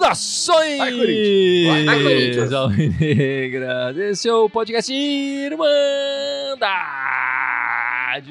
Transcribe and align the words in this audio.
Saudações! 0.00 0.78
Vai, 0.78 0.92
Corinthians! 0.92 1.84
Vai, 1.86 2.02
Corinthians! 2.02 2.52
Alvinegras! 2.52 3.96
Esse 3.98 4.28
é 4.28 4.34
o 4.34 4.48
podcast 4.48 4.92
Irmandade 4.92 5.68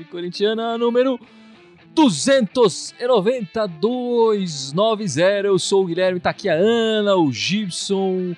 Corintiana 0.09 0.77
número 0.77 1.19
29290. 1.93 3.69
Eu 5.43 5.59
sou 5.59 5.83
o 5.83 5.85
Guilherme, 5.85 6.19
tá 6.19 6.31
aqui 6.31 6.49
a 6.49 6.53
Ana, 6.53 7.15
o 7.15 7.31
Gibson 7.31 8.35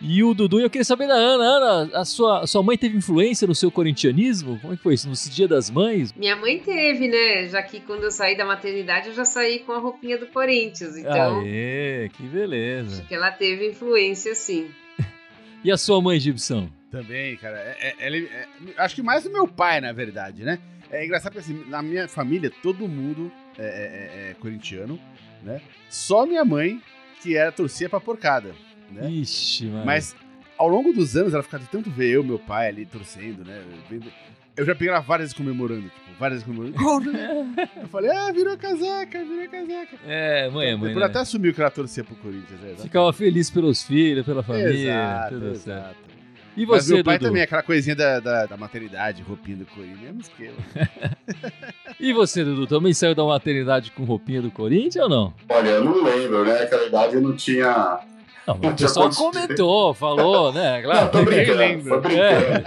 e 0.00 0.22
o 0.22 0.32
Dudu. 0.34 0.60
E 0.60 0.62
eu 0.62 0.70
queria 0.70 0.84
saber 0.84 1.06
da 1.08 1.14
Ana. 1.14 1.44
Ana, 1.44 1.90
a 1.98 2.04
sua, 2.04 2.40
a 2.40 2.46
sua 2.46 2.62
mãe 2.62 2.76
teve 2.78 2.96
influência 2.96 3.46
no 3.46 3.54
seu 3.54 3.70
corintianismo? 3.70 4.58
Como 4.60 4.72
é 4.72 4.76
que 4.76 4.82
foi 4.82 4.94
isso? 4.94 5.08
No 5.08 5.14
Dia 5.14 5.48
das 5.48 5.70
Mães? 5.70 6.12
Minha 6.14 6.36
mãe 6.36 6.58
teve, 6.60 7.08
né? 7.08 7.48
Já 7.48 7.62
que 7.62 7.80
quando 7.80 8.04
eu 8.04 8.10
saí 8.10 8.36
da 8.36 8.44
maternidade 8.44 9.08
eu 9.08 9.14
já 9.14 9.24
saí 9.24 9.60
com 9.60 9.72
a 9.72 9.78
roupinha 9.78 10.18
do 10.18 10.26
Corinthians. 10.26 10.96
Então, 10.96 11.40
Aê, 11.40 12.08
que 12.12 12.22
beleza. 12.24 12.98
acho 13.00 13.08
que 13.08 13.14
ela 13.14 13.30
teve 13.30 13.68
influência 13.68 14.34
sim. 14.34 14.68
E 15.64 15.72
a 15.72 15.76
sua 15.76 16.00
mãe, 16.00 16.20
Gibson? 16.20 16.68
Também, 16.88 17.36
cara. 17.36 17.58
É- 17.80 17.94
é- 17.98 18.18
é- 18.18 18.46
acho 18.78 18.94
que 18.94 19.02
mais 19.02 19.24
do 19.24 19.30
meu 19.30 19.46
pai, 19.48 19.80
na 19.80 19.92
verdade, 19.92 20.44
né? 20.44 20.58
É 20.90 21.04
engraçado 21.04 21.32
porque 21.32 21.50
assim, 21.52 21.68
na 21.68 21.82
minha 21.82 22.06
família 22.08 22.50
todo 22.62 22.86
mundo 22.88 23.30
é, 23.58 23.62
é- 23.62 23.66
é- 23.66 24.30
é 24.30 24.34
corintiano, 24.34 24.98
né? 25.42 25.60
Só 25.90 26.24
minha 26.24 26.44
mãe 26.44 26.80
que 27.20 27.36
era 27.36 27.50
torcia 27.52 27.88
pra 27.90 28.00
porcada, 28.00 28.54
né? 28.92 29.10
Ixi, 29.10 29.66
mano. 29.66 29.84
Mas 29.86 30.14
ao 30.56 30.68
longo 30.68 30.92
dos 30.92 31.16
anos 31.16 31.34
ela 31.34 31.42
ficava 31.42 31.62
de 31.64 31.70
tanto 31.70 31.90
ver 31.90 32.08
eu, 32.10 32.24
meu 32.24 32.38
pai 32.38 32.68
ali 32.68 32.84
torcendo, 32.86 33.44
né? 33.44 33.62
Vendo- 33.88 34.06
Eu 34.56 34.64
já 34.66 34.74
peguei 34.74 34.88
ela 34.88 35.00
várias 35.00 35.26
vezes 35.28 35.36
comemorando, 35.36 35.82
tipo, 35.82 36.10
várias 36.18 36.42
vezes 36.42 36.44
comemorando. 36.44 36.76
Eu 37.80 37.88
falei, 37.88 38.10
ah, 38.10 38.32
virou 38.32 38.56
casaca, 38.56 39.24
virou 39.24 39.48
casaca. 39.48 39.96
É, 40.04 40.48
mãe 40.50 40.68
é 40.68 40.72
mãe. 40.72 40.88
Depois 40.88 40.96
Né? 40.96 41.04
até 41.04 41.18
assumiu 41.20 41.54
que 41.54 41.60
ela 41.60 41.70
torcia 41.70 42.02
pro 42.02 42.16
Corinthians, 42.16 42.60
né? 42.60 42.74
Ficava 42.76 43.12
feliz 43.12 43.48
pelos 43.50 43.84
filhos, 43.84 44.26
pela 44.26 44.42
família, 44.42 44.70
Exato, 44.94 45.34
tudo 45.34 45.54
certo. 45.54 45.78
exato. 45.80 46.08
E 46.56 46.66
Mas 46.66 46.86
você, 46.86 46.94
meu 46.94 47.04
pai 47.04 47.18
Dudu? 47.18 47.28
também, 47.28 47.42
aquela 47.42 47.62
coisinha 47.62 47.94
da, 47.94 48.18
da, 48.18 48.46
da 48.46 48.56
maternidade, 48.56 49.22
roupinha 49.22 49.58
do 49.58 49.66
Corinthians, 49.66 50.00
mesmo 50.00 50.20
esquema. 50.22 50.56
E 52.00 52.12
você, 52.12 52.44
Dudu, 52.44 52.66
também 52.66 52.92
saiu 52.94 53.14
da 53.14 53.24
maternidade 53.24 53.90
com 53.92 54.04
roupinha 54.04 54.40
do 54.42 54.50
Corinthians 54.50 54.96
ou 55.04 55.08
não? 55.08 55.34
Olha, 55.48 55.68
eu 55.70 55.84
não 55.84 56.02
lembro, 56.04 56.44
né? 56.44 56.62
Aquela 56.62 56.86
idade 56.86 57.14
eu 57.14 57.20
não 57.20 57.34
tinha. 57.36 57.98
Não, 58.48 58.58
mas 58.62 58.72
o 58.72 58.76
pessoal 58.76 59.10
comentou, 59.10 59.92
falou, 59.92 60.50
né? 60.52 60.80
Claro. 60.80 61.00
Não, 61.04 61.08
tô 61.10 61.18
ninguém 61.18 61.44
brincando, 61.44 61.88
tô 61.88 62.00
brincando. 62.00 62.64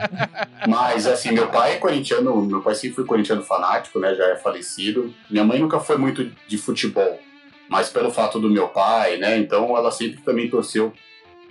Mas 0.67 1.07
assim, 1.07 1.31
meu 1.31 1.47
pai 1.47 1.73
é 1.73 1.77
corintiano, 1.77 2.39
meu 2.43 2.61
pai 2.61 2.75
sempre 2.75 2.97
foi 2.97 3.05
corintiano 3.05 3.41
fanático, 3.41 3.97
né? 3.97 4.13
Já 4.13 4.27
é 4.27 4.35
falecido. 4.35 5.11
Minha 5.27 5.43
mãe 5.43 5.57
nunca 5.59 5.79
foi 5.79 5.97
muito 5.97 6.31
de 6.47 6.57
futebol, 6.59 7.19
mas 7.67 7.89
pelo 7.89 8.11
fato 8.11 8.39
do 8.39 8.47
meu 8.47 8.67
pai, 8.67 9.17
né? 9.17 9.39
Então 9.39 9.75
ela 9.75 9.89
sempre 9.89 10.21
também 10.21 10.47
torceu 10.47 10.93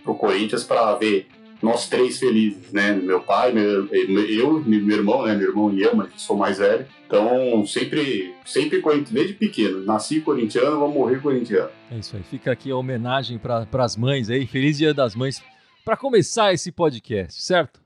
pro 0.04 0.14
Corinthians 0.14 0.62
para 0.62 0.94
ver 0.94 1.26
nós 1.62 1.88
três 1.88 2.18
felizes, 2.18 2.72
né? 2.72 2.92
Meu 2.92 3.20
pai, 3.20 3.52
meu, 3.52 3.86
eu, 3.86 4.60
meu 4.60 4.96
irmão, 4.96 5.26
né? 5.26 5.34
Meu 5.34 5.48
irmão 5.48 5.72
e 5.72 5.82
eu, 5.82 5.94
mas 5.94 6.10
sou 6.16 6.36
mais 6.36 6.58
velho. 6.58 6.86
Então 7.06 7.64
sempre, 7.66 8.34
sempre 8.44 8.82
desde 9.10 9.34
pequeno. 9.34 9.84
Nasci 9.84 10.20
corintiano, 10.20 10.78
vou 10.78 10.90
morrer 10.90 11.20
corintiano. 11.20 11.70
É 11.90 11.98
isso 11.98 12.16
aí. 12.16 12.22
Fica 12.22 12.52
aqui 12.52 12.70
a 12.70 12.76
homenagem 12.76 13.38
para 13.38 13.66
as 13.84 13.96
mães 13.96 14.30
aí. 14.30 14.46
Feliz 14.46 14.78
Dia 14.78 14.94
das 14.94 15.14
Mães. 15.14 15.42
Para 15.84 15.96
começar 15.96 16.52
esse 16.52 16.70
podcast, 16.72 17.42
certo? 17.42 17.80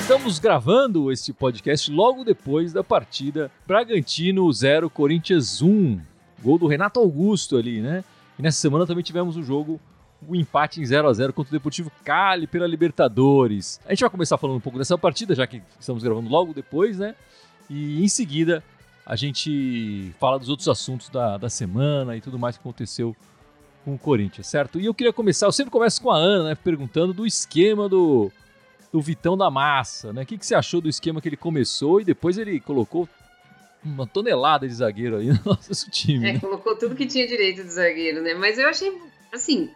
Estamos 0.00 0.40
gravando 0.40 1.12
esse 1.12 1.32
podcast 1.32 1.88
logo 1.90 2.24
depois 2.24 2.72
da 2.72 2.82
partida 2.82 3.50
Bragantino 3.64 4.52
0 4.52 4.90
Corinthians 4.90 5.62
1. 5.62 6.00
Gol 6.42 6.58
do 6.58 6.66
Renato 6.66 7.00
Augusto 7.00 7.56
ali, 7.56 7.80
né? 7.80 8.04
E 8.38 8.42
nessa 8.42 8.58
semana 8.58 8.86
também 8.86 9.04
tivemos 9.04 9.36
o 9.36 9.42
jogo, 9.42 9.80
o 10.26 10.34
empate 10.34 10.80
em 10.80 10.84
0 10.84 11.08
a 11.08 11.12
0 11.12 11.32
contra 11.32 11.50
o 11.50 11.58
Deportivo 11.58 11.90
Cali 12.04 12.46
pela 12.46 12.66
Libertadores. 12.66 13.80
A 13.86 13.90
gente 13.90 14.00
vai 14.00 14.10
começar 14.10 14.38
falando 14.38 14.56
um 14.56 14.60
pouco 14.60 14.78
dessa 14.78 14.96
partida, 14.96 15.34
já 15.34 15.46
que 15.46 15.62
estamos 15.78 16.02
gravando 16.02 16.28
logo 16.28 16.54
depois, 16.54 16.98
né? 16.98 17.14
E 17.68 18.02
em 18.02 18.08
seguida 18.08 18.64
a 19.04 19.16
gente 19.16 20.14
fala 20.18 20.38
dos 20.38 20.48
outros 20.48 20.68
assuntos 20.68 21.08
da, 21.08 21.36
da 21.36 21.50
semana 21.50 22.16
e 22.16 22.20
tudo 22.20 22.38
mais 22.38 22.56
que 22.56 22.60
aconteceu 22.60 23.14
com 23.84 23.94
o 23.94 23.98
Corinthians, 23.98 24.46
certo? 24.46 24.78
E 24.78 24.86
eu 24.86 24.94
queria 24.94 25.12
começar, 25.12 25.46
eu 25.46 25.52
sempre 25.52 25.70
começo 25.70 26.00
com 26.00 26.10
a 26.10 26.16
Ana, 26.16 26.50
né? 26.50 26.54
Perguntando 26.54 27.12
do 27.12 27.26
esquema 27.26 27.88
do, 27.88 28.30
do 28.92 29.00
Vitão 29.00 29.36
da 29.36 29.50
Massa, 29.50 30.12
né? 30.12 30.22
O 30.22 30.26
que, 30.26 30.38
que 30.38 30.46
você 30.46 30.54
achou 30.54 30.80
do 30.80 30.88
esquema 30.88 31.20
que 31.20 31.28
ele 31.28 31.36
começou 31.36 32.00
e 32.00 32.04
depois 32.04 32.38
ele 32.38 32.60
colocou 32.60 33.08
uma 33.84 34.06
tonelada 34.06 34.66
de 34.68 34.74
zagueiro 34.74 35.16
aí 35.16 35.28
no 35.32 35.40
nosso 35.44 35.90
time. 35.90 36.28
É, 36.28 36.32
né? 36.34 36.38
colocou 36.38 36.76
tudo 36.76 36.94
que 36.94 37.06
tinha 37.06 37.26
direito 37.26 37.62
de 37.62 37.70
zagueiro, 37.70 38.22
né? 38.22 38.34
Mas 38.34 38.58
eu 38.58 38.68
achei, 38.68 38.96
assim, 39.32 39.70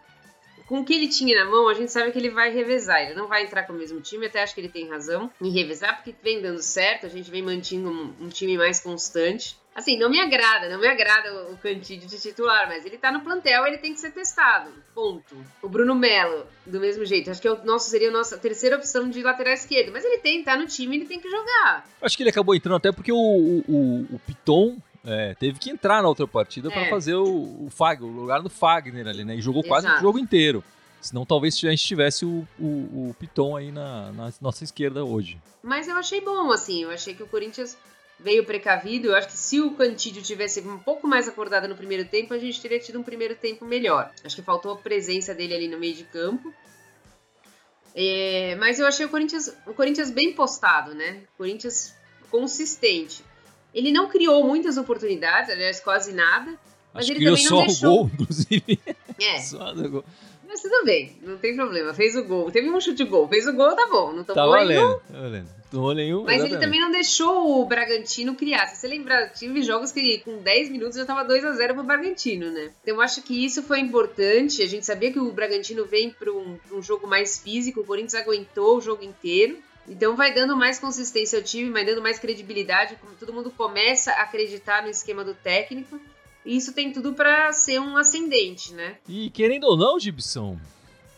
com 0.67 0.79
o 0.79 0.85
que 0.85 0.93
ele 0.93 1.07
tinha 1.07 1.43
na 1.43 1.49
mão, 1.49 1.67
a 1.67 1.73
gente 1.73 1.91
sabe 1.91 2.11
que 2.11 2.17
ele 2.17 2.29
vai 2.29 2.51
revezar. 2.51 3.01
Ele 3.01 3.13
não 3.13 3.27
vai 3.27 3.43
entrar 3.43 3.63
com 3.63 3.73
o 3.73 3.75
mesmo 3.75 4.01
time, 4.01 4.25
até 4.25 4.41
acho 4.41 4.53
que 4.53 4.61
ele 4.61 4.69
tem 4.69 4.89
razão 4.89 5.31
em 5.41 5.49
revezar, 5.49 5.95
porque 5.95 6.15
vem 6.23 6.41
dando 6.41 6.61
certo, 6.61 7.05
a 7.05 7.09
gente 7.09 7.29
vem 7.29 7.41
mantendo 7.41 7.89
um, 7.89 8.25
um 8.25 8.29
time 8.29 8.57
mais 8.57 8.79
constante. 8.79 9.57
Assim, 9.75 9.97
não 9.99 10.09
me 10.09 10.21
agrada, 10.21 10.69
não 10.69 10.79
me 10.79 10.87
agrada 10.87 11.33
o, 11.33 11.53
o 11.53 11.57
Cantídio 11.57 12.07
de 12.07 12.17
titular, 12.17 12.65
mas 12.69 12.85
ele 12.85 12.97
tá 12.97 13.11
no 13.11 13.19
plantel, 13.19 13.67
ele 13.67 13.77
tem 13.77 13.93
que 13.93 13.99
ser 13.99 14.11
testado. 14.11 14.71
Ponto. 14.93 15.35
O 15.61 15.67
Bruno 15.67 15.93
Melo, 15.93 16.45
do 16.65 16.79
mesmo 16.79 17.03
jeito, 17.05 17.29
acho 17.29 17.41
que 17.41 17.47
é 17.47 17.51
o 17.51 17.61
nosso, 17.65 17.89
seria 17.89 18.07
a 18.07 18.11
nossa 18.13 18.37
terceira 18.37 18.77
opção 18.77 19.09
de 19.09 19.21
lateral 19.21 19.53
esquerdo, 19.53 19.91
mas 19.91 20.05
ele 20.05 20.19
tem, 20.19 20.41
tá 20.45 20.55
no 20.55 20.65
time, 20.65 20.95
ele 20.95 21.05
tem 21.05 21.19
que 21.19 21.29
jogar. 21.29 21.85
Acho 22.01 22.15
que 22.15 22.23
ele 22.23 22.29
acabou 22.29 22.55
entrando 22.55 22.77
até 22.77 22.89
porque 22.93 23.11
o, 23.11 23.17
o, 23.17 23.63
o- 23.67 24.07
o 24.15 24.19
Piton 24.25 24.77
é, 25.05 25.35
teve 25.35 25.59
que 25.59 25.69
entrar 25.69 26.01
na 26.01 26.07
outra 26.07 26.25
partida 26.25 26.71
para 26.71 26.83
É. 26.83 26.89
fazer 26.89 27.15
o, 27.15 27.25
o 27.65 27.69
Fagner, 27.69 28.09
o 28.09 28.13
lugar 28.15 28.41
do 28.41 28.49
Fagner 28.49 29.05
ali, 29.07 29.25
né? 29.25 29.35
E 29.35 29.41
jogou 29.41 29.61
quase 29.61 29.85
o 29.85 29.89
Exato. 29.89 30.01
jogo 30.01 30.17
inteiro. 30.17 30.63
Senão 31.01 31.23
talvez 31.25 31.53
a 31.63 31.69
gente 31.69 31.83
tivesse 31.85 32.25
o, 32.25 32.47
o, 32.57 32.63
o 33.09 33.15
Piton 33.19 33.55
aí 33.55 33.71
na, 33.71 34.11
na 34.13 34.33
nossa 34.41 34.63
esquerda 34.63 35.03
hoje. 35.05 35.37
Mas 35.61 35.87
eu 35.87 35.95
achei 35.97 36.21
bom, 36.21 36.51
assim, 36.51 36.81
eu 36.83 36.89
achei 36.89 37.13
que 37.13 37.21
o 37.21 37.27
Corinthians 37.27 37.77
veio 38.19 38.43
precavido. 38.45 39.07
Eu 39.09 39.15
acho 39.15 39.27
que 39.27 39.37
se 39.37 39.59
o 39.61 39.71
Cantídio 39.71 40.21
tivesse 40.21 40.61
um 40.61 40.77
pouco 40.79 41.07
mais 41.07 41.27
acordado 41.27 41.67
no 41.67 41.75
primeiro 41.75 42.05
tempo, 42.05 42.33
a 42.33 42.37
gente 42.39 42.61
teria 42.61 42.79
tido 42.79 42.99
um 42.99 43.03
primeiro 43.03 43.35
tempo 43.35 43.65
melhor. 43.65 44.11
Acho 44.23 44.35
que 44.35 44.41
faltou 44.41 44.73
a 44.73 44.77
presença 44.77 45.33
dele 45.33 45.53
ali 45.55 45.67
no 45.67 45.77
meio 45.77 45.93
de 45.95 46.03
campo. 46.05 46.53
É, 47.95 48.55
mas 48.59 48.77
eu 48.79 48.85
achei 48.87 49.05
o 49.05 49.09
Corinthians, 49.09 49.55
o 49.65 49.73
Corinthians 49.73 50.09
bem 50.11 50.33
postado, 50.33 50.93
né? 50.93 51.21
O 51.33 51.37
Corinthians 51.37 51.93
consistente. 52.29 53.23
Ele 53.73 53.91
não 53.91 54.09
criou 54.09 54.45
muitas 54.45 54.77
oportunidades, 54.77 55.49
aliás, 55.49 55.79
quase 55.79 56.13
nada. 56.13 56.57
Mas 56.93 57.03
Acho 57.05 57.11
ele 57.13 57.25
também 57.25 57.43
só 57.43 57.55
não 57.55 57.63
o 57.63 57.65
deixou. 57.67 57.95
gol, 57.97 58.11
inclusive. 58.13 58.79
É, 59.19 59.39
Só 59.43 59.71
o 59.73 59.89
gol. 59.89 60.05
mas 60.47 60.61
tudo 60.61 60.85
bem, 60.85 61.17
não 61.21 61.37
tem 61.37 61.55
problema. 61.55 61.93
Fez 61.93 62.15
o 62.15 62.23
gol. 62.23 62.51
Teve 62.51 62.69
um 62.69 62.79
chute 62.79 62.97
de 62.97 63.03
gol. 63.05 63.27
Fez 63.27 63.47
o 63.47 63.53
gol, 63.53 63.73
tá 63.75 63.87
bom. 63.89 64.13
Não 64.13 64.23
tomou 64.23 64.51
Tá 64.53 64.65
nenhum, 64.65 64.81
valendo, 64.81 65.01
tá 65.11 65.19
valendo. 65.21 65.49
Nenhum. 65.93 66.23
Mas 66.23 66.35
ele 66.35 66.47
exatamente. 66.47 66.61
também 66.61 66.79
não 66.79 66.91
deixou 66.91 67.61
o 67.61 67.65
Bragantino 67.65 68.35
criar. 68.35 68.67
Se 68.67 68.77
você 68.77 68.87
lembrar, 68.87 69.29
tive 69.29 69.61
jogos 69.63 69.91
que 69.91 70.19
com 70.19 70.37
10 70.37 70.69
minutos 70.69 70.97
já 70.97 71.05
tava 71.05 71.23
2 71.23 71.43
a 71.45 71.51
0 71.53 71.73
pro 71.75 71.83
Bragantino, 71.83 72.51
né? 72.51 72.71
Então 72.81 72.95
eu 72.95 73.01
acho 73.01 73.21
que 73.21 73.45
isso 73.45 73.63
foi 73.63 73.79
importante. 73.79 74.61
A 74.61 74.67
gente 74.67 74.85
sabia 74.85 75.11
que 75.11 75.19
o 75.19 75.31
Bragantino 75.31 75.85
vem 75.85 76.09
para 76.09 76.31
um, 76.31 76.57
pra 76.67 76.77
um 76.77 76.81
jogo 76.81 77.07
mais 77.07 77.39
físico, 77.39 77.81
o 77.81 77.85
Corinthians 77.85 78.15
aguentou 78.15 78.77
o 78.77 78.81
jogo 78.81 79.03
inteiro. 79.03 79.57
Então 79.87 80.15
vai 80.15 80.33
dando 80.33 80.57
mais 80.57 80.79
consistência 80.79 81.37
ao 81.37 81.43
time, 81.43 81.69
vai 81.69 81.85
dando 81.85 82.01
mais 82.01 82.17
credibilidade, 82.17 82.95
como 82.95 83.13
todo 83.15 83.33
mundo 83.33 83.51
começa 83.51 84.11
a 84.11 84.23
acreditar 84.23 84.81
no 84.81 84.89
esquema 84.89 85.23
do 85.23 85.33
técnico. 85.33 85.99
E 86.45 86.55
isso 86.57 86.73
tem 86.73 86.91
tudo 86.91 87.13
para 87.13 87.51
ser 87.53 87.79
um 87.79 87.97
ascendente, 87.97 88.73
né? 88.73 88.97
E 89.07 89.29
querendo 89.29 89.65
ou 89.65 89.77
não, 89.77 89.99
Gibson, 89.99 90.59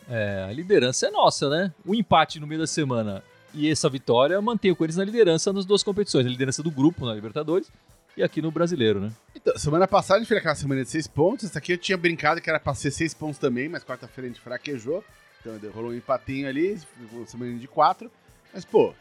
é, 0.08 0.46
a 0.48 0.52
liderança 0.52 1.06
é 1.06 1.10
nossa, 1.10 1.48
né? 1.50 1.72
O 1.84 1.94
empate 1.94 2.40
no 2.40 2.46
meio 2.46 2.60
da 2.60 2.66
semana 2.66 3.22
e 3.54 3.70
essa 3.70 3.88
vitória 3.88 4.40
mantém 4.40 4.70
o 4.70 4.76
Corinthians 4.76 4.98
na 4.98 5.04
liderança 5.04 5.52
nas 5.52 5.64
duas 5.64 5.82
competições. 5.82 6.26
A 6.26 6.28
liderança 6.28 6.62
do 6.62 6.70
grupo 6.70 7.04
na 7.06 7.14
Libertadores 7.14 7.70
e 8.16 8.22
aqui 8.22 8.42
no 8.42 8.50
Brasileiro, 8.50 9.00
né? 9.00 9.12
Então, 9.34 9.56
semana 9.56 9.86
passada 9.86 10.16
a 10.16 10.18
gente 10.20 10.28
fez 10.28 10.38
aquela 10.40 10.54
semana 10.54 10.82
de 10.84 10.90
seis 10.90 11.06
pontos. 11.06 11.44
Essa 11.46 11.58
aqui 11.58 11.72
eu 11.72 11.78
tinha 11.78 11.96
brincado 11.96 12.40
que 12.40 12.50
era 12.50 12.58
pra 12.60 12.74
ser 12.74 12.90
seis 12.90 13.14
pontos 13.14 13.38
também, 13.38 13.68
mas 13.68 13.84
quarta-feira 13.84 14.28
a 14.28 14.32
gente 14.32 14.40
fraquejou. 14.40 15.04
Então 15.40 15.56
rolou 15.72 15.90
um 15.90 15.94
empatinho 15.94 16.48
ali, 16.48 16.78
uma 17.12 17.26
semana 17.26 17.56
de 17.56 17.68
quatro. 17.68 18.10
Mas, 18.52 18.64
pô, 18.64 18.92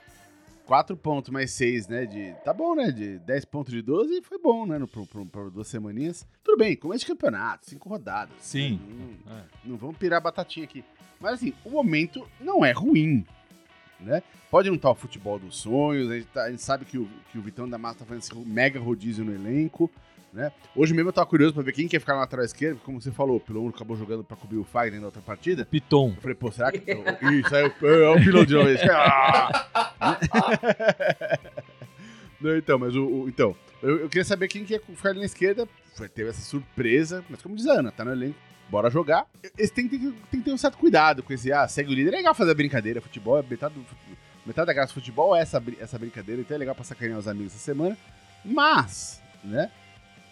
quatro 0.65 0.95
pontos 0.95 1.29
mais 1.31 1.51
seis, 1.51 1.87
né? 1.87 2.05
De, 2.05 2.33
tá 2.45 2.53
bom, 2.53 2.75
né? 2.75 2.91
De 2.91 3.17
10 3.19 3.45
pontos 3.45 3.73
de 3.73 3.81
12 3.81 4.21
foi 4.21 4.37
bom, 4.37 4.65
né? 4.67 4.77
No, 4.77 4.87
pro, 4.87 5.05
pro, 5.07 5.25
pro 5.25 5.49
duas 5.49 5.67
semaninhas. 5.67 6.27
Tudo 6.43 6.57
bem, 6.59 6.75
começo 6.75 6.99
de 7.05 7.11
campeonato, 7.11 7.65
cinco 7.69 7.89
rodadas. 7.89 8.35
Sim. 8.39 8.79
Não, 9.25 9.35
É. 9.35 9.41
não 9.65 9.77
vamos 9.77 9.97
pirar 9.97 10.17
a 10.17 10.21
batatinha 10.21 10.65
aqui. 10.65 10.83
Mas 11.19 11.33
assim, 11.33 11.53
o 11.65 11.71
momento 11.71 12.27
não 12.39 12.63
é 12.63 12.71
ruim. 12.71 13.25
Né? 13.99 14.21
Pode 14.51 14.69
não 14.69 14.75
estar 14.75 14.91
o 14.91 14.95
futebol 14.95 15.39
dos 15.39 15.57
sonhos, 15.57 16.09
a 16.11 16.15
gente, 16.15 16.27
tá- 16.27 16.43
a 16.43 16.49
gente 16.51 16.61
sabe 16.61 16.85
que 16.85 16.97
o, 16.97 17.07
que 17.31 17.37
o 17.37 17.41
Vitão 17.41 17.67
da 17.67 17.77
Massa 17.77 17.99
tá 17.99 18.05
fazendo 18.05 18.21
esse 18.23 18.35
mega 18.49 18.79
rodízio 18.79 19.25
no 19.25 19.33
elenco, 19.33 19.89
Né? 20.31 20.51
Hoje 20.75 20.93
mesmo 20.93 21.09
eu 21.09 21.13
tava 21.13 21.25
curioso 21.25 21.53
pra 21.53 21.63
ver 21.63 21.71
quem 21.71 21.87
quer 21.87 21.99
ficar 21.99 22.13
na 22.13 22.19
lateral 22.19 22.45
esquerda, 22.45 22.79
como 22.83 23.01
você 23.01 23.11
falou, 23.11 23.37
o 23.37 23.39
Pilon 23.39 23.69
acabou 23.69 23.97
jogando 23.97 24.23
pra 24.23 24.37
cobrir 24.37 24.57
o 24.57 24.63
Fagner 24.63 24.99
na 24.99 25.07
outra 25.07 25.21
partida. 25.21 25.65
Piton. 25.65 26.09
Eu 26.15 26.21
falei, 26.21 26.35
pô, 26.35 26.51
será 26.51 26.71
que. 26.71 26.79
Isso, 27.31 27.55
aí 27.55 27.63
é 27.63 28.09
o 28.09 28.21
Pilon 28.23 28.45
de 28.45 28.53
novo. 28.53 28.69
Ah! 29.99 30.19
Não, 32.39 32.55
então, 32.57 32.77
mas 32.79 32.95
o. 32.95 33.05
o- 33.05 33.29
então, 33.29 33.55
eu, 33.81 33.99
eu 34.01 34.09
queria 34.09 34.23
saber 34.25 34.47
quem 34.47 34.63
quer 34.65 34.81
ficar 34.81 35.09
ali 35.09 35.19
na 35.19 35.25
esquerda. 35.25 35.67
Teve 36.13 36.29
essa 36.29 36.41
surpresa, 36.41 37.25
mas 37.29 37.41
como 37.41 37.55
diz 37.55 37.65
a 37.67 37.79
Ana, 37.79 37.91
tá 37.91 38.05
no 38.05 38.11
elenco. 38.11 38.37
Bora 38.69 38.89
jogar. 38.91 39.25
Esse 39.57 39.73
tem, 39.73 39.87
que- 39.87 39.97
tem 40.29 40.39
que 40.39 40.41
ter 40.41 40.51
um 40.51 40.57
certo 40.57 40.77
cuidado 40.77 41.23
com 41.23 41.33
esse. 41.33 41.51
Ah, 41.51 41.67
segue 41.67 41.89
o 41.91 41.95
líder. 41.95 42.13
É 42.13 42.17
legal 42.17 42.35
fazer 42.35 42.51
a 42.51 42.55
brincadeira. 42.55 43.01
Futebol 43.01 43.39
é 43.39 43.43
metade, 43.43 43.73
do, 43.73 43.85
metade 44.45 44.67
da 44.67 44.73
graça 44.73 44.91
do 44.91 44.95
futebol 44.95 45.35
é 45.35 45.41
essa, 45.41 45.63
essa 45.79 45.97
brincadeira. 45.97 46.41
Então 46.41 46.53
é 46.53 46.57
legal 46.59 46.75
pra 46.75 46.83
sacanear 46.83 47.17
os 47.17 47.27
amigos 47.27 47.53
essa 47.55 47.63
semana. 47.63 47.97
Mas, 48.45 49.21
né? 49.43 49.71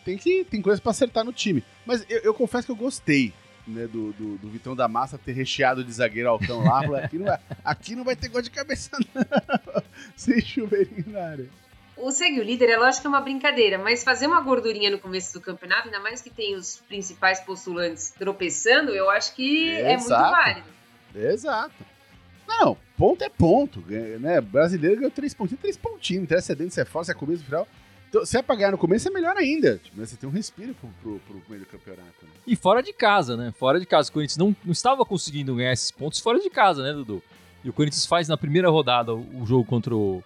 Tem 0.03 0.17
que 0.17 0.43
tem 0.45 0.61
coisas 0.61 0.79
pra 0.79 0.91
acertar 0.91 1.23
no 1.23 1.33
time. 1.33 1.63
Mas 1.85 2.05
eu, 2.09 2.19
eu 2.19 2.33
confesso 2.33 2.65
que 2.67 2.71
eu 2.71 2.75
gostei. 2.75 3.33
Né, 3.67 3.87
do, 3.87 4.13
do, 4.13 4.37
do 4.37 4.47
Vitão 4.47 4.75
da 4.75 4.87
Massa 4.87 5.17
ter 5.17 5.31
recheado 5.31 5.83
de 5.83 5.91
zagueiro 5.91 6.29
altão 6.29 6.63
lá. 6.63 6.81
Aqui, 6.99 7.17
não 7.17 7.25
vai, 7.25 7.39
aqui 7.63 7.95
não 7.95 8.03
vai 8.03 8.15
ter 8.15 8.27
gol 8.27 8.39
de 8.43 8.51
cabeça, 8.51 8.91
não. 9.15 9.25
Sem 10.15 10.39
chuveirinho 10.39 11.05
na 11.07 11.23
área. 11.29 11.49
O 11.97 12.11
segue 12.11 12.39
o 12.39 12.43
líder 12.43 12.69
é 12.69 12.77
lógico 12.77 13.01
que 13.01 13.07
é 13.07 13.09
uma 13.09 13.21
brincadeira, 13.21 13.77
mas 13.77 14.03
fazer 14.03 14.27
uma 14.27 14.41
gordurinha 14.41 14.91
no 14.91 14.99
começo 14.99 15.33
do 15.33 15.41
campeonato, 15.41 15.87
ainda 15.87 15.99
mais 15.99 16.21
que 16.21 16.29
tem 16.29 16.55
os 16.55 16.81
principais 16.87 17.39
postulantes 17.39 18.11
tropeçando, 18.11 18.91
eu 18.91 19.09
acho 19.09 19.33
que 19.33 19.71
é 19.71 19.95
muito 19.95 20.05
Exato. 20.05 20.31
válido. 20.31 20.67
Exato. 21.15 21.85
Não, 22.47 22.77
ponto 22.97 23.23
é 23.23 23.29
ponto. 23.29 23.83
Né? 24.19 24.41
Brasileiro 24.41 24.97
ganhou 24.97 25.11
três 25.11 25.33
pontinhos, 25.33 25.61
três 25.61 25.77
pontinhos. 25.77 26.19
Não 26.19 26.25
interessa 26.25 26.47
se 26.47 26.51
é 26.51 26.55
dentro, 26.55 26.73
se 26.73 26.81
é 26.81 26.85
fora, 26.85 27.05
se 27.05 27.11
é 27.11 27.15
começo, 27.15 27.43
final. 27.43 27.67
Então, 28.09 28.25
se 28.25 28.37
é 28.37 28.41
pra 28.41 28.55
ganhar 28.55 28.71
no 28.71 28.77
começo, 28.77 29.07
é 29.07 29.11
melhor 29.11 29.35
ainda. 29.35 29.79
Tipo, 29.83 29.99
né, 29.99 30.05
Você 30.05 30.15
tem 30.15 30.29
um 30.29 30.31
respiro 30.31 30.75
pro, 30.75 30.89
pro, 31.01 31.19
pro 31.19 31.41
meio 31.49 31.61
do 31.61 31.67
campeonato. 31.67 32.23
Né? 32.23 32.29
E 32.45 32.55
fora 32.55 32.83
de 32.83 32.93
casa, 32.93 33.35
né? 33.35 33.51
Fora 33.57 33.79
de 33.79 33.85
casa. 33.85 34.09
O 34.09 34.13
Corinthians 34.13 34.37
não, 34.37 34.55
não 34.63 34.71
estava 34.71 35.03
conseguindo 35.05 35.55
ganhar 35.55 35.73
esses 35.73 35.91
pontos 35.91 36.19
fora 36.19 36.39
de 36.39 36.49
casa, 36.49 36.83
né, 36.83 36.93
Dudu? 36.93 37.23
E 37.63 37.69
o 37.69 37.73
Corinthians 37.73 38.05
faz 38.05 38.27
na 38.27 38.37
primeira 38.37 38.69
rodada 38.69 39.13
o, 39.13 39.41
o 39.41 39.45
jogo 39.45 39.65
contra 39.65 39.95
o, 39.95 40.23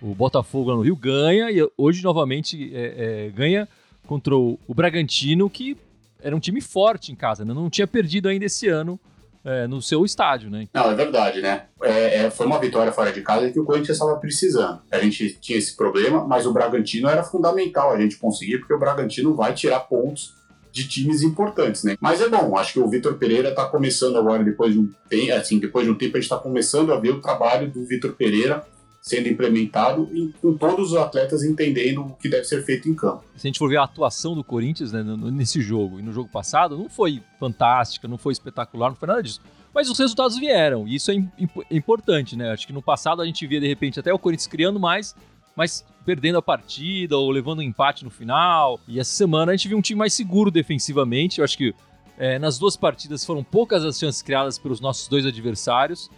o 0.00 0.14
Botafogo 0.14 0.70
lá 0.70 0.76
no 0.76 0.82
Rio, 0.82 0.96
ganha, 0.96 1.50
e 1.50 1.66
hoje 1.76 2.02
novamente 2.02 2.70
é, 2.74 3.26
é, 3.26 3.30
ganha 3.30 3.68
contra 4.06 4.34
o, 4.34 4.58
Bragantino, 4.68 5.48
que 5.48 5.76
era 6.22 6.34
um 6.34 6.40
time 6.40 6.60
forte 6.60 7.12
em 7.12 7.14
casa, 7.14 7.44
né? 7.44 7.54
Não 7.54 7.70
tinha 7.70 7.86
perdido 7.86 8.28
ainda 8.28 8.44
esse 8.44 8.68
ano 8.68 8.98
é, 9.44 9.66
no 9.66 9.80
seu 9.80 10.04
estádio, 10.04 10.50
né? 10.50 10.68
Não, 10.74 10.90
é 10.90 10.94
verdade, 10.94 11.40
né? 11.40 11.66
É, 11.82 12.24
é, 12.24 12.30
foi 12.30 12.46
uma 12.46 12.58
vitória 12.58 12.92
fora 12.92 13.12
de 13.12 13.22
casa 13.22 13.50
que 13.50 13.60
o 13.60 13.64
Corinthians 13.64 13.96
estava 13.96 14.16
precisando. 14.16 14.80
A 14.90 14.98
gente 14.98 15.38
tinha 15.40 15.58
esse 15.58 15.76
problema, 15.76 16.26
mas 16.26 16.46
o 16.46 16.52
Bragantino 16.52 17.08
era 17.08 17.22
fundamental 17.22 17.92
a 17.92 18.00
gente 18.00 18.16
conseguir, 18.16 18.58
porque 18.58 18.74
o 18.74 18.78
Bragantino 18.78 19.34
vai 19.34 19.54
tirar 19.54 19.80
pontos 19.80 20.34
de 20.72 20.86
times 20.86 21.22
importantes, 21.22 21.82
né? 21.84 21.96
Mas 22.00 22.20
é 22.20 22.28
bom, 22.28 22.56
acho 22.56 22.74
que 22.74 22.80
o 22.80 22.88
Vitor 22.88 23.14
Pereira 23.14 23.50
está 23.50 23.66
começando 23.66 24.16
agora, 24.16 24.44
depois 24.44 24.72
de 24.72 24.78
um 24.78 24.90
tempo, 25.08 25.32
assim, 25.32 25.58
depois 25.58 25.84
de 25.84 25.90
um 25.90 25.96
tempo, 25.96 26.16
a 26.16 26.20
gente 26.20 26.30
está 26.30 26.38
começando 26.38 26.92
a 26.92 26.98
ver 26.98 27.10
o 27.10 27.20
trabalho 27.20 27.68
do 27.70 27.84
Vitor 27.84 28.12
Pereira 28.12 28.64
sendo 29.00 29.28
implementado 29.28 30.08
e 30.12 30.30
com 30.42 30.54
todos 30.56 30.92
os 30.92 30.96
atletas 30.96 31.42
entendendo 31.42 32.02
o 32.02 32.10
que 32.16 32.28
deve 32.28 32.44
ser 32.44 32.62
feito 32.64 32.88
em 32.88 32.94
campo. 32.94 33.24
Se 33.36 33.46
a 33.46 33.48
gente 33.48 33.58
for 33.58 33.68
ver 33.68 33.78
a 33.78 33.84
atuação 33.84 34.34
do 34.34 34.44
Corinthians 34.44 34.92
né, 34.92 35.02
nesse 35.02 35.60
jogo 35.60 35.98
e 35.98 36.02
no 36.02 36.12
jogo 36.12 36.28
passado, 36.28 36.76
não 36.76 36.88
foi 36.88 37.22
fantástica, 37.38 38.06
não 38.06 38.18
foi 38.18 38.32
espetacular, 38.32 38.90
não 38.90 38.96
foi 38.96 39.08
nada 39.08 39.22
disso. 39.22 39.40
Mas 39.72 39.88
os 39.88 39.98
resultados 39.98 40.36
vieram, 40.36 40.86
e 40.86 40.96
isso 40.96 41.10
é 41.10 41.14
imp- 41.14 41.64
importante, 41.70 42.36
né? 42.36 42.50
Acho 42.50 42.66
que 42.66 42.72
no 42.72 42.82
passado 42.82 43.22
a 43.22 43.24
gente 43.24 43.46
via, 43.46 43.60
de 43.60 43.68
repente, 43.68 44.00
até 44.00 44.12
o 44.12 44.18
Corinthians 44.18 44.48
criando 44.48 44.80
mais, 44.80 45.14
mas 45.56 45.84
perdendo 46.04 46.38
a 46.38 46.42
partida 46.42 47.16
ou 47.16 47.30
levando 47.30 47.60
um 47.60 47.62
empate 47.62 48.04
no 48.04 48.10
final. 48.10 48.80
E 48.88 48.98
essa 48.98 49.12
semana 49.12 49.52
a 49.52 49.56
gente 49.56 49.68
viu 49.68 49.78
um 49.78 49.82
time 49.82 49.98
mais 49.98 50.12
seguro 50.12 50.50
defensivamente. 50.50 51.38
Eu 51.38 51.44
acho 51.44 51.56
que 51.56 51.72
é, 52.18 52.38
nas 52.38 52.58
duas 52.58 52.76
partidas 52.76 53.24
foram 53.24 53.44
poucas 53.44 53.84
as 53.84 53.98
chances 53.98 54.20
criadas 54.22 54.58
pelos 54.58 54.80
nossos 54.80 55.06
dois 55.08 55.24
adversários. 55.24 56.10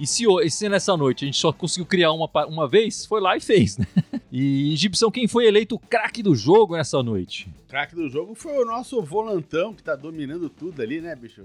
E 0.00 0.06
se, 0.06 0.24
e 0.26 0.50
se 0.50 0.68
nessa 0.68 0.96
noite 0.96 1.24
a 1.24 1.26
gente 1.26 1.36
só 1.38 1.52
conseguiu 1.52 1.84
criar 1.86 2.12
uma, 2.12 2.28
uma 2.46 2.66
vez, 2.66 3.04
foi 3.04 3.20
lá 3.20 3.36
e 3.36 3.40
fez, 3.40 3.76
né? 3.78 3.86
E 4.32 4.76
Gibson, 4.76 5.10
quem 5.10 5.26
foi 5.26 5.44
eleito 5.46 5.74
o 5.74 5.78
craque 5.78 6.22
do 6.22 6.36
jogo 6.36 6.76
nessa 6.76 7.02
noite? 7.02 7.48
Craque 7.68 7.96
do 7.96 8.08
jogo 8.08 8.32
foi 8.36 8.56
o 8.58 8.64
nosso 8.64 9.02
volantão 9.02 9.74
que 9.74 9.82
tá 9.82 9.96
dominando 9.96 10.48
tudo 10.48 10.80
ali, 10.80 11.00
né, 11.00 11.16
bicho? 11.16 11.42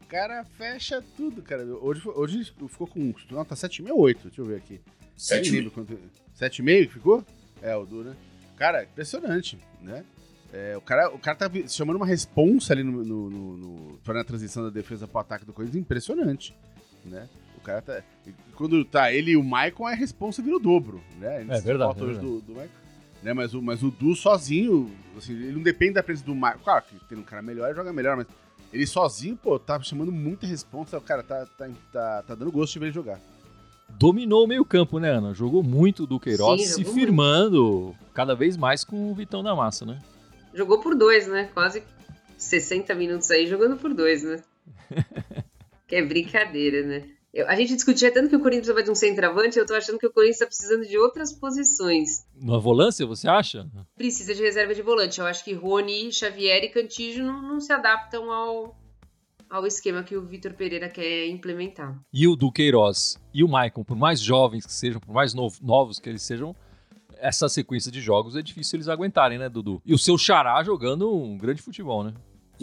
O 0.00 0.06
cara 0.06 0.44
fecha 0.44 1.02
tudo, 1.16 1.42
cara. 1.42 1.64
Hoje, 1.66 2.02
hoje 2.06 2.52
ficou 2.68 2.86
com 2.86 3.12
nota 3.32 3.56
7,68. 3.56 4.16
Deixa 4.24 4.40
eu 4.40 4.44
ver 4.44 4.56
aqui. 4.58 4.74
Nem 4.74 4.80
Sete 5.16 5.50
lembro 5.50 5.72
quanto. 5.72 5.98
7,5 6.38 6.86
que 6.86 6.92
ficou? 6.92 7.24
É, 7.60 7.74
o 7.76 7.84
Du, 7.84 8.04
né? 8.04 8.14
Cara, 8.56 8.84
impressionante, 8.84 9.58
né? 9.82 10.04
É, 10.52 10.76
o, 10.76 10.80
cara, 10.80 11.12
o 11.12 11.18
cara 11.18 11.36
tá 11.36 11.50
chamando 11.68 11.96
uma 11.96 12.06
responsa 12.06 12.72
ali 12.72 12.84
no, 12.84 13.04
no, 13.04 13.28
no, 13.30 13.56
no- 13.56 14.00
na 14.14 14.24
transição 14.24 14.62
da 14.62 14.70
defesa 14.70 15.08
pro 15.08 15.18
ataque 15.18 15.44
do 15.44 15.52
Corinthians, 15.52 15.82
impressionante, 15.82 16.54
né? 17.04 17.28
O 17.60 17.64
cara 17.64 17.82
tá... 17.82 18.02
e 18.26 18.32
Quando 18.54 18.84
tá 18.84 19.12
ele 19.12 19.32
e 19.32 19.36
o 19.36 19.44
Maicon, 19.44 19.86
a 19.86 19.94
responsa 19.94 20.42
vira 20.42 20.56
o 20.56 20.60
dobro, 20.60 21.02
né? 21.18 21.42
É 21.42 21.60
verdade, 21.60 22.00
é 22.00 22.04
verdade. 22.04 22.18
do, 22.18 22.40
do 22.40 22.54
Maicon. 22.54 22.74
Né? 23.22 23.32
Mas, 23.34 23.54
o, 23.54 23.60
mas 23.60 23.82
o 23.82 23.90
Du 23.90 24.14
sozinho, 24.14 24.90
assim, 25.16 25.32
ele 25.32 25.52
não 25.52 25.62
depende 25.62 25.94
da 25.94 26.02
presença 26.02 26.26
do 26.26 26.34
Maicon. 26.34 26.64
Claro 26.64 26.84
que 26.84 27.04
tem 27.06 27.18
um 27.18 27.22
cara 27.22 27.42
melhor, 27.42 27.66
ele 27.66 27.76
joga 27.76 27.92
melhor, 27.92 28.16
mas 28.16 28.26
ele 28.72 28.86
sozinho, 28.86 29.36
pô, 29.36 29.58
tá 29.58 29.80
chamando 29.82 30.12
muita 30.12 30.46
responsa. 30.46 30.96
O 30.96 31.00
cara 31.00 31.22
tá, 31.22 31.44
tá, 31.46 31.68
tá, 31.92 32.22
tá 32.26 32.34
dando 32.34 32.52
gosto 32.52 32.72
de 32.72 32.78
ver 32.78 32.86
ele 32.86 32.94
jogar. 32.94 33.20
Dominou 33.98 34.44
o 34.44 34.46
meio-campo, 34.46 34.98
né, 34.98 35.10
Ana? 35.10 35.34
Jogou 35.34 35.62
muito 35.62 36.06
do 36.06 36.20
Queiroz, 36.20 36.62
Sim, 36.62 36.84
se 36.84 36.84
firmando 36.84 37.94
cada 38.14 38.34
vez 38.34 38.56
mais 38.56 38.84
com 38.84 39.10
o 39.10 39.14
Vitão 39.14 39.42
da 39.42 39.54
Massa, 39.54 39.84
né? 39.84 39.98
Jogou 40.54 40.80
por 40.80 40.94
dois, 40.94 41.26
né? 41.26 41.50
Quase 41.52 41.82
60 42.38 42.94
minutos 42.94 43.30
aí 43.30 43.46
jogando 43.46 43.76
por 43.76 43.92
dois, 43.92 44.22
né? 44.22 44.42
que 45.86 45.96
é 45.96 46.02
brincadeira, 46.02 46.86
né? 46.86 47.08
Eu- 47.32 47.48
a 47.48 47.54
gente 47.54 47.74
discutia 47.74 48.12
tanto 48.12 48.28
que 48.28 48.36
o 48.36 48.40
Corinthians 48.40 48.74
vai 48.74 48.82
de 48.82 48.90
um 48.90 48.94
centroavante, 48.94 49.56
eu 49.58 49.64
tô 49.66 49.74
achando 49.74 49.98
que 49.98 50.06
o 50.06 50.12
Corinthians 50.12 50.38
tá 50.38 50.46
precisando 50.46 50.86
de 50.86 50.98
outras 50.98 51.32
posições. 51.32 52.26
Na 52.34 52.58
volância, 52.58 53.06
você 53.06 53.28
acha? 53.28 53.68
Precisa 53.96 54.34
de 54.34 54.42
reserva 54.42 54.74
de 54.74 54.82
volante. 54.82 55.20
Eu 55.20 55.26
acho 55.26 55.44
que 55.44 55.52
Rony, 55.52 56.12
Xavier 56.12 56.64
e 56.64 56.68
Cantígio 56.68 57.24
não, 57.24 57.40
não 57.40 57.60
se 57.60 57.72
adaptam 57.72 58.32
ao, 58.32 58.76
ao 59.48 59.64
esquema 59.66 60.02
que 60.02 60.16
o 60.16 60.22
Vitor 60.26 60.54
Pereira 60.54 60.88
quer 60.88 61.28
implementar. 61.28 61.96
E 62.12 62.26
o 62.26 62.34
do 62.34 62.50
Queiroz 62.50 63.16
e 63.32 63.44
o 63.44 63.48
Maicon, 63.48 63.84
por 63.84 63.96
mais 63.96 64.20
jovens 64.20 64.66
que 64.66 64.72
sejam, 64.72 65.00
por 65.00 65.12
mais 65.14 65.32
novo- 65.32 65.58
novos 65.62 66.00
que 66.00 66.08
eles 66.08 66.22
sejam, 66.22 66.54
essa 67.18 67.48
sequência 67.48 67.92
de 67.92 68.00
jogos 68.00 68.34
é 68.34 68.42
difícil 68.42 68.76
eles 68.78 68.88
aguentarem, 68.88 69.38
né, 69.38 69.48
Dudu? 69.48 69.80
E 69.86 69.94
o 69.94 69.98
seu 69.98 70.18
Xará 70.18 70.60
jogando 70.64 71.14
um 71.14 71.36
grande 71.38 71.62
futebol, 71.62 72.02
né? 72.02 72.12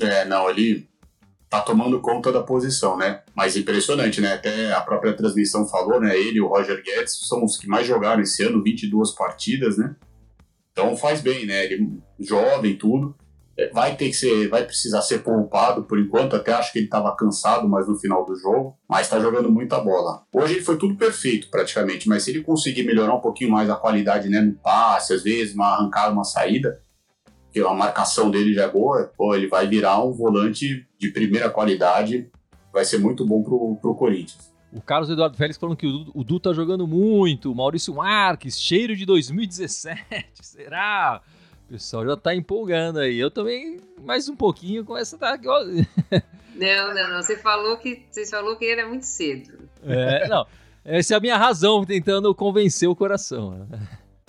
É, 0.02 0.26
não, 0.26 0.50
ele 0.50 0.90
tá 1.50 1.62
tomando 1.62 2.02
conta 2.02 2.32
da 2.32 2.44
posição, 2.44 2.98
né? 2.98 3.22
Mas 3.34 3.56
impressionante, 3.56 4.20
né? 4.20 4.34
Até 4.34 4.74
a 4.74 4.82
própria 4.82 5.14
transmissão 5.14 5.68
falou, 5.68 6.00
né? 6.00 6.18
Ele 6.18 6.38
e 6.38 6.42
o 6.42 6.48
Roger 6.48 6.82
Guedes 6.84 7.18
são 7.28 7.44
os 7.44 7.58
que 7.58 7.68
mais 7.68 7.88
jogaram 7.88 8.22
esse 8.22 8.44
ano, 8.44 8.62
22 8.62 9.12
partidas, 9.12 9.78
né? 9.78 9.96
Então 10.72 10.96
faz 10.96 11.22
bem, 11.22 11.46
né? 11.46 11.66
Ele 11.66 12.00
jovem, 12.20 12.76
tudo. 12.76 13.16
É, 13.58 13.70
Vai 13.72 13.96
ter 13.96 14.10
que 14.10 14.16
ser, 14.16 14.48
vai 14.50 14.64
precisar 14.64 15.02
ser 15.02 15.20
poupado 15.20 15.84
por 15.84 15.98
enquanto. 15.98 16.36
Até 16.36 16.52
acho 16.52 16.72
que 16.72 16.80
ele 16.80 16.86
estava 16.86 17.16
cansado 17.16 17.68
mais 17.68 17.88
no 17.88 17.98
final 17.98 18.26
do 18.26 18.36
jogo, 18.36 18.78
mas 18.88 19.08
está 19.08 19.20
jogando 19.20 19.50
muita 19.50 19.80
bola. 19.80 20.24
Hoje 20.34 20.56
ele 20.56 20.64
foi 20.64 20.78
tudo 20.78 20.96
perfeito 20.96 21.50
praticamente, 21.50 22.08
mas 22.10 22.24
se 22.24 22.32
ele 22.32 22.44
conseguir 22.44 22.84
melhorar 22.84 23.16
um 23.16 23.22
pouquinho 23.22 23.52
mais 23.52 23.70
a 23.70 23.76
qualidade, 23.76 24.30
né, 24.30 24.42
no 24.42 24.54
passe, 24.54 25.14
às 25.14 25.24
vezes 25.24 25.56
uma 25.56 25.74
arrancada, 25.74 26.12
uma 26.12 26.24
saída, 26.24 26.80
que 27.52 27.60
a 27.60 27.74
marcação 27.74 28.30
dele 28.30 28.54
já 28.54 28.64
é 28.64 28.72
boa, 28.72 29.12
pô, 29.18 29.36
ele 29.36 29.48
vai 29.48 29.68
virar 29.68 30.04
um 30.04 30.12
volante 30.12 30.88
de 30.98 31.10
primeira 31.10 31.50
qualidade, 31.50 32.30
vai 32.72 32.86
ser 32.86 33.00
muito 33.00 33.26
bom 33.26 33.42
pro, 33.44 33.78
pro 33.82 33.96
Corinthians. 33.96 34.54
O 34.72 34.82
Carlos 34.82 35.10
Eduardo 35.10 35.38
Félix 35.38 35.58
falando 35.58 35.78
que 35.78 35.88
o 35.88 35.92
Du, 35.92 36.12
o 36.14 36.24
Du 36.24 36.40
tá 36.40 36.54
jogando 36.54 36.86
muito, 36.86 37.52
o 37.52 37.56
Maurício 37.56 37.96
Marques, 37.96 38.60
cheiro 38.60 38.96
de 38.96 39.06
2017, 39.06 40.28
será? 40.42 41.22
O 41.68 41.72
pessoal 41.72 42.06
já 42.06 42.16
tá 42.16 42.36
empolgando 42.36 43.00
aí. 43.00 43.18
Eu 43.18 43.32
também, 43.32 43.80
mais 44.02 44.30
um 44.30 44.36
pouquinho, 44.36 44.86
começa 44.86 45.16
a 45.16 45.20
tá... 45.20 45.38
Não, 46.58 46.96
não, 46.96 47.10
não. 47.10 47.22
Você 47.22 47.38
falou 47.38 47.78
que, 47.78 48.04
você 48.10 48.26
falou 48.26 48.56
que 48.56 48.66
era 48.66 48.88
muito 48.88 49.06
cedo. 49.06 49.70
É, 49.84 50.28
não, 50.28 50.44
essa 50.84 51.14
é 51.14 51.18
a 51.18 51.20
minha 51.20 51.38
razão, 51.38 51.86
tentando 51.86 52.34
convencer 52.34 52.90
o 52.90 52.96
coração. 52.96 53.68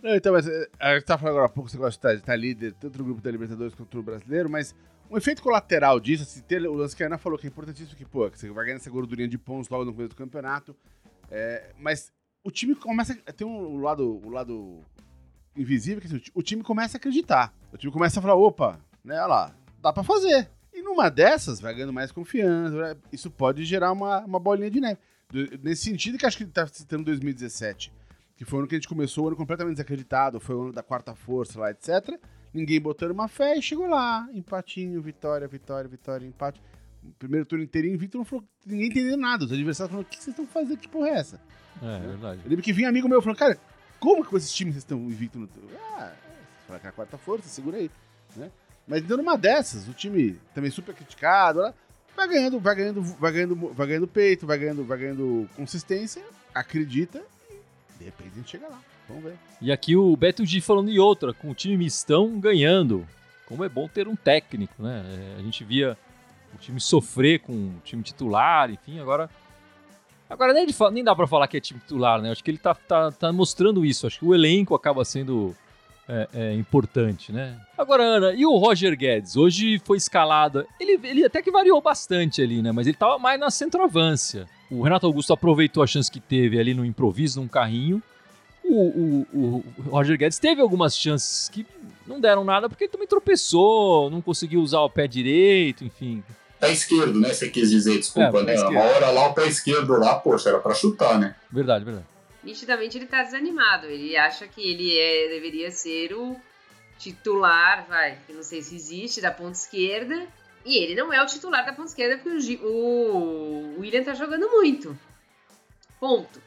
Não, 0.03 0.15
então, 0.15 0.33
mas 0.33 0.47
é, 0.47 0.69
a 0.79 0.95
gente 0.95 1.05
tá 1.05 1.19
falando 1.19 1.35
agora 1.35 1.47
há 1.47 1.53
pouco, 1.53 1.69
você 1.69 1.77
gosta 1.77 1.91
de 1.91 1.97
estar, 1.99 2.15
de 2.15 2.21
estar 2.21 2.37
líder, 2.37 2.73
tanto 2.75 2.99
no 2.99 3.05
grupo 3.05 3.21
da 3.21 3.31
Libertadores 3.31 3.75
quanto 3.75 3.97
no 3.97 4.03
brasileiro, 4.03 4.49
mas 4.49 4.75
um 5.11 5.17
efeito 5.17 5.43
colateral 5.43 5.99
disso, 5.99 6.23
assim, 6.23 6.41
ter, 6.43 6.63
o 6.69 6.75
lance 6.75 6.95
que 6.95 7.03
a 7.03 7.07
Ana 7.07 7.19
falou 7.19 7.39
que 7.39 7.47
é 7.47 7.51
importantíssimo, 7.51 7.97
que, 7.97 8.05
pô, 8.05 8.31
que 8.31 8.39
você 8.39 8.49
vai 8.51 8.65
ganhar 8.67 8.77
essa 8.77 8.91
gordurinha 8.91 9.27
de 9.29 9.37
pontos 9.39 9.69
logo 9.69 9.85
no 9.85 9.93
começo 9.93 10.11
do 10.11 10.17
campeonato, 10.17 10.77
é, 11.31 11.73
mas 11.79 12.13
o 12.45 12.51
time 12.51 12.75
começa, 12.77 13.15
tem 13.37 13.47
um 13.47 13.79
lado, 13.81 14.25
o 14.25 14.31
lado 14.31 14.81
invisível, 15.57 16.01
que 16.01 16.07
assim, 16.07 16.17
o 16.17 16.21
ti- 16.21 16.33
o 16.35 16.43
time 16.43 16.63
começa 16.63 16.97
a 16.97 16.99
acreditar, 16.99 17.53
o 17.73 17.77
time 17.77 17.93
começa 17.93 18.21
a 18.21 18.23
falar, 18.23 18.37
opa, 18.37 18.79
né, 19.05 19.17
olha 19.17 19.27
lá, 19.27 19.57
dá 19.81 19.93
pra 19.93 20.05
fazer. 20.05 20.49
E 20.73 20.81
numa 20.81 21.09
dessas, 21.11 21.61
vai 21.61 21.75
ganhando 21.75 21.93
mais 21.93 22.13
confiança, 22.13 22.97
isso 23.13 23.31
pode 23.33 23.65
gerar 23.65 23.91
uma, 23.91 24.21
uma 24.21 24.39
bolinha 24.39 24.71
de 24.71 24.81
neve. 24.81 24.99
Nesse 25.61 25.83
sentido 25.83 26.17
que 26.17 26.25
acho 26.25 26.37
que 26.37 26.45
ele 26.45 26.53
tá 26.53 26.67
citando 26.69 27.03
2017, 27.05 27.93
que 28.39 28.45
foi 28.45 28.59
o 28.59 28.61
ano 28.61 28.69
que 28.69 28.77
a 28.77 28.79
gente 28.79 28.89
começou 28.89 29.25
o 29.25 29.27
ano 29.27 29.37
completamente 29.37 29.75
desacreditado, 29.75 30.39
foi 30.39 30.55
o 30.55 30.63
ano 30.63 30.73
da 30.73 30.83
quarta 30.83 31.13
força 31.13 31.59
lá, 31.59 31.73
etc. 31.73 32.17
ninguém 32.55 32.81
botando 32.81 33.11
uma 33.11 33.27
fé 33.27 33.59
e 33.59 33.61
chegou 33.61 33.89
lá. 33.89 34.29
Empatinho, 34.33 35.03
vitória, 35.03 35.49
vitória, 35.49 35.91
vitória, 35.91 36.25
empate. 36.25 36.63
Primeiro 37.19 37.45
turno 37.45 37.65
inteirinho, 37.65 37.99
Vitor 37.99 38.21
não 38.21 38.25
falou, 38.25 38.45
ninguém 38.65 38.89
entendeu 38.89 39.17
nada. 39.17 39.45
Os 39.45 39.53
adversários 39.53 39.91
falaram: 39.91 40.09
o 40.09 40.11
que 40.11 40.23
vocês 40.23 40.29
estão 40.29 40.47
fazendo? 40.47 40.79
Que 40.79 40.89
porra 40.89 41.09
é 41.09 41.13
essa? 41.15 41.41
É, 41.83 41.97
é 41.97 41.99
verdade. 41.99 42.41
Eu 42.45 42.51
lembro 42.51 42.63
que 42.63 42.73
vinha 42.73 42.89
amigo 42.89 43.09
meu 43.09 43.21
falando: 43.21 43.39
cara, 43.39 43.59
como 43.99 44.23
que 44.23 44.31
com 44.31 44.37
esses 44.37 44.53
times 44.53 44.75
vocês 44.75 44.85
estão 44.85 44.99
invictos 44.99 45.41
no. 45.41 45.49
Ah, 45.97 46.13
você 46.61 46.67
fala 46.69 46.79
que 46.79 46.87
é 46.87 46.91
a 46.91 46.93
quarta 46.93 47.19
força, 47.19 47.49
segura 47.49 47.79
aí. 47.79 47.91
Né? 48.37 48.53
Mas 48.87 49.03
dando 49.03 49.21
uma 49.21 49.37
dessas, 49.37 49.89
o 49.89 49.93
time 49.93 50.39
também 50.55 50.71
super 50.71 50.95
criticado, 50.95 51.61
lá, 51.61 51.75
vai 52.15 52.29
ganhando, 52.29 52.61
vai 52.61 52.75
ganhando, 52.77 53.03
vai 53.03 53.33
ganhando, 53.33 53.57
vai 53.75 53.87
ganhando 53.87 54.09
peito, 54.09 54.47
vai 54.47 54.59
ganhando, 54.59 54.85
vai 54.85 54.99
ganhando 54.99 55.49
consistência, 55.57 56.23
acredita 56.55 57.23
de 57.99 58.05
repente 58.05 58.31
a 58.33 58.37
gente 58.37 58.51
chega 58.51 58.69
lá. 58.69 58.81
Vamos 59.09 59.25
ver. 59.25 59.35
E 59.61 59.73
aqui 59.73 59.97
o 59.97 60.17
Beto 60.17 60.45
G 60.45 60.61
falando 60.61 60.91
de 60.91 61.01
outra, 61.01 61.33
com 61.33 61.51
o 61.51 61.55
time 61.55 61.77
mistão 61.77 62.39
ganhando. 62.39 63.07
Como 63.47 63.65
é 63.65 63.69
bom 63.69 63.89
ter 63.89 64.07
um 64.07 64.15
técnico, 64.15 64.83
né? 64.83 65.05
É, 65.07 65.41
a 65.41 65.43
gente 65.43 65.65
via 65.65 65.97
o 66.55 66.59
time 66.59 66.81
sofrer 66.81 67.41
com 67.41 67.53
o 67.53 67.81
time 67.85 68.03
titular, 68.03 68.71
enfim, 68.71 69.01
agora. 69.01 69.31
Agora 70.29 70.53
nem, 70.53 70.67
nem 70.93 71.03
dá 71.03 71.17
para 71.17 71.27
falar 71.27 71.49
que 71.49 71.57
é 71.57 71.61
time 71.61 71.81
titular, 71.81 72.21
né? 72.21 72.31
Acho 72.31 72.45
que 72.45 72.51
ele 72.51 72.59
tá, 72.59 72.75
tá, 72.75 73.11
tá 73.11 73.33
mostrando 73.33 73.85
isso. 73.85 74.07
Acho 74.07 74.19
que 74.19 74.25
o 74.27 74.35
elenco 74.35 74.75
acaba 74.75 75.03
sendo 75.03 75.57
é, 76.07 76.29
é, 76.35 76.55
importante, 76.55 77.33
né? 77.33 77.59
Agora, 77.77 78.03
Ana, 78.03 78.33
e 78.33 78.45
o 78.45 78.57
Roger 78.57 78.95
Guedes? 78.95 79.37
Hoje 79.37 79.79
foi 79.79 79.97
escalado. 79.97 80.67
Ele, 80.79 81.01
ele 81.03 81.25
até 81.25 81.41
que 81.41 81.51
variou 81.51 81.81
bastante 81.81 82.43
ali, 82.43 82.61
né? 82.61 82.73
Mas 82.73 82.87
ele 82.87 82.97
tava 82.97 83.19
mais 83.19 83.41
na 83.41 83.51
centroavância. 83.51 84.47
O 84.71 84.83
Renato 84.83 85.07
Augusto 85.07 85.33
aproveitou 85.33 85.83
a 85.83 85.87
chance 85.87 86.11
que 86.11 86.21
teve 86.21 86.59
ali 86.59 86.75
no 86.75 86.85
improviso, 86.85 87.41
num 87.41 87.49
carrinho 87.49 88.03
o, 88.69 89.27
o, 89.33 89.65
o, 89.79 89.91
Roger 89.91 90.19
Guedes 90.19 90.39
teve 90.39 90.61
algumas 90.61 90.97
chances 90.97 91.49
que 91.49 91.67
não 92.07 92.21
deram 92.21 92.45
nada 92.45 92.69
porque 92.69 92.85
ele 92.85 92.93
também 92.93 93.09
tropeçou, 93.09 94.11
não 94.11 94.21
conseguiu 94.21 94.61
usar 94.61 94.81
o 94.81 94.91
pé 94.91 95.07
direito, 95.07 95.85
enfim. 95.85 96.23
Pé 96.61 96.73
esquerdo, 96.73 97.19
né? 97.19 97.33
Você 97.33 97.49
quis 97.49 97.71
dizer, 97.71 97.97
desculpa, 97.99 98.41
é, 98.41 98.43
né? 98.43 98.61
Uma 98.61 98.83
hora 98.83 99.11
lá 99.11 99.29
o 99.29 99.35
pé 99.35 99.47
esquerdo 99.47 99.99
lá, 99.99 100.17
poxa, 100.17 100.51
era 100.51 100.59
pra 100.59 100.75
chutar, 100.75 101.19
né? 101.19 101.35
Verdade, 101.51 101.85
verdade. 101.85 102.07
Nitidamente 102.43 102.99
ele 102.99 103.07
tá 103.07 103.23
desanimado. 103.23 103.87
Ele 103.87 104.17
acha 104.17 104.47
que 104.47 104.61
ele 104.61 104.97
é, 104.99 105.29
deveria 105.29 105.71
ser 105.71 106.13
o 106.13 106.37
titular, 106.99 107.87
vai, 107.89 108.19
que 108.27 108.33
não 108.33 108.43
sei 108.43 108.61
se 108.61 108.75
existe, 108.75 109.21
da 109.21 109.31
ponta 109.31 109.53
esquerda. 109.53 110.27
E 110.65 110.77
ele 110.77 110.95
não 110.95 111.13
é 111.13 111.23
o 111.23 111.27
titular 111.27 111.65
da 111.65 111.73
ponta 111.73 111.89
esquerda 111.89 112.19
porque 112.19 112.59
o, 112.63 113.77
o 113.77 113.81
William 113.81 114.05
tá 114.05 114.15
jogando 114.15 114.49
muito. 114.51 114.99
Ponto. 115.99 116.41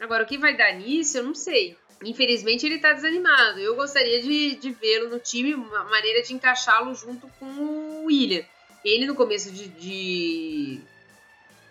Agora, 0.00 0.24
o 0.24 0.26
que 0.26 0.38
vai 0.38 0.56
dar 0.56 0.72
nisso, 0.74 1.18
eu 1.18 1.24
não 1.24 1.34
sei. 1.34 1.76
Infelizmente, 2.04 2.64
ele 2.64 2.78
tá 2.78 2.92
desanimado. 2.92 3.58
Eu 3.58 3.74
gostaria 3.74 4.22
de, 4.22 4.54
de 4.56 4.70
vê-lo 4.70 5.08
no 5.08 5.18
time, 5.18 5.54
uma 5.54 5.84
maneira 5.84 6.22
de 6.22 6.32
encaixá-lo 6.32 6.94
junto 6.94 7.26
com 7.38 7.46
o 7.46 8.04
William. 8.04 8.44
Ele, 8.84 9.06
no 9.06 9.16
começo 9.16 9.50
de, 9.50 9.68
de, 9.68 10.80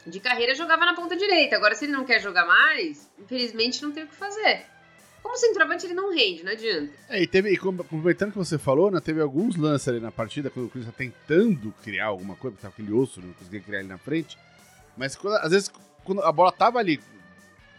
de, 0.06 0.20
carreira, 0.20 0.54
jogava 0.54 0.86
na 0.86 0.94
ponta 0.94 1.16
direita. 1.16 1.56
Agora, 1.56 1.76
se 1.76 1.86
ele 1.86 1.94
não 1.94 2.06
quer 2.06 2.22
jogar 2.22 2.46
mais, 2.46 3.10
infelizmente, 3.18 3.82
não 3.82 3.92
tem 3.92 4.04
o 4.04 4.08
que 4.08 4.16
fazer. 4.16 4.66
Como 5.28 5.36
centroavante, 5.38 5.86
ele 5.86 5.94
não 5.94 6.14
rende, 6.14 6.42
não 6.42 6.54
adianta. 6.54 6.90
É, 7.10 7.22
e 7.22 7.28
teve, 7.28 7.52
e 7.52 7.58
complementando 7.58 8.30
o 8.30 8.32
que 8.32 8.38
você 8.38 8.58
falou, 8.58 8.90
né, 8.90 9.02
teve 9.02 9.20
alguns 9.20 9.58
lances 9.58 9.86
ali 9.90 10.00
na 10.00 10.10
partida, 10.10 10.50
quando 10.50 10.68
o 10.68 10.70
Chris 10.70 10.86
tá 10.86 10.94
tentando 10.94 11.74
criar 11.84 12.06
alguma 12.06 12.34
coisa, 12.38 12.56
porque 12.56 12.62
tava 12.62 12.74
aquele 12.74 12.94
osso, 12.94 13.20
não 13.22 13.34
conseguia 13.34 13.60
criar 13.60 13.80
ele 13.80 13.90
na 13.90 13.98
frente. 13.98 14.38
Mas, 14.96 15.18
quando, 15.18 15.36
às 15.36 15.52
vezes, 15.52 15.70
quando 16.06 16.22
a 16.22 16.32
bola 16.32 16.50
tava 16.50 16.80
ali 16.80 17.02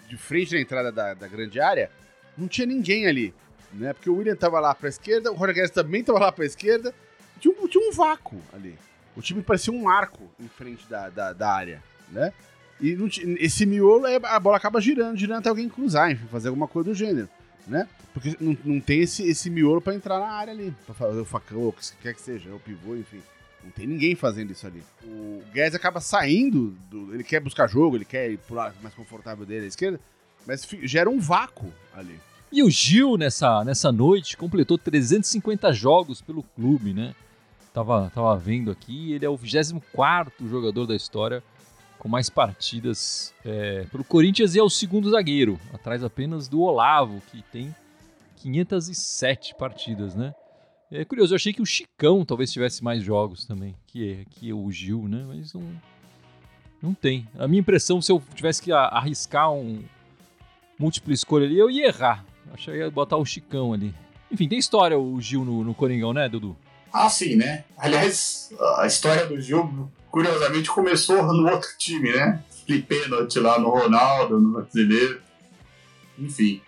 de 0.06 0.16
frente 0.18 0.52
na 0.52 0.60
entrada 0.60 0.92
da, 0.92 1.14
da 1.14 1.26
grande 1.26 1.58
área, 1.58 1.90
não 2.36 2.46
tinha 2.46 2.66
ninguém 2.66 3.06
ali, 3.06 3.34
né? 3.72 3.94
Porque 3.94 4.10
o 4.10 4.16
William 4.16 4.36
tava 4.36 4.60
lá 4.60 4.74
pra 4.74 4.90
esquerda, 4.90 5.32
o 5.32 5.34
Roger 5.34 5.54
Guedes 5.54 5.70
também 5.70 6.04
tava 6.04 6.18
lá 6.18 6.30
pra 6.30 6.44
esquerda, 6.44 6.94
tinha 7.40 7.54
um, 7.58 7.66
tinha 7.66 7.88
um 7.88 7.92
vácuo 7.92 8.42
ali. 8.52 8.78
O 9.16 9.22
time 9.22 9.42
parecia 9.42 9.72
um 9.72 9.88
arco 9.88 10.30
em 10.38 10.48
frente 10.48 10.86
da, 10.86 11.08
da, 11.08 11.32
da 11.32 11.50
área, 11.50 11.82
né? 12.10 12.30
E 12.78 12.94
esse 13.40 13.64
miolo, 13.64 14.04
a 14.06 14.38
bola 14.38 14.58
acaba 14.58 14.82
girando, 14.82 15.16
girando 15.16 15.38
até 15.38 15.48
alguém 15.48 15.66
cruzar, 15.66 16.10
enfim, 16.10 16.26
fazer 16.26 16.48
alguma 16.48 16.68
coisa 16.68 16.90
do 16.90 16.94
gênero, 16.94 17.28
né? 17.66 17.88
Porque 18.12 18.36
não, 18.40 18.56
não 18.64 18.80
tem 18.80 19.00
esse, 19.00 19.22
esse 19.22 19.50
miolo 19.50 19.80
para 19.80 19.94
entrar 19.94 20.18
na 20.18 20.28
área 20.28 20.52
ali, 20.52 20.74
pra 20.86 20.94
fazer 20.94 21.20
o 21.20 21.24
facão, 21.24 21.58
ou 21.58 21.68
o 21.68 21.72
que 21.72 21.92
quer 22.02 22.14
que 22.14 22.20
seja, 22.20 22.54
o 22.54 22.60
pivô, 22.60 22.96
enfim. 22.96 23.20
Não 23.62 23.70
tem 23.70 23.86
ninguém 23.86 24.14
fazendo 24.14 24.52
isso 24.52 24.66
ali. 24.66 24.82
O 25.04 25.42
Guedes 25.52 25.74
acaba 25.74 26.00
saindo, 26.00 26.76
do, 26.90 27.14
ele 27.14 27.24
quer 27.24 27.40
buscar 27.40 27.68
jogo, 27.68 27.96
ele 27.96 28.04
quer 28.04 28.30
ir 28.30 28.38
pro 28.38 28.54
lado 28.54 28.74
mais 28.82 28.94
confortável 28.94 29.44
dele 29.44 29.66
à 29.66 29.68
esquerda, 29.68 30.00
mas 30.46 30.66
gera 30.82 31.10
um 31.10 31.18
vácuo 31.18 31.72
ali. 31.92 32.18
E 32.50 32.62
o 32.62 32.70
Gil, 32.70 33.18
nessa, 33.18 33.62
nessa 33.64 33.92
noite, 33.92 34.36
completou 34.36 34.78
350 34.78 35.70
jogos 35.72 36.22
pelo 36.22 36.42
clube, 36.42 36.94
né? 36.94 37.14
Tava, 37.74 38.10
tava 38.14 38.34
vendo 38.36 38.70
aqui, 38.70 39.12
ele 39.12 39.24
é 39.24 39.28
o 39.28 39.36
24 39.36 40.48
jogador 40.48 40.86
da 40.86 40.96
história 40.96 41.42
com 41.98 42.08
mais 42.08 42.30
partidas 42.30 43.34
é, 43.44 43.84
pelo 43.90 44.04
Corinthians 44.04 44.54
e 44.54 44.58
é 44.58 44.62
o 44.62 44.70
segundo 44.70 45.10
zagueiro, 45.10 45.58
atrás 45.72 46.04
apenas 46.04 46.48
do 46.48 46.60
Olavo, 46.60 47.20
que 47.30 47.42
tem 47.42 47.74
507 48.36 49.54
partidas, 49.56 50.14
né? 50.14 50.32
É 50.90 51.04
curioso, 51.04 51.34
eu 51.34 51.36
achei 51.36 51.52
que 51.52 51.60
o 51.60 51.66
Chicão 51.66 52.24
talvez 52.24 52.50
tivesse 52.50 52.82
mais 52.82 53.02
jogos 53.02 53.44
também, 53.44 53.74
que, 53.86 54.26
que 54.30 54.52
o 54.52 54.70
Gil, 54.70 55.06
né? 55.06 55.24
Mas 55.26 55.52
não, 55.52 55.62
não 56.80 56.94
tem. 56.94 57.28
A 57.38 57.46
minha 57.46 57.60
impressão, 57.60 58.00
se 58.00 58.10
eu 58.10 58.22
tivesse 58.34 58.62
que 58.62 58.72
arriscar 58.72 59.52
um 59.52 59.84
múltiplo 60.78 61.12
escolha 61.12 61.44
ali, 61.44 61.58
eu 61.58 61.70
ia 61.70 61.88
errar. 61.88 62.24
Eu 62.46 62.54
achei 62.54 62.74
que 62.74 62.80
ia 62.80 62.90
botar 62.90 63.18
o 63.18 63.24
Chicão 63.24 63.74
ali. 63.74 63.94
Enfim, 64.30 64.48
tem 64.48 64.58
história 64.58 64.98
o 64.98 65.20
Gil 65.20 65.44
no, 65.44 65.62
no 65.62 65.74
Coringão, 65.74 66.14
né, 66.14 66.26
Dudu? 66.28 66.56
Ah, 66.92 67.08
sim, 67.08 67.36
né? 67.36 67.64
Aliás, 67.76 68.50
a 68.78 68.86
história 68.86 69.26
do 69.26 69.40
Gil, 69.40 69.90
curiosamente, 70.10 70.70
começou 70.70 71.22
no 71.32 71.50
outro 71.50 71.70
time, 71.78 72.10
né? 72.12 72.42
Flipendo 72.66 73.28
lá 73.36 73.58
no 73.58 73.70
Ronaldo, 73.70 74.40
no 74.40 74.52
brasileiro. 74.52 75.20
Enfim. 76.18 76.60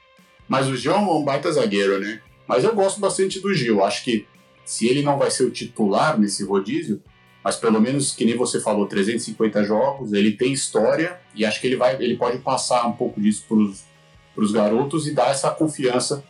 Mas 0.49 0.67
o 0.69 0.77
Gil 0.77 0.93
é 0.93 0.99
um 0.99 1.25
baita 1.25 1.51
zagueiro, 1.51 1.99
né? 1.99 2.21
Mas 2.47 2.65
eu 2.65 2.75
gosto 2.75 3.01
bastante 3.01 3.41
do 3.41 3.55
Gil. 3.55 3.85
Acho 3.85 4.05
que 4.05 4.27
se 4.65 4.87
ele 4.87 5.03
não 5.03 5.19
vai 5.19 5.31
ser 5.31 5.45
o 5.45 5.51
titular 5.51 6.19
nesse 6.19 6.45
rodízio, 6.45 7.03
mas 7.43 7.57
pelo 7.57 7.81
menos, 7.81 8.13
que 8.15 8.25
nem 8.25 8.37
você 8.37 8.61
falou, 8.61 8.87
350 8.87 9.65
jogos, 9.65 10.13
ele 10.13 10.33
tem 10.33 10.53
história 10.53 11.19
e 11.35 11.45
acho 11.45 11.61
que 11.61 11.67
ele, 11.67 11.77
vai, 11.77 11.95
ele 11.95 12.17
pode 12.17 12.39
passar 12.39 12.87
um 12.87 12.93
pouco 12.93 13.21
disso 13.21 13.45
para 13.49 14.45
os 14.45 14.53
garotos 14.53 15.07
e 15.07 15.15
dar 15.15 15.31
essa 15.31 15.51
confiança, 15.51 16.23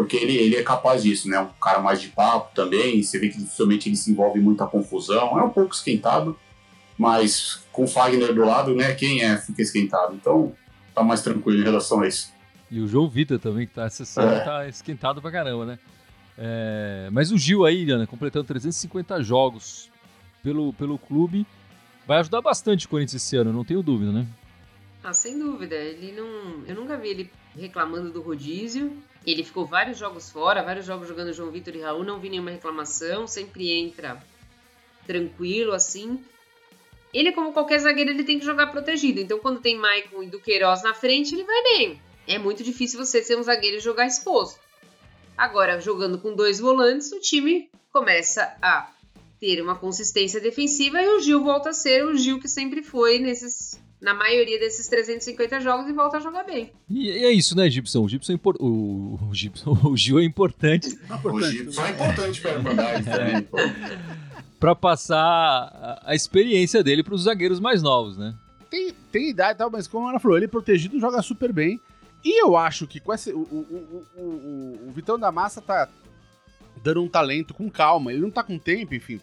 porque 0.00 0.16
ele, 0.16 0.34
ele 0.34 0.56
é 0.56 0.62
capaz 0.62 1.02
disso, 1.02 1.28
né? 1.28 1.38
Um 1.38 1.48
cara 1.60 1.78
mais 1.78 2.00
de 2.00 2.08
papo 2.08 2.54
também, 2.54 3.02
você 3.02 3.18
vê 3.18 3.28
que 3.28 3.36
dificilmente 3.36 3.86
ele 3.86 3.96
se 3.96 4.10
envolve 4.10 4.40
em 4.40 4.42
muita 4.42 4.66
confusão, 4.66 5.38
é 5.38 5.42
um 5.42 5.50
pouco 5.50 5.74
esquentado, 5.74 6.38
mas 6.96 7.62
com 7.70 7.84
o 7.84 7.86
Fagner 7.86 8.32
do 8.32 8.40
lado, 8.42 8.74
né? 8.74 8.94
Quem 8.94 9.22
é 9.22 9.36
fica 9.36 9.60
esquentado. 9.60 10.14
Então, 10.14 10.54
tá 10.94 11.02
mais 11.02 11.20
tranquilo 11.20 11.60
em 11.60 11.64
relação 11.64 12.00
a 12.00 12.08
isso. 12.08 12.32
E 12.70 12.80
o 12.80 12.88
João 12.88 13.10
Vitor 13.10 13.38
também, 13.38 13.66
que 13.66 13.74
tá 13.74 13.84
acessando, 13.84 14.32
é. 14.32 14.40
tá 14.40 14.66
esquentado 14.66 15.20
pra 15.20 15.30
caramba, 15.30 15.66
né? 15.66 15.78
É, 16.38 17.10
mas 17.12 17.30
o 17.30 17.36
Gil 17.36 17.66
aí, 17.66 17.90
Ana, 17.90 18.06
completando 18.06 18.46
350 18.46 19.22
jogos 19.22 19.90
pelo, 20.42 20.72
pelo 20.72 20.98
clube, 20.98 21.46
vai 22.06 22.20
ajudar 22.20 22.40
bastante 22.40 22.86
o 22.86 22.88
Corinthians 22.88 23.22
esse 23.22 23.36
ano, 23.36 23.52
não 23.52 23.66
tenho 23.66 23.82
dúvida, 23.82 24.12
né? 24.12 24.26
Ah, 25.04 25.12
sem 25.12 25.38
dúvida. 25.38 25.74
Ele 25.74 26.12
não. 26.12 26.64
Eu 26.66 26.74
nunca 26.74 26.96
vi 26.96 27.08
ele 27.08 27.30
reclamando 27.56 28.10
do 28.10 28.20
rodízio. 28.20 28.96
Ele 29.26 29.44
ficou 29.44 29.66
vários 29.66 29.98
jogos 29.98 30.30
fora, 30.30 30.62
vários 30.62 30.86
jogos 30.86 31.08
jogando 31.08 31.32
João 31.32 31.50
Vitor 31.50 31.74
e 31.74 31.80
Raul, 31.80 32.04
não 32.04 32.18
vi 32.18 32.30
nenhuma 32.30 32.50
reclamação, 32.50 33.26
sempre 33.26 33.70
entra 33.70 34.22
tranquilo, 35.06 35.72
assim. 35.72 36.22
Ele, 37.12 37.32
como 37.32 37.52
qualquer 37.52 37.78
zagueiro, 37.80 38.10
ele 38.10 38.24
tem 38.24 38.38
que 38.38 38.44
jogar 38.44 38.68
protegido. 38.68 39.20
Então, 39.20 39.38
quando 39.38 39.60
tem 39.60 39.76
Maicon 39.76 40.22
e 40.22 40.26
Duqueiroz 40.28 40.82
na 40.82 40.94
frente, 40.94 41.34
ele 41.34 41.44
vai 41.44 41.62
bem 41.62 42.00
é 42.30 42.38
muito 42.38 42.62
difícil 42.62 43.04
você 43.04 43.22
ser 43.22 43.36
um 43.36 43.42
zagueiro 43.42 43.78
e 43.78 43.80
jogar 43.80 44.06
exposto. 44.06 44.60
Agora, 45.36 45.80
jogando 45.80 46.18
com 46.18 46.34
dois 46.34 46.60
volantes, 46.60 47.10
o 47.12 47.18
time 47.18 47.68
começa 47.92 48.56
a 48.62 48.88
ter 49.40 49.60
uma 49.60 49.74
consistência 49.74 50.40
defensiva 50.40 51.02
e 51.02 51.08
o 51.08 51.20
Gil 51.20 51.42
volta 51.42 51.70
a 51.70 51.72
ser 51.72 52.04
o 52.04 52.16
Gil 52.16 52.38
que 52.38 52.48
sempre 52.48 52.82
foi 52.82 53.18
nesses 53.18 53.80
na 54.00 54.14
maioria 54.14 54.58
desses 54.58 54.88
350 54.88 55.60
jogos 55.60 55.88
e 55.88 55.92
volta 55.92 56.16
a 56.16 56.20
jogar 56.20 56.44
bem. 56.44 56.72
E, 56.88 57.10
e 57.10 57.24
é 57.24 57.30
isso, 57.30 57.56
né, 57.56 57.68
Gibson? 57.68 58.02
O 58.02 58.08
Gibson 58.08 58.32
é 58.32 58.34
impor... 58.34 58.56
o, 58.58 59.18
o, 59.28 59.34
Gibson, 59.34 59.78
o 59.84 59.96
Gil 59.96 60.18
é 60.18 60.24
importante. 60.24 60.98
O 61.22 61.40
Gibson 61.42 61.84
é 61.84 61.90
importante 61.90 62.40
para 62.40 62.50
a 62.50 62.54
Irmandade 62.54 63.04
também. 63.04 63.48
para 64.58 64.74
passar 64.74 65.18
a, 65.22 66.02
a, 66.06 66.14
experiência 66.14 66.82
dele 66.82 67.02
para 67.02 67.14
os 67.14 67.24
zagueiros 67.24 67.60
mais 67.60 67.82
novos, 67.82 68.16
né? 68.16 68.34
Tem, 68.70 68.92
tem 69.12 69.30
idade 69.30 69.54
e 69.54 69.58
tal, 69.58 69.70
mas 69.70 69.86
como 69.86 70.08
ela 70.08 70.20
falou, 70.20 70.36
ele 70.36 70.48
protegido 70.48 70.98
joga 70.98 71.20
super 71.20 71.52
bem. 71.52 71.80
E 72.24 72.42
eu 72.42 72.56
acho 72.56 72.86
que 72.86 73.00
com 73.00 73.12
esse, 73.12 73.32
o, 73.32 73.38
o, 73.38 74.04
o, 74.16 74.20
o, 74.20 74.88
o 74.88 74.92
Vitão 74.92 75.18
da 75.18 75.32
Massa 75.32 75.60
tá 75.60 75.88
dando 76.82 77.02
um 77.02 77.08
talento 77.08 77.52
com 77.52 77.70
calma. 77.70 78.12
Ele 78.12 78.20
não 78.20 78.30
tá 78.30 78.42
com 78.42 78.58
tempo, 78.58 78.94
enfim, 78.94 79.20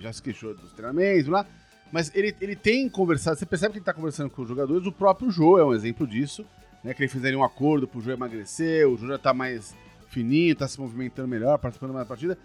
já 0.00 0.12
se 0.12 0.22
queixou 0.22 0.54
dos 0.54 0.72
treinamentos 0.72 1.28
lá. 1.28 1.46
Mas 1.90 2.10
ele, 2.14 2.34
ele 2.40 2.54
tem 2.54 2.88
conversado, 2.88 3.38
você 3.38 3.46
percebe 3.46 3.72
que 3.72 3.78
ele 3.78 3.84
tá 3.84 3.94
conversando 3.94 4.30
com 4.30 4.42
os 4.42 4.48
jogadores. 4.48 4.86
O 4.86 4.92
próprio 4.92 5.30
Jô 5.30 5.58
é 5.58 5.64
um 5.64 5.72
exemplo 5.72 6.06
disso, 6.06 6.44
né? 6.84 6.92
Que 6.92 7.02
ele 7.02 7.08
fizeram 7.08 7.40
um 7.40 7.44
acordo 7.44 7.88
pro 7.88 8.00
Jô 8.00 8.10
emagrecer, 8.10 8.86
o 8.88 8.96
Jô 8.96 9.06
já 9.06 9.18
tá 9.18 9.32
mais, 9.32 9.74
fininho, 10.08 10.54
tá 10.54 10.68
se 10.68 10.80
movimentando 10.80 11.28
melhor, 11.28 11.58
participando 11.58 11.92
mais 11.92 12.04
da 12.04 12.08
partida. 12.08 12.38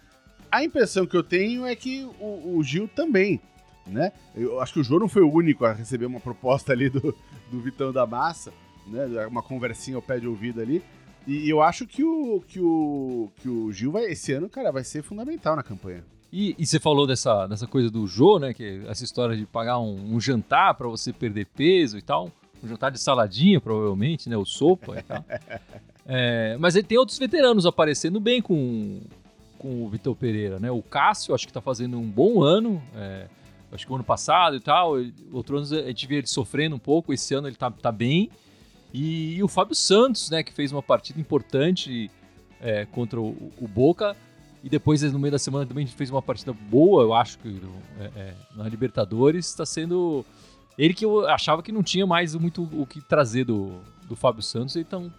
A 0.52 0.64
impressão 0.64 1.06
que 1.06 1.18
eu 1.18 1.24
tenho 1.24 1.66
é 1.66 1.76
que 1.76 2.04
o, 2.20 2.58
o 2.58 2.64
Gil 2.64 2.88
também, 2.88 3.42
né? 3.88 4.12
Eu 4.36 4.62
acho 4.62 4.74
que 4.74 4.80
o 4.80 4.84
João 4.84 5.00
não 5.00 5.10
foi 5.10 5.24
o 5.24 5.32
único 5.32 5.66
a 5.66 5.74
receber 5.74 6.06
uma 6.06 6.20
proposta 6.20 6.72
ali 6.72 6.90
do, 6.90 7.16
do 7.52 7.60
Vitão 7.60 7.92
da 7.92 8.06
Massa, 8.06 8.54
né? 8.88 9.26
Uma 9.28 9.42
conversinha 9.42 9.98
ao 9.98 10.02
pé 10.02 10.20
de 10.20 10.28
ouvido 10.28 10.62
ali. 10.62 10.84
E 11.26 11.50
eu 11.50 11.62
acho 11.62 11.88
que 11.88 12.04
o, 12.04 12.44
que 12.48 12.60
o, 12.60 13.32
que 13.38 13.48
o 13.48 13.72
Gil 13.72 13.92
vai, 13.92 14.06
esse 14.06 14.34
ano, 14.34 14.50
cara, 14.50 14.72
vai 14.72 14.84
ser 14.84 15.02
fundamental 15.02 15.56
na 15.56 15.64
campanha. 15.64 16.04
E, 16.36 16.56
e, 16.58 16.66
você 16.66 16.80
falou 16.80 17.06
dessa, 17.06 17.46
dessa 17.46 17.68
coisa 17.68 17.92
do 17.92 18.08
Jô, 18.08 18.40
né? 18.40 18.56
Que 18.56 18.64
é 18.64 18.90
essa 18.90 19.04
história 19.04 19.38
de 19.38 19.46
pagar 19.46 19.78
um, 19.78 20.16
um 20.16 20.20
jantar 20.20 20.74
para 20.74 20.88
você 20.88 21.14
perder 21.14 21.46
peso 21.46 21.96
e 21.96 22.02
tal. 22.02 22.32
Um 22.64 22.68
jantar 22.68 22.90
de 22.92 23.00
saladinha, 23.00 23.62
provavelmente, 23.62 24.28
né? 24.28 24.36
O 24.36 24.44
sopa 24.44 24.98
e 24.98 25.04
tal. 25.04 25.24
é, 26.08 26.58
mas 26.60 26.76
ele 26.76 26.88
tem 26.88 26.98
outros 26.98 27.20
veteranos 27.20 27.68
aparecendo 27.68 28.20
bem 28.20 28.42
com, 28.42 29.02
com 29.60 29.86
o 29.86 29.90
Vitor 29.90 30.16
Pereira, 30.16 30.60
né? 30.60 30.72
O 30.72 30.82
Cássio, 30.82 31.36
acho 31.36 31.46
que 31.46 31.54
tá 31.54 31.62
fazendo 31.62 32.00
um 32.00 32.10
bom 32.10 32.42
ano. 32.42 32.82
É, 32.96 33.28
acho 33.72 33.86
que 33.86 33.92
o 33.92 33.96
ano 33.96 34.04
passado 34.04 34.56
e 34.56 34.60
tal. 34.60 34.96
Outro 35.32 35.58
ano 35.58 35.68
a 35.72 35.88
gente 35.90 36.08
vê 36.08 36.16
ele 36.16 36.28
sofrendo 36.28 36.76
um 36.76 36.80
pouco. 36.80 37.14
Esse 37.14 37.36
ano 37.36 37.48
ele 37.48 37.58
tá, 37.58 37.70
tá 37.70 37.92
bem. 37.92 38.32
E, 38.92 39.36
e 39.36 39.44
o 39.44 39.48
Fábio 39.48 39.76
Santos, 39.76 40.32
né? 40.32 40.42
Que 40.42 40.52
fez 40.52 40.72
uma 40.72 40.82
partida 40.82 41.22
importante 41.22 42.10
é, 42.60 42.88
contra 42.88 43.22
o, 43.22 43.54
o 43.62 43.68
Boca 43.68 44.16
e 44.64 44.70
depois, 44.70 45.04
no 45.12 45.20
meio 45.20 45.34
da 45.34 45.38
semana, 45.38 45.66
também 45.66 45.86
fez 45.86 46.10
uma 46.10 46.22
partida 46.22 46.54
boa, 46.54 47.04
eu 47.04 47.14
acho, 47.14 47.38
que 47.38 47.62
é, 48.00 48.04
é, 48.16 48.34
na 48.56 48.64
Libertadores. 48.70 49.50
Está 49.50 49.66
sendo. 49.66 50.26
Ele 50.78 50.94
que 50.94 51.04
eu 51.04 51.28
achava 51.28 51.62
que 51.62 51.72
não 51.72 51.84
tinha 51.84 52.08
mais 52.08 52.34
muito 52.34 52.64
o 52.72 52.86
que 52.88 53.02
trazer 53.02 53.44
do, 53.44 53.82
do 54.08 54.16
Fábio 54.16 54.42
Santos. 54.42 54.78
Então, 54.78 55.12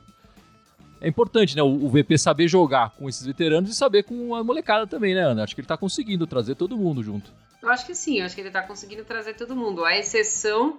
é 0.99 1.07
importante, 1.07 1.55
né? 1.55 1.63
O, 1.63 1.85
o 1.85 1.91
VP 1.91 2.17
saber 2.17 2.49
jogar 2.49 2.93
com 2.97 3.07
esses 3.07 3.25
veteranos 3.27 3.71
e 3.71 3.75
saber 3.75 4.05
com 4.05 4.35
a 4.35 4.43
molecada 4.43 4.87
também, 4.87 5.15
né, 5.15 5.21
Ana? 5.21 5.45
Acho 5.45 5.55
que 5.55 5.61
ele 5.61 5.67
está 5.67 5.77
conseguindo 5.77 6.27
trazer 6.27 6.55
todo 6.55 6.75
mundo 6.75 7.03
junto. 7.03 7.31
Eu 7.63 7.69
acho 7.69 7.85
que 7.85 7.95
sim, 7.95 8.21
eu 8.21 8.27
acho 8.27 8.35
que 8.35 8.41
ele 8.41 8.49
está 8.49 8.63
conseguindo 8.63 9.05
trazer 9.05 9.35
todo 9.35 9.55
mundo. 9.55 9.85
A 9.85 9.95
exceção 9.95 10.79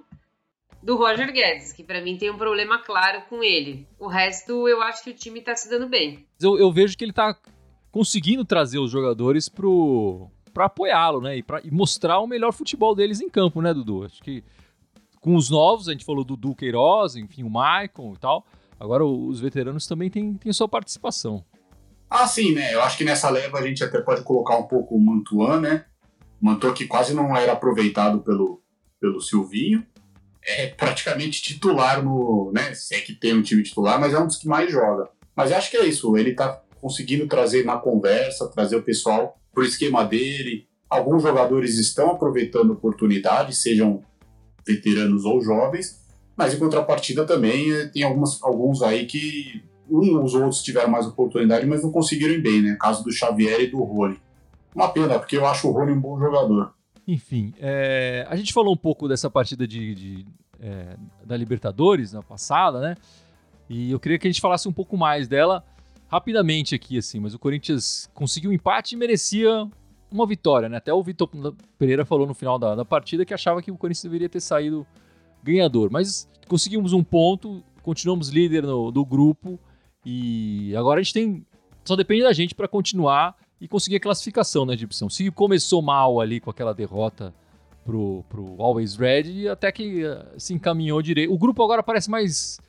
do 0.82 0.96
Roger 0.96 1.32
Guedes, 1.32 1.72
que 1.72 1.84
para 1.84 2.02
mim 2.02 2.18
tem 2.18 2.32
um 2.32 2.38
problema 2.38 2.80
claro 2.80 3.22
com 3.30 3.44
ele. 3.44 3.88
O 4.00 4.08
resto, 4.08 4.68
eu 4.68 4.82
acho 4.82 5.04
que 5.04 5.12
o 5.12 5.16
time 5.16 5.40
está 5.40 5.56
se 5.56 5.70
dando 5.70 5.88
bem. 5.88 6.26
Eu, 6.42 6.58
eu 6.58 6.72
vejo 6.72 6.98
que 6.98 7.04
ele 7.04 7.12
está 7.12 7.36
conseguindo 7.96 8.44
trazer 8.44 8.78
os 8.78 8.92
jogadores 8.92 9.48
pro 9.48 10.30
para 10.54 10.66
apoiá-lo, 10.66 11.22
né? 11.22 11.38
E, 11.38 11.72
mostrar 11.72 12.20
o 12.20 12.28
melhor 12.28 12.52
futebol 12.52 12.94
deles 12.94 13.22
em 13.22 13.30
campo, 13.30 13.62
né, 13.62 13.74
Dudu? 13.74 14.04
Acho 14.04 14.22
que 14.22 14.44
com 15.22 15.34
os 15.34 15.50
novos, 15.50 15.88
a 15.88 15.94
gente 15.94 16.04
falou 16.04 16.26
do 16.26 16.36
Dudu 16.36 16.56
Queiroz, 16.56 17.16
enfim, 17.16 17.44
o 17.44 17.50
Maicon 17.50 18.14
e 18.14 18.20
tal. 18.20 18.46
Agora 18.78 19.06
os 19.06 19.40
veteranos 19.40 19.88
também 19.88 20.10
têm, 20.10 20.34
têm 20.34 20.52
sua 20.52 20.68
participação. 20.68 21.46
Ah, 22.10 22.28
sim, 22.28 22.54
né? 22.54 22.74
Eu 22.74 22.82
acho 22.82 22.98
que 22.98 23.06
nessa 23.06 23.30
leva 23.30 23.60
a 23.60 23.66
gente 23.66 23.82
até 23.82 24.02
pode 24.02 24.24
colocar 24.24 24.58
um 24.58 24.64
pouco 24.64 24.94
o 24.94 25.02
Mantuan, 25.02 25.62
né? 25.62 25.86
Mantuan 26.42 26.74
que 26.74 26.88
quase 26.88 27.14
não 27.14 27.36
era 27.36 27.54
aproveitado 27.54 28.20
pelo, 28.20 28.62
pelo 29.00 29.22
Silvinho. 29.22 29.86
É 30.44 30.68
praticamente 30.68 31.42
titular 31.42 32.04
no. 32.04 32.52
Né? 32.54 32.74
Se 32.74 32.94
é 32.94 33.00
que 33.00 33.14
tem 33.14 33.34
um 33.34 33.42
time 33.42 33.64
titular, 33.64 33.98
mas 34.02 34.14
é 34.14 34.20
um 34.20 34.28
dos 34.28 34.36
que 34.36 34.50
mais 34.50 34.70
joga. 34.70 35.10
Mas 35.34 35.54
acho 35.54 35.72
que 35.72 35.78
é 35.78 35.86
isso. 35.86 36.16
Ele 36.18 36.34
tá 36.34 36.62
conseguindo 36.86 37.26
trazer 37.26 37.66
na 37.66 37.78
conversa, 37.78 38.48
trazer 38.48 38.76
o 38.76 38.84
pessoal 38.84 39.40
para 39.52 39.64
o 39.64 39.66
esquema 39.66 40.06
dele. 40.06 40.68
Alguns 40.88 41.24
jogadores 41.24 41.80
estão 41.80 42.12
aproveitando 42.12 42.70
a 42.70 42.74
oportunidade, 42.74 43.56
sejam 43.56 44.04
veteranos 44.64 45.26
ou 45.26 45.42
jovens, 45.42 46.00
mas 46.38 46.54
em 46.54 46.60
contrapartida 46.60 47.26
também 47.26 47.72
eh, 47.72 47.88
tem 47.88 48.04
algumas, 48.04 48.40
alguns 48.44 48.84
aí 48.84 49.08
que 49.08 49.64
uns 49.90 50.36
ou 50.36 50.44
outros 50.44 50.62
tiveram 50.62 50.92
mais 50.92 51.08
oportunidade, 51.08 51.66
mas 51.66 51.82
não 51.82 51.92
conseguiram 51.92 52.40
bem, 52.40 52.62
né? 52.62 52.78
Caso 52.80 53.04
do 53.04 53.12
Xavier 53.12 53.62
e 53.62 53.72
do 53.72 53.82
Rony. 53.82 54.20
Uma 54.76 54.90
pena, 54.90 55.18
porque 55.18 55.38
eu 55.38 55.46
acho 55.48 55.68
o 55.68 55.72
Rony 55.72 55.92
um 55.92 56.00
bom 56.00 56.20
jogador. 56.20 56.72
Enfim, 57.08 57.52
é, 57.60 58.28
a 58.30 58.36
gente 58.36 58.54
falou 58.54 58.72
um 58.72 58.78
pouco 58.78 59.08
dessa 59.08 59.28
partida 59.28 59.68
de, 59.68 59.96
de 59.96 60.26
é, 60.60 60.96
da 61.26 61.36
Libertadores 61.36 62.14
na 62.14 62.22
passada, 62.22 62.80
né? 62.80 62.96
E 63.68 63.90
eu 63.90 64.00
queria 64.00 64.20
que 64.20 64.28
a 64.28 64.32
gente 64.32 64.42
falasse 64.42 64.68
um 64.70 64.74
pouco 64.74 64.96
mais 64.96 65.28
dela 65.28 65.64
rapidamente 66.08 66.76
aqui, 66.76 66.98
assim, 66.98 67.20
mas 67.20 67.34
o 67.34 67.40
Corinthians 67.40 68.10
conseguiu 68.14 68.52
um 68.52 68.54
empate 68.54 68.96
e 68.96 68.98
merecia 68.98 69.68
uma 70.12 70.26
vitória, 70.26 70.70
né? 70.70 70.78
Até 70.78 70.94
o 70.94 71.04
Vitor 71.04 71.30
Pereira 71.78 72.06
falou 72.06 72.26
no 72.26 72.34
final 72.34 72.58
da, 72.58 72.76
da 72.76 72.86
partida 72.86 73.26
que 73.26 73.34
achava 73.34 73.62
que 73.62 73.72
o 73.72 73.78
Corinthians 73.78 74.04
deveria 74.04 74.30
ter 74.30 74.40
saído 74.40 74.86
ganhador. 75.44 75.90
Mas 75.92 76.30
conseguimos 76.48 76.94
um 76.94 77.04
ponto, 77.04 77.64
continuamos 77.82 78.30
líder 78.30 78.64
no, 78.64 78.92
do 78.92 79.06
grupo 79.06 79.60
e 80.06 80.76
agora 80.76 81.00
a 81.00 81.04
gente 81.04 81.14
tem. 81.14 81.46
Só 81.84 81.96
depende 81.96 82.24
da 82.24 82.34
gente 82.34 82.56
para 82.56 82.68
continuar 82.68 83.36
e 83.60 83.68
conseguir 83.68 83.98
a 83.98 84.00
classificação, 84.00 84.66
né, 84.66 84.76
Gibson? 84.76 85.10
Se 85.10 85.30
começou 85.32 85.82
mal 85.82 86.20
ali 86.20 86.40
com 86.40 86.50
aquela 86.50 86.74
derrota 86.74 87.34
pro, 87.84 88.24
pro 88.28 88.56
Always 88.60 88.96
Red, 88.96 89.48
até 89.48 89.72
que 89.72 90.04
uh, 90.04 90.26
se 90.38 90.54
encaminhou 90.54 91.02
direito. 91.02 91.32
O 91.32 91.38
grupo 91.38 91.64
agora 91.64 91.84
parece 91.84 92.10
mais 92.10 92.60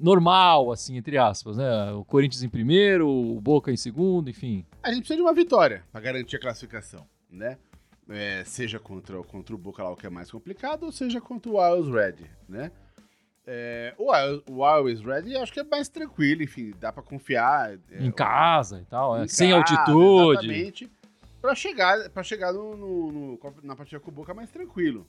normal, 0.00 0.70
assim, 0.70 0.96
entre 0.96 1.18
aspas, 1.18 1.56
né? 1.56 1.92
O 1.92 2.04
Corinthians 2.04 2.42
em 2.42 2.48
primeiro, 2.48 3.08
o 3.08 3.40
Boca 3.40 3.70
em 3.70 3.76
segundo, 3.76 4.30
enfim. 4.30 4.64
A 4.82 4.88
gente 4.88 5.00
precisa 5.00 5.16
de 5.16 5.22
uma 5.22 5.34
vitória 5.34 5.84
para 5.90 6.00
garantir 6.00 6.36
a 6.36 6.40
classificação, 6.40 7.06
né? 7.30 7.58
É, 8.08 8.44
seja 8.44 8.78
contra, 8.78 9.20
contra 9.24 9.54
o 9.54 9.58
Boca 9.58 9.82
lá, 9.82 9.90
o 9.90 9.96
que 9.96 10.06
é 10.06 10.10
mais 10.10 10.30
complicado, 10.30 10.84
ou 10.84 10.92
seja 10.92 11.20
contra 11.20 11.50
o 11.50 11.56
Wild 11.58 11.90
Red, 11.90 12.26
né? 12.48 12.70
É, 13.48 13.94
o, 13.96 14.10
o 14.52 14.84
Red 15.04 15.36
acho 15.36 15.52
que 15.52 15.60
é 15.60 15.64
mais 15.64 15.88
tranquilo, 15.88 16.42
enfim, 16.42 16.72
dá 16.80 16.92
para 16.92 17.02
confiar. 17.02 17.74
É, 17.90 18.04
em 18.04 18.10
casa 18.10 18.80
e 18.80 18.84
tal, 18.84 19.16
é, 19.16 19.28
sem 19.28 19.50
casa, 19.50 19.60
altitude. 19.60 20.46
Exatamente. 20.46 20.92
Pra 21.40 21.54
chegar, 21.54 22.10
pra 22.10 22.22
chegar 22.24 22.52
no, 22.52 22.76
no, 22.76 23.12
no, 23.12 23.40
na 23.62 23.76
partida 23.76 24.00
com 24.00 24.10
o 24.10 24.14
Boca 24.14 24.34
mais 24.34 24.50
tranquilo. 24.50 25.08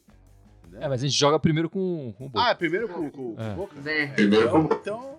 Né? 0.72 0.80
É, 0.82 0.88
mas 0.88 1.02
a 1.04 1.08
gente 1.08 1.18
joga 1.18 1.40
primeiro 1.40 1.70
com, 1.70 2.14
com 2.18 2.26
o 2.26 2.30
Boca. 2.30 2.50
Ah, 2.50 2.56
primeiro 2.56 2.88
com, 2.88 3.10
com, 3.10 3.36
com 3.36 3.42
é. 3.42 3.52
o 3.52 3.56
Boca? 3.56 3.76
É. 3.90 4.08
Primeiro 4.08 4.50
com 4.50 4.64
Então, 4.74 5.18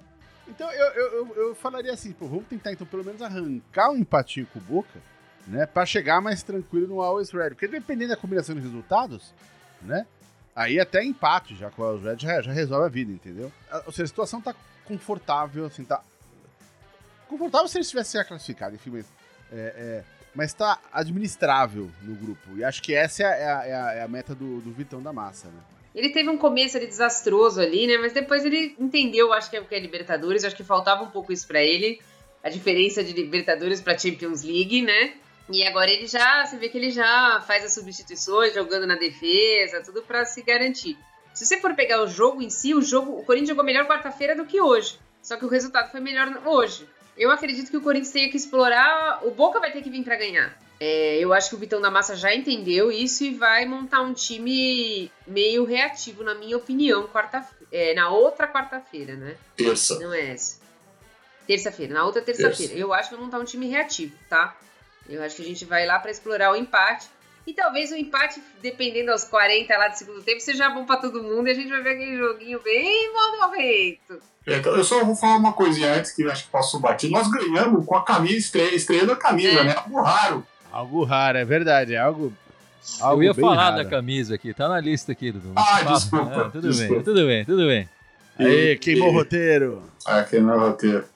então 0.49 0.71
eu, 0.73 0.87
eu, 0.87 1.13
eu, 1.13 1.37
eu, 1.37 1.55
falaria 1.55 1.93
assim, 1.93 2.13
pô, 2.13 2.27
vamos 2.27 2.47
tentar 2.47 2.73
então 2.73 2.87
pelo 2.87 3.05
menos 3.05 3.21
arrancar 3.23 3.91
um 3.91 3.97
empatinho 3.97 4.47
com 4.47 4.59
o 4.59 4.63
Boca, 4.63 5.01
né? 5.47 5.67
Pra 5.67 5.85
chegar 5.85 6.21
mais 6.21 6.43
tranquilo 6.43 6.87
no 6.87 7.01
Always 7.01 7.31
Red. 7.31 7.51
Porque 7.51 7.69
dependendo 7.69 8.11
da 8.11 8.17
combinação 8.17 8.55
de 8.55 8.61
resultados, 8.61 9.35
né? 9.83 10.07
Aí 10.55 10.81
até 10.81 11.05
empate 11.05 11.55
já 11.55 11.71
com 11.71 11.83
o 11.83 11.85
Always 11.85 12.05
Red 12.05 12.17
já, 12.19 12.43
já 12.43 12.53
resolve 12.53 12.87
a 12.87 12.89
vida, 12.89 13.13
entendeu? 13.13 13.53
Ou 13.87 13.93
seja, 13.93 14.05
a 14.05 14.09
situação 14.09 14.41
tá 14.41 14.55
confortável, 14.85 15.67
assim, 15.67 15.85
tá. 15.85 16.03
Confortável 17.29 17.69
se 17.69 17.79
eles 17.79 17.91
tivessem 17.91 18.25
classificado, 18.25 18.75
enfim, 18.75 18.91
mas. 18.91 19.07
É, 19.51 19.57
é, 19.57 20.18
mas 20.39 20.55
tá 20.55 20.79
administrável 20.93 21.91
no 22.01 22.15
grupo. 22.15 22.57
E 22.57 22.63
acho 22.63 22.81
que 22.81 22.95
essa 22.95 23.25
é 23.25 23.27
a, 23.27 23.67
é 23.67 23.75
a, 23.75 23.93
é 23.95 24.03
a 24.03 24.07
meta 24.07 24.37
do, 24.37 24.61
do 24.61 24.71
Vitão 24.71 25.03
da 25.03 25.13
Massa, 25.13 25.49
né? 25.49 25.61
Ele 25.93 26.11
teve 26.11 26.29
um 26.29 26.39
começo 26.39 26.77
ali 26.77 26.87
desastroso 26.87 27.61
ali, 27.61 27.89
né? 27.89 27.99
Mas 27.99 28.13
depois 28.13 28.45
ele 28.45 28.77
entendeu, 28.79 29.33
acho 29.33 29.51
que 29.51 29.57
é 29.57 29.61
o 29.61 29.65
que 29.65 29.75
é 29.75 29.81
Libertadores, 29.81 30.45
acho 30.45 30.55
que 30.55 30.63
faltava 30.63 31.03
um 31.03 31.11
pouco 31.11 31.33
isso 31.33 31.45
para 31.45 31.61
ele. 31.61 32.01
A 32.41 32.49
diferença 32.49 33.03
de 33.03 33.13
Libertadores 33.13 33.81
para 33.81 33.99
Champions 33.99 34.45
League, 34.45 34.81
né? 34.81 35.15
E 35.51 35.67
agora 35.67 35.91
ele 35.91 36.07
já, 36.07 36.47
você 36.47 36.57
vê 36.57 36.69
que 36.69 36.79
ele 36.79 36.93
já 36.93 37.43
faz 37.45 37.65
as 37.65 37.75
substituições, 37.75 38.55
jogando 38.55 38.87
na 38.87 38.95
defesa, 38.95 39.83
tudo 39.85 40.03
para 40.03 40.25
se 40.25 40.41
garantir. 40.43 40.97
Se 41.35 41.47
você 41.47 41.59
for 41.59 41.75
pegar 41.75 42.01
o 42.01 42.07
jogo 42.07 42.41
em 42.41 42.49
si, 42.49 42.75
o 42.75 42.81
jogo, 42.81 43.19
o 43.19 43.25
Corinthians 43.25 43.49
jogou 43.49 43.65
melhor 43.65 43.89
quarta-feira 43.89 44.37
do 44.37 44.47
que 44.47 44.61
hoje. 44.61 45.01
Só 45.21 45.37
que 45.37 45.45
o 45.45 45.49
resultado 45.49 45.91
foi 45.91 45.99
melhor 45.99 46.43
hoje. 46.47 46.87
Eu 47.19 47.31
acredito 47.31 47.71
que 47.71 47.77
o 47.77 47.81
Corinthians 47.81 48.13
tenha 48.13 48.31
que 48.31 48.37
explorar. 48.37 49.21
O 49.27 49.31
Boca 49.33 49.59
vai 49.59 49.73
ter 49.73 49.83
que 49.83 49.91
vir 49.91 50.05
para 50.05 50.17
ganhar. 50.17 50.57
É, 50.81 51.19
eu 51.19 51.33
acho 51.33 51.51
que 51.51 51.57
o 51.57 51.59
Vitão 51.59 51.81
da 51.81 51.91
Massa 51.91 52.15
já 52.15 52.33
entendeu 52.33 52.93
isso 52.93 53.25
e 53.25 53.35
vai 53.35 53.67
montar 53.67 54.01
um 54.01 54.15
time 54.15 55.11
meio 55.27 55.65
reativo, 55.65 56.23
na 56.23 56.37
minha 56.37 56.57
opinião, 56.57 57.09
quarta, 57.09 57.45
é, 57.73 57.95
na 57.95 58.09
outra 58.11 58.47
quarta-feira, 58.47 59.17
né? 59.17 59.37
Terça. 59.57 59.99
Não 59.99 60.15
é 60.15 60.31
essa. 60.31 60.61
Terça-feira, 61.49 61.95
na 61.95 62.05
outra 62.05 62.23
terça-feira. 62.23 62.75
Eu 62.75 62.95
acho 62.95 63.09
que 63.09 63.17
vai 63.17 63.25
montar 63.25 63.41
um 63.41 63.45
time 63.45 63.67
reativo, 63.67 64.15
tá? 64.29 64.57
Eu 65.09 65.23
acho 65.23 65.35
que 65.35 65.43
a 65.43 65.45
gente 65.45 65.65
vai 65.65 65.85
lá 65.85 65.99
para 65.99 66.13
explorar 66.13 66.53
o 66.53 66.57
empate. 66.57 67.09
E 67.49 67.55
talvez 67.55 67.91
o 67.91 67.97
empate, 67.97 68.43
dependendo 68.61 69.11
aos 69.11 69.25
40 69.25 69.75
lá 69.75 69.89
do 69.89 69.97
segundo 69.97 70.23
tempo, 70.23 70.39
seja 70.39 70.69
bom 70.69 70.85
para 70.85 70.99
todo 70.99 71.23
mundo 71.23 71.49
e 71.49 71.51
a 71.51 71.55
gente 71.55 71.71
vai 71.71 71.83
ver 71.83 71.95
aquele 71.95 72.19
joguinho 72.19 72.61
bem 72.61 73.11
momento. 73.41 74.21
Então, 74.47 74.77
eu 74.77 74.85
só 74.85 75.03
vou 75.03 75.17
falar 75.17 75.37
uma 75.37 75.55
coisinha 75.55 75.95
antes 75.95 76.13
que 76.13 76.23
acho 76.25 76.45
que 76.45 76.51
passou 76.51 76.79
batido. 76.79 77.15
Nós 77.15 77.27
ganhamos 77.31 77.87
com 77.87 77.97
a 77.97 78.05
camisa, 78.05 78.37
estreia, 78.37 78.75
estreando 78.75 79.13
a 79.13 79.17
camisa, 79.17 79.61
é. 79.61 79.65
né? 79.65 79.75
Algo 79.75 80.03
raro. 80.03 80.47
Algo 80.71 81.05
raro, 81.05 81.39
é 81.39 81.45
verdade. 81.47 81.95
É 81.95 81.99
algo. 81.99 82.35
algo 83.01 83.23
eu 83.23 83.29
ia 83.29 83.35
falar 83.35 83.71
raro. 83.71 83.77
da 83.77 83.85
camisa 83.87 84.35
aqui, 84.35 84.53
tá 84.53 84.69
na 84.69 84.79
lista 84.79 85.13
aqui, 85.13 85.33
Dudu. 85.33 85.55
Ah, 85.57 85.83
desculpa. 85.85 86.47
Ah, 86.47 86.51
tudo 86.51 86.69
desculpa. 86.69 86.95
bem, 86.97 87.03
tudo 87.03 87.27
bem, 87.27 87.45
tudo 87.47 87.67
bem. 87.67 87.89
Aí, 88.39 88.77
queimou 88.77 89.09
o 89.09 89.13
roteiro. 89.13 89.83
Ah, 90.05 90.23
queimou 90.23 90.55
o 90.55 90.61
roteiro. 90.61 91.07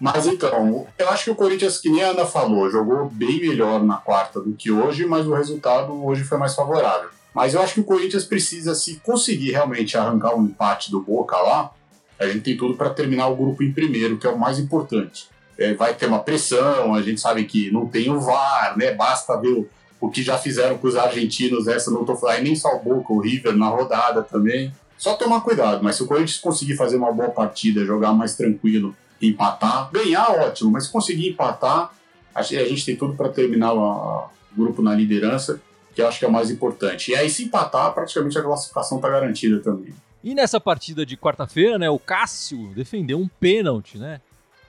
Mas 0.00 0.26
então, 0.26 0.86
eu 0.98 1.08
acho 1.10 1.24
que 1.24 1.30
o 1.30 1.34
Corinthians, 1.34 1.78
que 1.78 1.88
nem 1.88 2.02
a 2.02 2.10
Ana 2.10 2.24
falou, 2.24 2.70
jogou 2.70 3.08
bem 3.08 3.40
melhor 3.40 3.82
na 3.82 3.96
quarta 3.96 4.40
do 4.40 4.52
que 4.52 4.70
hoje, 4.70 5.06
mas 5.06 5.26
o 5.26 5.34
resultado 5.34 6.04
hoje 6.04 6.24
foi 6.24 6.38
mais 6.38 6.54
favorável. 6.54 7.10
Mas 7.34 7.54
eu 7.54 7.62
acho 7.62 7.74
que 7.74 7.80
o 7.80 7.84
Corinthians 7.84 8.24
precisa, 8.24 8.74
se 8.74 8.96
conseguir 8.96 9.52
realmente 9.52 9.96
arrancar 9.96 10.34
um 10.34 10.44
empate 10.44 10.90
do 10.90 11.00
Boca 11.00 11.36
lá, 11.36 11.70
a 12.18 12.26
gente 12.26 12.40
tem 12.40 12.56
tudo 12.56 12.74
para 12.74 12.90
terminar 12.90 13.28
o 13.28 13.36
grupo 13.36 13.62
em 13.62 13.72
primeiro, 13.72 14.18
que 14.18 14.26
é 14.26 14.30
o 14.30 14.38
mais 14.38 14.58
importante. 14.58 15.28
é, 15.58 15.74
vai 15.74 15.92
ter 15.92 16.06
uma 16.06 16.20
pressão, 16.20 16.94
a 16.94 17.02
gente 17.02 17.20
sabe 17.20 17.44
que 17.44 17.70
não 17.70 17.86
tem 17.86 18.08
o 18.10 18.20
VAR, 18.20 18.78
né? 18.78 18.94
Basta 18.94 19.36
ver 19.40 19.48
o, 19.48 19.68
o 20.00 20.08
que 20.08 20.22
já 20.22 20.38
fizeram 20.38 20.78
com 20.78 20.86
os 20.86 20.94
argentinos, 20.94 21.66
essa 21.66 21.90
não 21.90 22.04
tô 22.04 22.14
falando, 22.14 22.44
nem 22.44 22.54
só 22.54 22.76
o 22.76 22.78
Boca, 22.78 23.12
o 23.12 23.18
River 23.18 23.56
na 23.56 23.68
rodada 23.68 24.22
também. 24.22 24.72
Só 24.96 25.14
tomar 25.14 25.40
cuidado, 25.40 25.82
mas 25.82 25.96
se 25.96 26.02
o 26.02 26.06
Corinthians 26.06 26.38
conseguir 26.38 26.76
fazer 26.76 26.96
uma 26.96 27.12
boa 27.12 27.30
partida, 27.30 27.84
jogar 27.84 28.12
mais 28.12 28.36
tranquilo, 28.36 28.94
empatar, 29.20 29.90
ganhar, 29.90 30.30
ótimo, 30.30 30.70
mas 30.70 30.84
se 30.84 30.92
conseguir 30.92 31.30
empatar, 31.30 31.92
a 32.34 32.42
gente 32.42 32.84
tem 32.84 32.96
tudo 32.96 33.14
para 33.14 33.28
terminar 33.28 33.72
o 33.74 34.28
grupo 34.56 34.80
na 34.80 34.94
liderança, 34.94 35.60
que 35.94 36.00
eu 36.00 36.06
acho 36.06 36.18
que 36.18 36.24
é 36.24 36.28
o 36.28 36.32
mais 36.32 36.50
importante. 36.50 37.10
E 37.10 37.16
aí, 37.16 37.28
se 37.28 37.44
empatar, 37.44 37.92
praticamente 37.92 38.38
a 38.38 38.42
classificação 38.42 38.98
está 38.98 39.08
garantida 39.08 39.58
também. 39.60 39.92
E 40.22 40.34
nessa 40.34 40.60
partida 40.60 41.06
de 41.06 41.16
quarta-feira, 41.16 41.78
né, 41.78 41.88
o 41.90 41.98
Cássio 41.98 42.72
defendeu 42.74 43.18
um 43.18 43.28
pênalti, 43.28 43.98
né? 43.98 44.20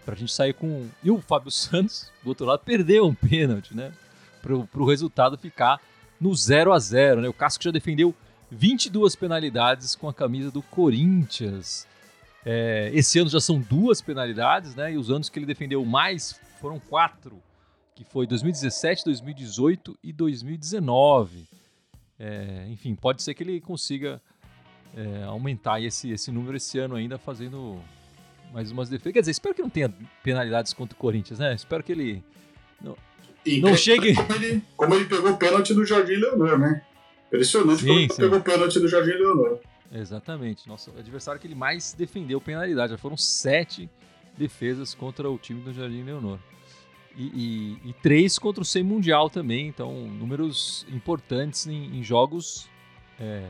Pra 0.06 0.16
gente 0.16 0.32
sair 0.32 0.54
com. 0.54 0.88
E 1.04 1.12
o 1.12 1.22
Fábio 1.22 1.52
Santos, 1.52 2.12
do 2.24 2.30
outro 2.30 2.46
lado, 2.46 2.62
perdeu 2.64 3.06
um 3.06 3.14
pênalti, 3.14 3.76
né? 3.76 3.92
Pro, 4.42 4.66
pro 4.68 4.86
resultado 4.86 5.38
ficar 5.38 5.80
no 6.20 6.34
0 6.34 6.72
a 6.72 6.80
0 6.80 7.22
né? 7.22 7.28
O 7.28 7.34
Cássio 7.34 7.62
já 7.62 7.72
defendeu 7.72 8.14
22 8.50 9.16
penalidades 9.16 9.96
com 9.96 10.08
a 10.08 10.14
camisa 10.14 10.50
do 10.50 10.62
Corinthians. 10.62 11.88
É, 12.46 12.90
esse 12.94 13.20
ano 13.20 13.30
já 13.30 13.40
são 13.40 13.60
duas 13.60 14.02
penalidades, 14.02 14.76
né? 14.76 14.94
E 14.94 14.98
os 14.98 15.10
anos 15.10 15.30
que 15.30 15.38
ele 15.38 15.46
defendeu 15.46 15.84
mais 15.86 16.40
foram 16.60 16.80
quatro, 16.80 17.42
que 17.96 18.04
foi 18.04 18.26
2017, 18.26 19.06
2018 19.06 19.98
e 20.04 20.14
2019. 20.14 21.48
É, 22.20 22.66
enfim, 22.70 22.96
pode 22.96 23.22
ser 23.22 23.34
que 23.34 23.44
ele 23.44 23.60
consiga 23.62 24.22
é, 24.96 25.24
aumentar 25.24 25.82
esse, 25.82 26.12
esse 26.12 26.32
número 26.32 26.58
esse 26.58 26.78
ano 26.80 26.96
ainda, 26.96 27.18
fazendo 27.18 27.80
mais 28.54 28.72
umas 28.72 28.90
defesas. 28.90 29.14
Quer 29.14 29.20
dizer, 29.20 29.32
espero 29.32 29.56
que 29.56 29.62
não 29.62 29.70
tenha 29.70 29.94
penalidades 30.24 30.74
contra 30.74 30.96
o 30.96 31.00
Corinthians, 31.00 31.40
né? 31.40 31.54
Espero 31.54 31.84
que 31.84 31.92
ele 31.92 32.24
não, 32.82 32.98
não 33.62 33.76
chegue. 33.76 34.16
Como 34.16 34.34
ele, 34.34 34.64
como 34.76 34.96
ele 34.96 35.06
pegou 35.06 35.32
o 35.32 35.38
pênalti 35.38 35.74
do 35.74 35.86
Jardim 35.86 36.16
Leonor, 36.16 36.58
né? 36.58 36.82
Impressionante 37.28 37.82
sim, 37.82 37.88
como 37.88 38.00
ele 38.00 38.10
sim. 38.14 38.22
pegou 38.22 38.40
o 38.40 38.44
pênalti 38.44 38.80
do 38.80 38.88
Jardim 38.88 39.12
Leonor. 39.12 39.60
Exatamente. 39.92 40.68
Nosso 40.68 40.92
adversário 40.98 41.40
que 41.40 41.48
ele 41.48 41.56
mais 41.56 41.94
defendeu 41.94 42.40
penalidade. 42.40 42.92
Já 42.92 42.98
foram 42.98 43.18
sete 43.18 43.90
defesas 44.38 44.94
contra 44.94 45.30
o 45.30 45.38
time 45.38 45.62
do 45.62 45.74
Jardim 45.74 46.04
Leonor. 46.04 46.40
E, 47.16 47.24
e, 47.84 47.90
e 47.90 47.94
três 48.02 48.38
contra 48.38 48.62
o 48.62 48.66
Sem 48.66 48.84
Mundial 48.84 49.30
também. 49.30 49.68
Então, 49.68 49.94
números 50.08 50.86
importantes 50.90 51.68
em, 51.68 51.98
em 51.98 52.04
jogos 52.04 52.70
é, 53.20 53.50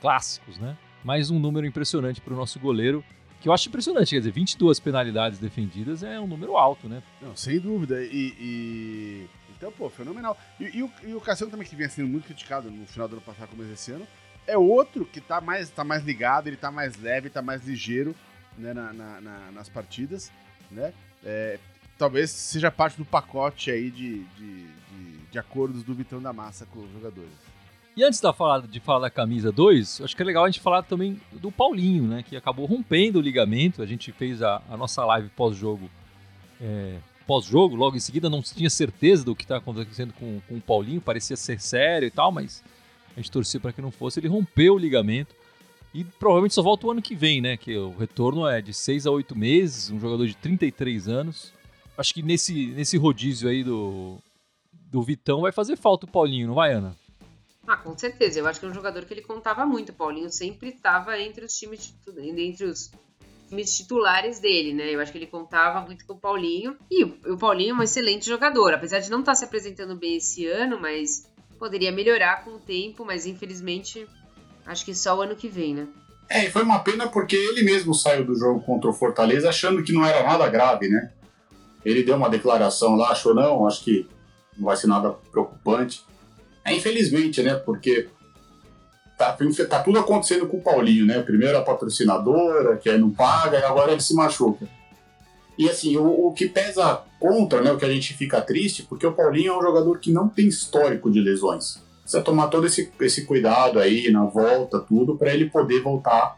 clássicos, 0.00 0.58
né? 0.58 0.76
Mais 1.02 1.30
um 1.30 1.38
número 1.38 1.66
impressionante 1.66 2.20
para 2.20 2.32
o 2.32 2.36
nosso 2.36 2.58
goleiro 2.58 3.04
que 3.44 3.48
eu 3.50 3.52
acho 3.52 3.68
impressionante, 3.68 4.08
quer 4.08 4.20
dizer, 4.20 4.30
22 4.30 4.80
penalidades 4.80 5.38
defendidas 5.38 6.02
é 6.02 6.18
um 6.18 6.26
número 6.26 6.56
alto, 6.56 6.88
né? 6.88 7.02
Não, 7.20 7.36
sem 7.36 7.60
dúvida. 7.60 8.02
E. 8.02 8.34
e... 8.40 9.26
Então, 9.54 9.70
pô, 9.70 9.90
fenomenal. 9.90 10.34
E, 10.58 10.78
e, 10.78 10.82
o, 10.82 10.90
e 11.02 11.14
o 11.14 11.20
Cassiano 11.20 11.50
também, 11.50 11.68
que 11.68 11.76
vinha 11.76 11.90
sendo 11.90 12.08
muito 12.08 12.24
criticado 12.24 12.70
no 12.70 12.86
final 12.86 13.06
do 13.06 13.16
ano 13.16 13.20
passado, 13.20 13.50
começo 13.50 13.68
desse 13.68 13.92
ano, 13.92 14.06
é 14.46 14.56
outro 14.56 15.04
que 15.04 15.20
tá 15.20 15.40
mais, 15.40 15.70
tá 15.70 15.84
mais 15.84 16.04
ligado, 16.04 16.46
ele 16.46 16.56
tá 16.56 16.70
mais 16.70 16.96
leve, 16.96 17.30
tá 17.30 17.42
mais 17.42 17.66
ligeiro 17.66 18.14
né, 18.56 18.72
na, 18.72 18.92
na, 18.92 19.20
na, 19.20 19.52
nas 19.52 19.68
partidas, 19.68 20.30
né? 20.70 20.92
É, 21.24 21.58
talvez 21.98 22.30
seja 22.30 22.70
parte 22.70 22.98
do 22.98 23.04
pacote 23.04 23.70
aí 23.70 23.90
de, 23.90 24.24
de, 24.24 24.66
de, 24.66 25.16
de 25.30 25.38
acordos 25.38 25.82
do 25.82 25.94
Vitão 25.94 26.20
da 26.20 26.32
Massa 26.32 26.66
com 26.66 26.80
os 26.80 26.92
jogadores. 26.92 27.54
E 27.96 28.02
antes 28.02 28.20
da 28.20 28.32
falar, 28.32 28.66
de 28.66 28.80
falar 28.80 29.00
da 29.00 29.10
camisa 29.10 29.52
2, 29.52 30.00
acho 30.02 30.16
que 30.16 30.22
é 30.22 30.24
legal 30.24 30.44
a 30.44 30.48
gente 30.48 30.60
falar 30.60 30.82
também 30.82 31.20
do 31.32 31.52
Paulinho, 31.52 32.04
né? 32.04 32.24
Que 32.24 32.36
acabou 32.36 32.66
rompendo 32.66 33.20
o 33.20 33.22
ligamento. 33.22 33.80
A 33.80 33.86
gente 33.86 34.10
fez 34.10 34.42
a, 34.42 34.60
a 34.68 34.76
nossa 34.76 35.04
live 35.04 35.28
pós-jogo. 35.28 35.88
É, 36.60 36.98
pós-jogo, 37.24 37.76
logo 37.76 37.96
em 37.96 38.00
seguida, 38.00 38.28
não 38.28 38.42
tinha 38.42 38.68
certeza 38.68 39.24
do 39.24 39.34
que 39.34 39.44
estava 39.44 39.60
acontecendo 39.60 40.12
com, 40.12 40.40
com 40.48 40.56
o 40.56 40.60
Paulinho, 40.60 41.00
parecia 41.00 41.36
ser 41.36 41.60
sério 41.60 42.06
e 42.06 42.10
tal, 42.10 42.32
mas 42.32 42.62
a 43.16 43.20
gente 43.20 43.30
torcia 43.30 43.60
para 43.60 43.72
que 43.72 43.80
não 43.80 43.90
fosse. 43.90 44.20
Ele 44.20 44.28
rompeu 44.28 44.74
o 44.74 44.78
ligamento 44.78 45.34
e 45.92 46.04
provavelmente 46.04 46.54
só 46.54 46.62
volta 46.62 46.86
o 46.86 46.90
ano 46.90 47.00
que 47.00 47.14
vem, 47.14 47.40
né? 47.40 47.56
Que 47.56 47.76
o 47.76 47.96
retorno 47.96 48.46
é 48.46 48.60
de 48.60 48.74
6 48.74 49.06
a 49.06 49.10
8 49.10 49.36
meses, 49.36 49.90
um 49.90 50.00
jogador 50.00 50.26
de 50.26 50.36
33 50.36 51.08
anos. 51.08 51.52
Acho 51.96 52.12
que 52.12 52.22
nesse, 52.22 52.66
nesse 52.68 52.96
rodízio 52.96 53.48
aí 53.48 53.62
do, 53.62 54.18
do 54.72 55.02
Vitão 55.02 55.42
vai 55.42 55.52
fazer 55.52 55.76
falta 55.76 56.06
o 56.06 56.10
Paulinho, 56.10 56.48
não 56.48 56.54
vai, 56.54 56.72
Ana? 56.72 56.96
Ah, 57.66 57.76
com 57.76 57.96
certeza. 57.96 58.40
Eu 58.40 58.46
acho 58.46 58.58
que 58.58 58.66
é 58.66 58.68
um 58.68 58.74
jogador 58.74 59.04
que 59.04 59.14
ele 59.14 59.22
contava 59.22 59.64
muito. 59.64 59.90
O 59.90 59.94
Paulinho 59.94 60.30
sempre 60.30 60.70
estava 60.70 61.18
entre 61.20 61.44
os 61.44 61.54
times 61.54 61.94
entre 62.18 62.64
os 62.66 62.90
times 63.48 63.76
titulares 63.76 64.40
dele, 64.40 64.74
né? 64.74 64.94
Eu 64.94 65.00
acho 65.00 65.12
que 65.12 65.18
ele 65.18 65.26
contava 65.26 65.80
muito 65.86 66.04
com 66.04 66.14
o 66.14 66.18
Paulinho. 66.18 66.76
E 66.90 67.04
o 67.04 67.38
Paulinho 67.38 67.76
é 67.76 67.78
um 67.78 67.82
excelente 67.82 68.26
jogador, 68.26 68.74
apesar 68.74 68.98
de 68.98 69.10
não 69.10 69.20
estar 69.20 69.32
tá 69.32 69.36
se 69.36 69.44
apresentando 69.44 69.96
bem 69.96 70.16
esse 70.16 70.46
ano, 70.46 70.80
mas 70.80 71.26
poderia 71.58 71.92
melhorar 71.92 72.44
com 72.44 72.52
o 72.52 72.58
tempo, 72.58 73.04
mas 73.04 73.26
infelizmente 73.26 74.06
acho 74.66 74.84
que 74.84 74.94
só 74.94 75.16
o 75.16 75.22
ano 75.22 75.36
que 75.36 75.48
vem, 75.48 75.74
né? 75.74 75.88
É, 76.28 76.46
e 76.46 76.50
foi 76.50 76.62
uma 76.62 76.80
pena 76.80 77.06
porque 77.06 77.36
ele 77.36 77.62
mesmo 77.62 77.94
saiu 77.94 78.24
do 78.24 78.34
jogo 78.34 78.60
contra 78.60 78.88
o 78.88 78.94
Fortaleza 78.94 79.48
achando 79.48 79.82
que 79.82 79.92
não 79.92 80.04
era 80.04 80.22
nada 80.22 80.48
grave, 80.48 80.88
né? 80.88 81.12
Ele 81.84 82.02
deu 82.02 82.16
uma 82.16 82.30
declaração 82.30 82.96
lá, 82.96 83.10
achou 83.10 83.34
não, 83.34 83.66
acho 83.66 83.84
que 83.84 84.08
não 84.56 84.66
vai 84.66 84.76
ser 84.76 84.86
nada 84.86 85.10
preocupante. 85.30 86.02
É, 86.64 86.74
infelizmente, 86.74 87.42
né? 87.42 87.54
Porque 87.54 88.08
tá, 89.18 89.36
tá 89.68 89.82
tudo 89.82 89.98
acontecendo 89.98 90.46
com 90.46 90.56
o 90.56 90.62
Paulinho, 90.62 91.04
né? 91.04 91.20
Primeiro 91.22 91.58
a 91.58 91.62
patrocinadora, 91.62 92.76
que 92.78 92.88
aí 92.88 92.98
não 92.98 93.10
paga, 93.10 93.58
e 93.58 93.64
agora 93.64 93.92
ele 93.92 94.00
se 94.00 94.14
machuca. 94.14 94.66
E 95.58 95.68
assim, 95.68 95.96
o, 95.96 96.28
o, 96.28 96.32
que 96.32 96.48
pesa 96.48 97.02
contra, 97.24 97.62
né? 97.62 97.72
O 97.72 97.78
que 97.78 97.86
a 97.86 97.90
gente 97.90 98.12
fica 98.12 98.42
triste, 98.42 98.82
porque 98.82 99.06
o 99.06 99.12
Paulinho 99.14 99.54
é 99.54 99.58
um 99.58 99.62
jogador 99.62 99.98
que 99.98 100.12
não 100.12 100.28
tem 100.28 100.46
histórico 100.46 101.10
de 101.10 101.22
lesões. 101.22 101.82
Precisa 102.02 102.22
tomar 102.22 102.48
todo 102.48 102.66
esse, 102.66 102.92
esse 103.00 103.24
cuidado 103.24 103.80
aí 103.80 104.10
na 104.10 104.26
volta, 104.26 104.78
tudo, 104.78 105.16
para 105.16 105.32
ele 105.32 105.48
poder 105.48 105.80
voltar 105.80 106.36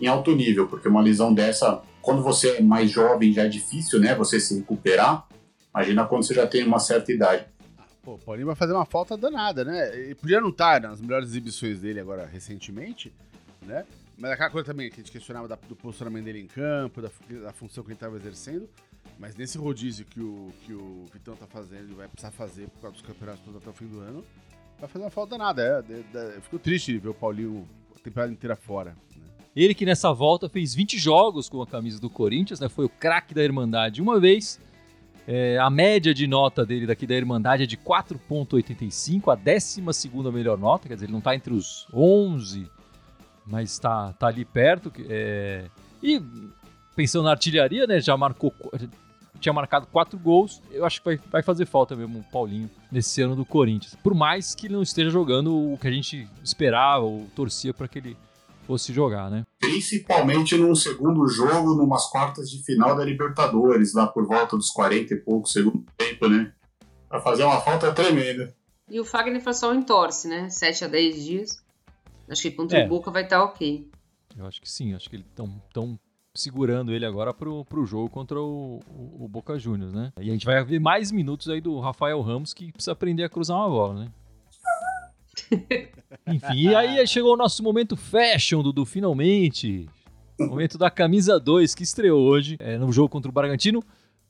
em 0.00 0.06
alto 0.06 0.30
nível, 0.36 0.68
porque 0.68 0.86
uma 0.86 1.00
lesão 1.00 1.34
dessa, 1.34 1.82
quando 2.00 2.22
você 2.22 2.50
é 2.50 2.62
mais 2.62 2.88
jovem, 2.88 3.32
já 3.32 3.46
é 3.46 3.48
difícil, 3.48 3.98
né? 3.98 4.14
Você 4.14 4.38
se 4.38 4.56
recuperar. 4.56 5.26
Imagina 5.74 6.06
quando 6.06 6.24
você 6.24 6.34
já 6.34 6.46
tem 6.46 6.64
uma 6.64 6.78
certa 6.78 7.10
idade. 7.10 7.44
Pô, 8.04 8.14
o 8.14 8.18
Paulinho 8.18 8.46
vai 8.46 8.54
fazer 8.54 8.74
uma 8.74 8.86
falta 8.86 9.16
danada, 9.16 9.64
né? 9.64 9.92
Ele 9.92 10.14
podia 10.14 10.40
não 10.40 10.50
estar 10.50 10.80
nas 10.80 11.00
melhores 11.00 11.30
exibições 11.30 11.80
dele 11.80 11.98
agora 11.98 12.24
recentemente, 12.32 13.12
né? 13.66 13.84
Mas 14.16 14.30
aquela 14.30 14.50
coisa 14.50 14.66
também 14.66 14.88
que 14.88 15.00
a 15.00 15.02
gente 15.02 15.10
questionava 15.10 15.48
da, 15.48 15.58
do 15.68 15.74
posicionamento 15.74 16.24
dele 16.26 16.42
em 16.42 16.46
campo, 16.46 17.02
da, 17.02 17.10
da 17.42 17.52
função 17.52 17.82
que 17.82 17.90
ele 17.90 17.96
estava 17.96 18.16
exercendo. 18.16 18.68
Mas 19.18 19.34
nesse 19.34 19.58
rodízio 19.58 20.06
que 20.06 20.20
o, 20.20 20.52
que 20.64 20.72
o 20.72 21.04
Vitão 21.12 21.34
tá 21.34 21.46
fazendo, 21.46 21.96
vai 21.96 22.06
precisar 22.08 22.30
fazer 22.30 22.68
por 22.68 22.82
causa 22.82 22.96
dos 22.96 23.02
campeonatos 23.04 23.44
todos 23.44 23.60
até 23.60 23.70
o 23.70 23.72
fim 23.72 23.86
do 23.86 24.00
ano, 24.00 24.24
vai 24.78 24.88
fazer 24.88 25.04
uma 25.04 25.10
falta 25.10 25.36
danada. 25.36 25.62
É, 25.62 25.92
é, 25.92 26.04
é, 26.14 26.36
eu 26.36 26.42
fico 26.42 26.58
triste 26.58 26.92
de 26.92 26.98
ver 26.98 27.08
o 27.08 27.14
Paulinho 27.14 27.68
a 27.96 27.98
temporada 27.98 28.32
inteira 28.32 28.54
fora. 28.54 28.90
Né? 29.16 29.22
Ele 29.56 29.74
que 29.74 29.84
nessa 29.84 30.12
volta 30.12 30.48
fez 30.48 30.74
20 30.74 30.96
jogos 30.98 31.48
com 31.48 31.60
a 31.60 31.66
camisa 31.66 32.00
do 32.00 32.08
Corinthians, 32.08 32.60
né? 32.60 32.68
Foi 32.68 32.84
o 32.84 32.88
craque 32.88 33.34
da 33.34 33.42
Irmandade 33.42 34.00
uma 34.00 34.20
vez 34.20 34.60
é, 35.30 35.58
a 35.58 35.68
média 35.68 36.14
de 36.14 36.26
nota 36.26 36.64
dele 36.64 36.86
daqui 36.86 37.06
da 37.06 37.14
Irmandade 37.14 37.64
é 37.64 37.66
de 37.66 37.76
4,85, 37.76 39.30
a 39.30 39.34
12 39.34 39.82
melhor 40.32 40.56
nota, 40.56 40.88
quer 40.88 40.94
dizer, 40.94 41.04
ele 41.04 41.12
não 41.12 41.18
está 41.18 41.34
entre 41.34 41.52
os 41.52 41.86
11, 41.92 42.66
mas 43.46 43.72
está 43.72 44.14
tá 44.14 44.28
ali 44.28 44.46
perto. 44.46 44.90
É, 45.06 45.66
e 46.02 46.18
pensando 46.96 47.24
na 47.24 47.32
artilharia, 47.32 47.86
né, 47.86 48.00
já 48.00 48.16
marcou, 48.16 48.54
tinha 49.40 49.52
marcado 49.52 49.86
4 49.86 50.18
gols, 50.18 50.62
eu 50.70 50.84
acho 50.84 51.00
que 51.00 51.04
vai, 51.04 51.20
vai 51.30 51.42
fazer 51.42 51.66
falta 51.66 51.94
mesmo 51.94 52.20
o 52.20 52.24
Paulinho 52.24 52.70
nesse 52.90 53.22
ano 53.22 53.36
do 53.36 53.44
Corinthians. 53.44 53.96
Por 54.02 54.14
mais 54.14 54.54
que 54.54 54.66
ele 54.66 54.74
não 54.74 54.82
esteja 54.82 55.10
jogando 55.10 55.72
o 55.72 55.78
que 55.78 55.88
a 55.88 55.90
gente 55.90 56.28
esperava 56.42 57.04
ou 57.04 57.26
torcia 57.34 57.72
para 57.72 57.88
que 57.88 57.98
ele 57.98 58.16
fosse 58.66 58.92
jogar, 58.92 59.30
né? 59.30 59.46
Principalmente 59.58 60.56
num 60.58 60.74
segundo 60.74 61.26
jogo, 61.26 61.74
numas 61.74 62.06
quartas 62.10 62.50
de 62.50 62.62
final 62.62 62.94
da 62.94 63.02
Libertadores, 63.02 63.94
lá 63.94 64.06
por 64.06 64.26
volta 64.26 64.56
dos 64.56 64.70
40 64.70 65.14
e 65.14 65.16
poucos 65.16 65.52
segundo 65.52 65.84
tempo, 65.96 66.28
né? 66.28 66.52
Pra 67.08 67.20
fazer 67.20 67.44
uma 67.44 67.60
falta 67.62 67.90
tremenda. 67.92 68.54
E 68.90 69.00
o 69.00 69.04
Fagner 69.04 69.42
foi 69.42 69.54
só 69.54 69.70
um 69.70 69.74
entorce, 69.74 70.28
né? 70.28 70.50
7 70.50 70.84
a 70.84 70.88
10 70.88 71.24
dias. 71.24 71.64
Acho 72.28 72.42
que 72.42 72.50
contra 72.50 72.78
é. 72.78 72.84
o 72.84 72.88
Boca 72.88 73.10
vai 73.10 73.24
estar 73.24 73.38
tá 73.38 73.44
ok. 73.44 73.90
Eu 74.36 74.46
acho 74.46 74.60
que 74.60 74.70
sim, 74.70 74.94
acho 74.94 75.08
que 75.08 75.16
eles 75.16 75.26
estão 75.26 75.62
tão 75.72 75.98
segurando 76.40 76.92
ele 76.92 77.04
agora 77.04 77.34
pro, 77.34 77.64
pro 77.64 77.84
jogo 77.84 78.08
contra 78.08 78.40
o, 78.40 78.80
o, 78.88 79.24
o, 79.24 79.28
Boca 79.28 79.58
Juniors, 79.58 79.92
né? 79.92 80.12
E 80.20 80.28
a 80.28 80.32
gente 80.32 80.46
vai 80.46 80.62
ver 80.64 80.78
mais 80.78 81.10
minutos 81.10 81.48
aí 81.48 81.60
do 81.60 81.78
Rafael 81.80 82.20
Ramos 82.20 82.54
que 82.54 82.72
precisa 82.72 82.92
aprender 82.92 83.24
a 83.24 83.28
cruzar 83.28 83.56
uma 83.56 83.68
bola, 83.68 84.04
né? 84.04 84.10
Enfim, 86.26 86.54
e 86.54 86.74
aí 86.74 87.06
chegou 87.06 87.34
o 87.34 87.36
nosso 87.36 87.62
momento 87.62 87.96
fashion, 87.96 88.62
Dudu, 88.62 88.84
finalmente. 88.84 89.88
Momento 90.38 90.78
da 90.78 90.90
camisa 90.90 91.38
2 91.38 91.74
que 91.74 91.82
estreou 91.82 92.22
hoje 92.22 92.56
é, 92.60 92.78
no 92.78 92.92
jogo 92.92 93.08
contra 93.08 93.28
o 93.28 93.32
Bragantino. 93.32 93.82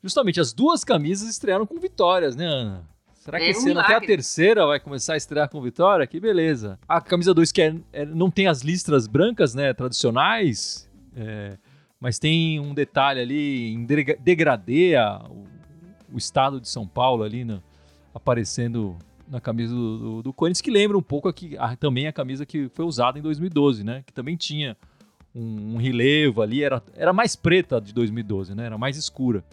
Justamente 0.03 0.41
as 0.41 0.53
duas 0.53 0.85
camisas 0.85 1.29
estrearam 1.29 1.67
com 1.67 1.79
vitórias, 1.79 2.37
né, 2.37 2.47
Ana? 2.47 2.89
Será 3.29 3.39
que 3.39 3.45
é 3.45 3.51
esse 3.51 3.71
ano 3.71 3.81
até 3.81 3.95
a 3.95 4.01
terceira 4.01 4.65
vai 4.65 4.81
começar 4.81 5.15
a 5.15 5.17
estrear 5.17 5.51
com 5.51 5.61
vitória? 5.61 6.07
Que 6.07 6.19
beleza. 6.19 6.79
A 6.89 6.99
camisa 6.99 7.35
2 7.35 7.53
que 7.53 7.61
é, 7.61 7.75
é, 7.93 8.07
não 8.07 8.31
tem 8.31 8.47
as 8.47 8.63
listras 8.63 9.07
brancas, 9.07 9.55
né, 9.55 9.75
tradicionais. 9.75 10.89
É, 11.15 11.59
mas 12.01 12.19
tem 12.19 12.61
um 12.61 12.73
detalhe 12.73 13.21
ali 13.21 13.73
em 13.73 13.85
degradê 13.85 14.95
o, 15.29 16.15
o, 16.15 16.19
estado 16.19 16.61
de 16.61 16.69
São 16.69 16.87
Paulo 16.87 17.25
ali 17.25 17.45
no, 17.45 17.63
aparecendo 18.15 18.97
na 19.29 19.41
camisa 19.41 19.75
do, 19.75 19.99
do, 19.99 20.23
do, 20.23 20.33
Corinthians, 20.33 20.61
que 20.61 20.71
lembra 20.71 20.97
um 20.97 21.03
pouco 21.03 21.29
aqui, 21.29 21.57
a, 21.59 21.77
também 21.77 22.07
a 22.07 22.13
camisa 22.13 22.47
que 22.47 22.69
foi 22.71 22.85
usada 22.85 23.19
em 23.19 23.23
2012, 23.23 23.85
né? 23.85 24.03
Que 24.07 24.13
também 24.13 24.37
tinha 24.37 24.77
um, 25.35 25.75
um 25.75 25.77
relevo 25.77 26.41
ali, 26.41 26.63
era, 26.63 26.83
era 26.95 27.13
mais 27.13 27.37
preta 27.37 27.81
de 27.81 27.93
2012, 27.93 28.55
né? 28.55 28.67
Era 28.67 28.79
mais 28.79 28.97
escura. 28.97 29.45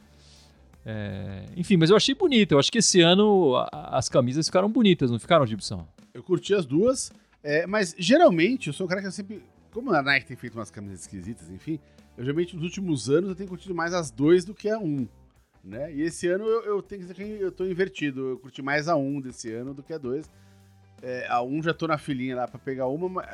É, 0.86 1.45
enfim, 1.58 1.77
mas 1.77 1.89
eu 1.89 1.95
achei 1.95 2.13
bonito. 2.13 2.53
Eu 2.53 2.60
acho 2.60 2.71
que 2.71 2.77
esse 2.77 3.01
ano 3.01 3.55
a, 3.55 3.97
as 3.97 4.08
camisas 4.08 4.45
ficaram 4.45 4.69
bonitas, 4.69 5.10
não 5.10 5.19
ficaram, 5.19 5.45
Gibson? 5.45 5.86
Eu 6.13 6.23
curti 6.23 6.53
as 6.53 6.65
duas, 6.65 7.12
é, 7.43 7.67
mas 7.67 7.95
geralmente 7.97 8.67
eu 8.67 8.73
sou 8.73 8.86
um 8.86 8.89
cara 8.89 9.01
que 9.01 9.08
eu 9.08 9.12
sempre. 9.12 9.43
Como 9.71 9.91
a 9.91 10.01
Nike 10.01 10.27
tem 10.27 10.38
feito 10.38 10.58
umas 10.58 10.71
camisas 10.71 11.01
esquisitas, 11.01 11.49
enfim, 11.49 11.79
eu 12.17 12.23
geralmente 12.23 12.56
nos 12.56 12.63
últimos 12.63 13.10
anos 13.10 13.30
eu 13.30 13.36
tenho 13.36 13.49
curtido 13.49 13.75
mais 13.75 13.93
as 13.93 14.10
dois 14.10 14.45
do 14.45 14.54
que 14.54 14.69
a 14.69 14.78
um. 14.78 15.08
Né? 15.63 15.91
E 15.93 16.01
esse 16.04 16.28
ano 16.28 16.45
eu, 16.45 16.62
eu 16.63 16.82
tenho 16.82 17.01
que 17.01 17.08
dizer 17.08 17.15
que 17.15 17.43
eu 17.43 17.51
tô 17.51 17.65
invertido. 17.65 18.30
Eu 18.30 18.39
curti 18.39 18.62
mais 18.62 18.88
a 18.88 18.95
um 18.95 19.19
desse 19.19 19.51
ano 19.51 19.73
do 19.73 19.82
que 19.82 19.93
a 19.93 19.97
dois. 19.97 20.30
É, 21.01 21.28
a 21.28 21.41
um 21.41 21.62
já 21.62 21.73
tô 21.73 21.88
na 21.88 21.97
filinha 21.97 22.36
lá 22.36 22.47
para 22.47 22.60
pegar 22.60 22.88
uma, 22.88 23.25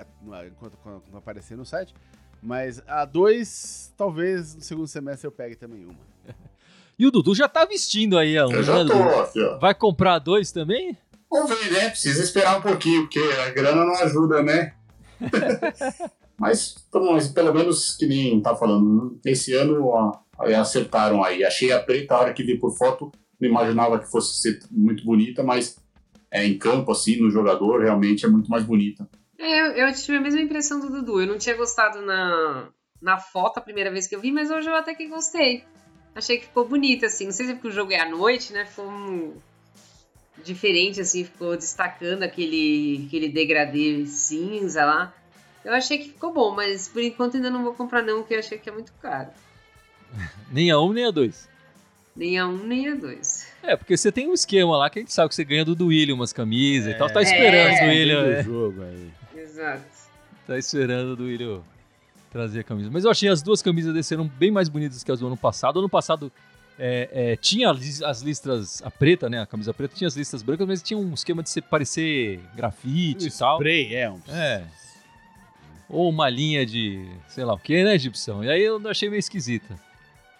enquanto 0.48 0.78
quando 0.82 1.02
aparecer 1.13 1.58
no 1.58 1.65
site. 1.65 1.94
Mas 2.41 2.82
a 2.88 3.06
dois, 3.06 3.94
talvez 3.96 4.56
no 4.56 4.62
segundo 4.62 4.88
semestre 4.88 5.28
eu 5.28 5.32
pegue 5.32 5.56
também 5.56 5.86
uma. 5.86 6.12
E 7.00 7.08
o 7.08 7.10
Dudu 7.10 7.34
já 7.34 7.50
tá 7.50 7.65
vestindo 7.65 8.15
aí 8.15 8.38
a 8.38 8.46
um. 8.46 8.52
Eu 8.52 8.62
já 8.62 8.84
né, 8.84 8.91
tô, 8.91 9.22
aqui, 9.22 9.41
ó. 9.41 9.58
Vai 9.58 9.74
comprar 9.74 10.20
dois 10.20 10.52
também? 10.52 10.96
Vamos 11.32 11.50
ver, 11.50 11.72
né? 11.72 11.89
Precisa 11.89 12.22
esperar 12.22 12.60
um 12.60 12.62
pouquinho, 12.62 13.04
porque 13.04 13.20
a 13.20 13.50
grana 13.50 13.84
não 13.84 13.96
ajuda, 13.96 14.44
né? 14.44 14.76
mas, 16.41 16.75
mas 16.93 17.27
pelo 17.27 17.54
menos, 17.54 17.95
que 17.95 18.06
nem 18.06 18.41
tá 18.41 18.56
falando, 18.56 19.19
esse 19.23 19.54
ano 19.54 20.12
acertaram 20.60 21.23
aí. 21.23 21.43
Achei 21.43 21.71
a 21.71 21.80
preta, 21.80 22.15
a 22.15 22.19
hora 22.19 22.34
que 22.34 22.43
vi 22.43 22.58
por 22.58 22.75
foto, 22.75 23.12
não 23.39 23.47
imaginava 23.47 23.99
que 23.99 24.10
fosse 24.10 24.41
ser 24.41 24.60
muito 24.71 25.06
bonita, 25.06 25.43
mas 25.43 25.77
é, 26.32 26.45
em 26.45 26.58
campo, 26.58 26.91
assim, 26.91 27.17
no 27.17 27.30
jogador, 27.30 27.82
realmente 27.82 28.25
é 28.25 28.30
muito 28.30 28.49
mais 28.49 28.63
bonita. 28.63 29.08
É, 29.38 29.62
eu, 29.62 29.88
eu 29.88 29.93
tive 29.93 30.17
a 30.17 30.21
mesma 30.21 30.41
impressão 30.41 30.80
do 30.80 30.89
Dudu. 30.89 31.21
Eu 31.21 31.27
não 31.27 31.38
tinha 31.38 31.56
gostado 31.56 32.01
na, 32.01 32.69
na 33.01 33.17
foto 33.17 33.60
a 33.60 33.62
primeira 33.62 33.91
vez 33.91 34.08
que 34.08 34.15
eu 34.15 34.19
vi, 34.19 34.32
mas 34.32 34.49
hoje 34.49 34.67
eu 34.67 34.75
até 34.75 34.95
que 34.95 35.08
gostei 35.08 35.63
achei 36.15 36.38
que 36.38 36.45
ficou 36.45 36.67
bonito, 36.67 37.06
assim. 37.06 37.25
Não 37.25 37.32
sei 37.32 37.45
se 37.45 37.51
é 37.51 37.56
porque 37.56 37.69
o 37.69 37.71
jogo 37.71 37.91
é 37.91 37.99
à 37.99 38.10
noite, 38.10 38.54
né? 38.54 38.65
Foi 38.65 38.86
um... 38.86 39.34
diferente, 40.43 41.01
assim, 41.01 41.23
ficou 41.23 41.56
destacando 41.56 42.23
aquele, 42.23 43.06
aquele 43.08 43.30
degradê 43.30 44.06
cinza 44.06 44.86
lá. 44.86 45.13
Eu 45.63 45.74
achei 45.74 45.97
que 45.97 46.06
ficou 46.06 46.34
bom, 46.34 46.56
mas 46.56 46.88
por 46.88 47.02
enquanto 47.02 47.36
ainda 47.36 47.50
não 47.50 47.63
vou 47.63 47.74
comprar 47.74 48.02
não, 48.02 48.19
porque 48.19 48.34
eu 48.34 48.39
achei 48.39 48.58
que 48.58 48.69
é 48.69 48.74
muito 48.74 48.93
caro. 49.02 49.30
nem 50.52 50.71
a 50.71 50.80
um, 50.80 50.91
nem 50.91 51.06
a 51.06 51.12
dois. 51.12 51.50
Nem 52.15 52.38
a 52.38 52.47
um, 52.47 52.58
nem 52.58 52.89
a 52.89 52.95
dois. 52.95 53.47
É, 53.63 53.76
porque 53.76 53.95
você 53.95 54.12
tem 54.12 54.30
um 54.30 54.34
esquema 54.34 54.78
lá 54.78 54.89
que 54.89 55.00
a 55.00 55.02
gente 55.02 55.13
sabe 55.13 55.30
que 55.30 55.36
você 55.36 55.43
ganha 55.43 55.63
do 55.63 55.76
Duílio 55.76 56.15
umas 56.15 56.34
camisas 56.34 56.93
é, 56.93 56.95
e 56.95 56.97
tal. 56.97 57.10
Tá 57.10 57.21
esperando 57.21 57.71
é, 57.71 57.84
o 57.84 57.86
Duílio. 57.86 58.19
É. 58.19 58.43
jogo 58.43 58.84
aí. 58.84 59.12
Exato. 59.36 59.84
Tá 60.45 60.58
esperando 60.58 61.13
o 61.13 61.15
Duílio 61.15 61.63
trazer 62.32 62.62
a 62.62 62.63
camisa. 62.63 62.89
Mas 62.91 63.06
eu 63.06 63.12
achei 63.12 63.30
as 63.30 63.41
duas 63.41 63.62
camisas 63.62 63.93
desse 63.93 64.13
ano 64.13 64.30
bem 64.38 64.52
mais 64.52 64.67
bonitas 64.67 65.04
que 65.04 65.12
as 65.12 65.19
do 65.19 65.28
ano 65.28 65.38
passado. 65.38 65.80
Ano 65.80 65.89
passado 65.89 66.32
é, 66.80 67.10
é, 67.13 67.36
tinha 67.36 67.69
as 67.69 68.21
listras, 68.21 68.82
a 68.84 68.89
preta, 68.89 69.30
né? 69.30 69.41
A 69.41 69.45
camisa 69.45 69.74
preta 69.74 69.95
tinha 69.95 70.08
as 70.08 70.15
listas 70.15 70.41
brancas, 70.41 70.67
mas 70.67 70.82
tinha 70.82 70.97
um 70.97 71.13
esquema 71.13 71.43
de 71.43 71.50
ser, 71.50 71.62
parecer 71.62 72.39
grafite 72.56 73.26
um 73.26 73.28
e 73.28 73.32
tal. 73.32 73.58
Spray, 73.58 73.95
é. 73.95 74.10
Um... 74.10 74.19
É. 74.28 74.63
Ou 75.91 76.10
uma 76.10 76.30
linha 76.30 76.65
de 76.65 77.06
sei 77.27 77.43
lá 77.43 77.54
o 77.54 77.60
que, 77.60 77.84
né, 77.84 77.97
Gibson? 77.97 78.43
E 78.43 78.49
aí 78.49 78.63
eu 78.63 78.82
achei 78.88 79.10
meio 79.10 79.19
esquisita. 79.19 79.77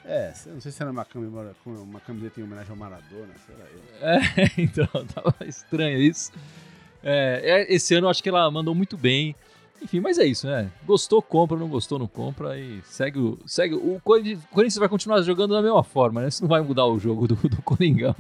É, 0.04 0.34
não 0.48 0.62
sei 0.62 0.72
se 0.72 0.82
era 0.82 0.92
uma, 0.92 1.06
camiseta, 1.06 1.56
uma 1.66 2.00
camiseta 2.00 2.40
em 2.40 2.44
homenagem 2.44 2.72
ao 2.72 2.78
Maradona, 2.78 3.34
sei 3.46 3.56
lá. 3.56 3.66
Eu. 3.72 4.08
É, 4.10 4.52
então, 4.58 4.88
tava 5.14 5.36
estranho 5.46 6.00
isso. 6.02 6.32
É, 7.04 7.42
é, 7.70 7.74
esse 7.74 7.94
ano 7.94 8.08
eu 8.08 8.10
acho 8.10 8.24
que 8.24 8.30
ela 8.30 8.50
mandou 8.50 8.74
muito 8.74 8.98
bem. 8.98 9.36
Enfim, 9.82 10.00
mas 10.00 10.18
é 10.20 10.26
isso, 10.26 10.48
né? 10.48 10.72
Gostou, 10.86 11.22
compra, 11.22 11.58
não 11.58 11.68
gostou, 11.68 12.00
não 12.00 12.08
compra 12.08 12.58
e 12.58 12.82
segue 12.84 13.20
o. 13.20 13.40
Segue, 13.46 13.76
o 13.76 14.00
Corinthians 14.04 14.76
vai 14.78 14.88
continuar 14.88 15.22
jogando 15.22 15.54
da 15.54 15.62
mesma 15.62 15.84
forma, 15.84 16.22
né? 16.22 16.28
Isso 16.28 16.42
não 16.42 16.50
vai 16.50 16.62
mudar 16.62 16.86
o 16.86 17.00
jogo 17.00 17.28
do, 17.28 17.36
do 17.36 17.62
Coringão. 17.62 18.16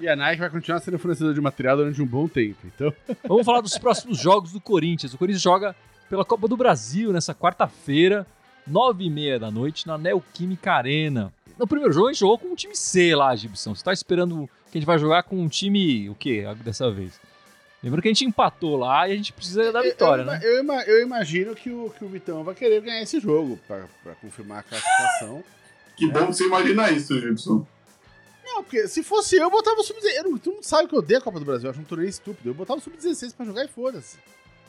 E 0.00 0.08
a 0.08 0.16
Nike 0.16 0.40
vai 0.40 0.50
continuar 0.50 0.80
sendo 0.80 0.98
fornecedor 0.98 1.32
de 1.32 1.40
material 1.40 1.76
durante 1.76 2.00
um 2.02 2.06
bom 2.06 2.26
tempo, 2.26 2.58
então. 2.66 2.92
Vamos 3.28 3.44
falar 3.44 3.60
dos 3.60 3.78
próximos 3.78 4.18
jogos 4.18 4.52
do 4.52 4.60
Corinthians. 4.60 5.14
O 5.14 5.18
Corinthians 5.18 5.42
joga 5.42 5.76
pela 6.12 6.26
Copa 6.26 6.46
do 6.46 6.58
Brasil 6.58 7.10
nessa 7.10 7.34
quarta-feira, 7.34 8.26
nove 8.66 9.04
e 9.04 9.08
meia 9.08 9.38
da 9.38 9.50
noite, 9.50 9.86
na 9.86 9.96
Neoquímica 9.96 10.70
Arena. 10.70 11.32
No 11.58 11.66
primeiro 11.66 11.90
jogo 11.90 12.08
a 12.08 12.12
gente 12.12 12.20
jogou 12.20 12.36
com 12.36 12.48
um 12.48 12.54
time 12.54 12.76
C 12.76 13.16
lá, 13.16 13.34
Gibson. 13.34 13.74
Você 13.74 13.82
tá 13.82 13.94
esperando 13.94 14.46
que 14.70 14.76
a 14.76 14.78
gente 14.78 14.86
vai 14.86 14.98
jogar 14.98 15.22
com 15.22 15.40
um 15.40 15.48
time 15.48 16.10
o 16.10 16.14
quê 16.14 16.44
dessa 16.62 16.90
vez? 16.90 17.18
Lembrando 17.82 18.02
que 18.02 18.08
a 18.08 18.10
gente 18.10 18.26
empatou 18.26 18.76
lá 18.76 19.08
e 19.08 19.12
a 19.12 19.16
gente 19.16 19.32
precisa 19.32 19.72
da 19.72 19.80
vitória, 19.80 20.20
eu, 20.20 20.26
né? 20.26 20.40
Eu, 20.42 20.96
eu, 20.96 21.02
imagino 21.02 21.54
que 21.54 21.70
o, 21.70 21.88
que 21.96 22.04
o 22.04 22.08
Vitão 22.08 22.44
vai 22.44 22.54
querer 22.54 22.82
ganhar 22.82 23.00
esse 23.00 23.18
jogo 23.18 23.58
pra, 23.66 23.86
pra 24.02 24.14
confirmar 24.16 24.58
a 24.58 24.62
classificação. 24.64 25.42
que 25.96 26.06
bom 26.08 26.26
que 26.26 26.34
você 26.34 26.44
imagina 26.44 26.90
isso, 26.90 27.18
Gibson. 27.18 27.66
Não, 28.44 28.62
porque 28.62 28.86
se 28.86 29.02
fosse 29.02 29.36
eu, 29.36 29.44
eu 29.44 29.50
botava 29.50 29.80
o 29.80 29.82
Sub-16. 29.82 30.40
Todo 30.42 30.56
mundo 30.56 30.62
sabe 30.62 30.88
que 30.90 30.94
eu 30.94 30.98
odeio 30.98 31.20
a 31.20 31.22
Copa 31.22 31.38
do 31.38 31.46
Brasil, 31.46 31.68
eu 31.68 31.70
acho 31.70 31.80
um 31.80 31.84
torneio 31.84 32.10
estúpido. 32.10 32.50
Eu 32.50 32.54
botava 32.54 32.78
o 32.78 32.82
Sub-16 32.82 33.34
pra 33.34 33.46
jogar 33.46 33.64
e 33.64 33.68
foda-se. 33.68 34.18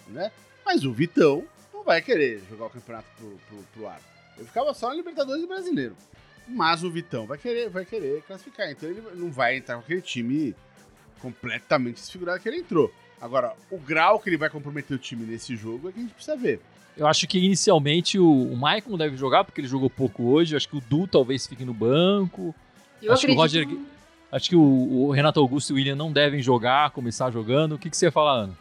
Né? 0.08 0.32
Mas 0.66 0.84
o 0.84 0.94
Vitão 0.94 1.44
não 1.74 1.84
vai 1.84 2.02
querer 2.02 2.42
jogar 2.50 2.66
o 2.66 2.70
campeonato 2.70 3.08
pro, 3.18 3.30
pro, 3.48 3.64
pro 3.74 3.88
ar. 3.88 4.02
Eu 4.38 4.46
ficava 4.46 4.74
só 4.74 4.90
na 4.90 4.96
Libertadores 4.96 5.46
Brasileiro. 5.46 5.96
Mas 6.48 6.84
o 6.84 6.92
Vitão 6.92 7.26
vai 7.26 7.38
querer, 7.38 7.70
vai 7.70 7.86
querer 7.86 8.22
classificar. 8.24 8.70
Então 8.70 8.90
ele 8.90 9.02
não 9.16 9.32
vai 9.32 9.58
entrar 9.58 9.76
com 9.76 9.82
aquele 9.82 10.02
time 10.02 10.56
completamente 11.20 11.96
desfigurado 11.96 12.40
que 12.40 12.50
ele 12.50 12.58
entrou. 12.58 12.92
Agora, 13.22 13.54
o 13.72 13.78
grau 13.78 14.20
que 14.20 14.30
ele 14.30 14.38
vai 14.38 14.50
comprometer 14.50 14.96
o 14.96 15.00
time 15.00 15.26
nesse 15.26 15.56
jogo 15.56 15.88
é 15.88 15.92
que 15.94 16.00
a 16.00 16.02
gente 16.02 16.14
precisa 16.14 16.36
ver. 16.36 16.60
Eu 16.98 17.08
acho 17.08 17.26
que 17.26 17.40
inicialmente 17.40 18.20
o, 18.20 18.30
o 18.30 18.58
Maicon 18.58 18.98
deve 18.98 19.16
jogar, 19.16 19.44
porque 19.44 19.62
ele 19.62 19.68
jogou 19.68 19.90
pouco 19.90 20.24
hoje. 20.24 20.56
Acho 20.56 20.68
que 20.68 20.78
o 20.78 20.82
Du 20.82 21.08
talvez 21.08 21.48
fique 21.48 21.64
no 21.64 21.74
banco. 21.74 22.54
Eu 23.02 23.14
acho 23.14 23.26
acredito... 23.26 23.28
que 23.28 23.32
o 23.32 23.36
Roger. 23.36 23.68
Acho 24.32 24.50
que 24.50 24.56
o, 24.56 24.62
o, 24.62 25.12
Renato 25.12 25.40
Augusto 25.40 25.70
e 25.70 25.74
o 25.74 25.76
William 25.76 25.96
não 25.96 26.12
devem 26.12 26.42
jogar, 26.42 26.90
começar 26.92 27.32
jogando. 27.32 27.76
O 27.76 27.80
que, 27.80 27.90
que 27.90 27.96
você 27.96 28.08
ia 28.08 28.12
falar, 28.12 28.34
Ana? 28.34 28.58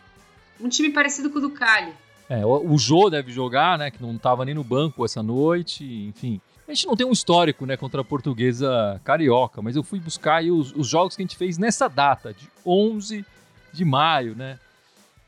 Um 0.61 0.69
time 0.69 0.91
parecido 0.91 1.31
com 1.31 1.39
o 1.39 1.41
do 1.41 1.51
Cali. 1.51 1.93
É, 2.29 2.47
o, 2.47 2.79
Jô 2.79 3.11
deve 3.11 3.31
jogar, 3.31 3.77
né? 3.77 3.91
Que 3.91 4.01
não 4.01 4.15
estava 4.17 4.45
nem 4.45 4.55
no 4.55 4.65
banco 4.65 5.05
essa 5.05 5.23
noite, 5.23 5.85
enfim. 5.85 6.41
A 6.67 6.73
gente 6.73 6.87
não 6.87 6.97
tem 6.97 7.07
um 7.07 7.13
histórico, 7.13 7.67
né, 7.67 7.77
contra 7.77 8.01
a 8.01 8.05
portuguesa 8.05 9.01
carioca, 9.05 9.61
mas 9.61 9.77
eu 9.77 9.83
fui 9.83 10.01
buscar 10.01 10.43
os, 10.45 10.73
os 10.75 10.89
jogos 10.89 11.15
que 11.15 11.23
a 11.23 11.25
gente 11.27 11.37
fez 11.37 11.59
nessa 11.59 11.89
data, 11.89 12.33
de 12.33 12.49
11 12.65 13.27
de 13.73 13.85
maio, 13.85 14.35
né? 14.35 14.59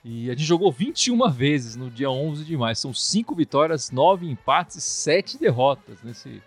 E 0.04 0.30
a 0.30 0.34
gente 0.34 0.44
jogou 0.44 0.70
21 0.70 1.30
vezes 1.30 1.76
no 1.76 1.90
dia 1.90 2.10
11 2.10 2.44
de 2.44 2.56
maio. 2.56 2.76
São 2.76 2.94
5 2.94 3.34
vitórias, 3.34 3.90
9 3.90 4.26
empates 4.26 4.76
e 4.76 4.80
7 4.80 5.38
derrotas 5.38 5.98
nesse, 6.02 6.42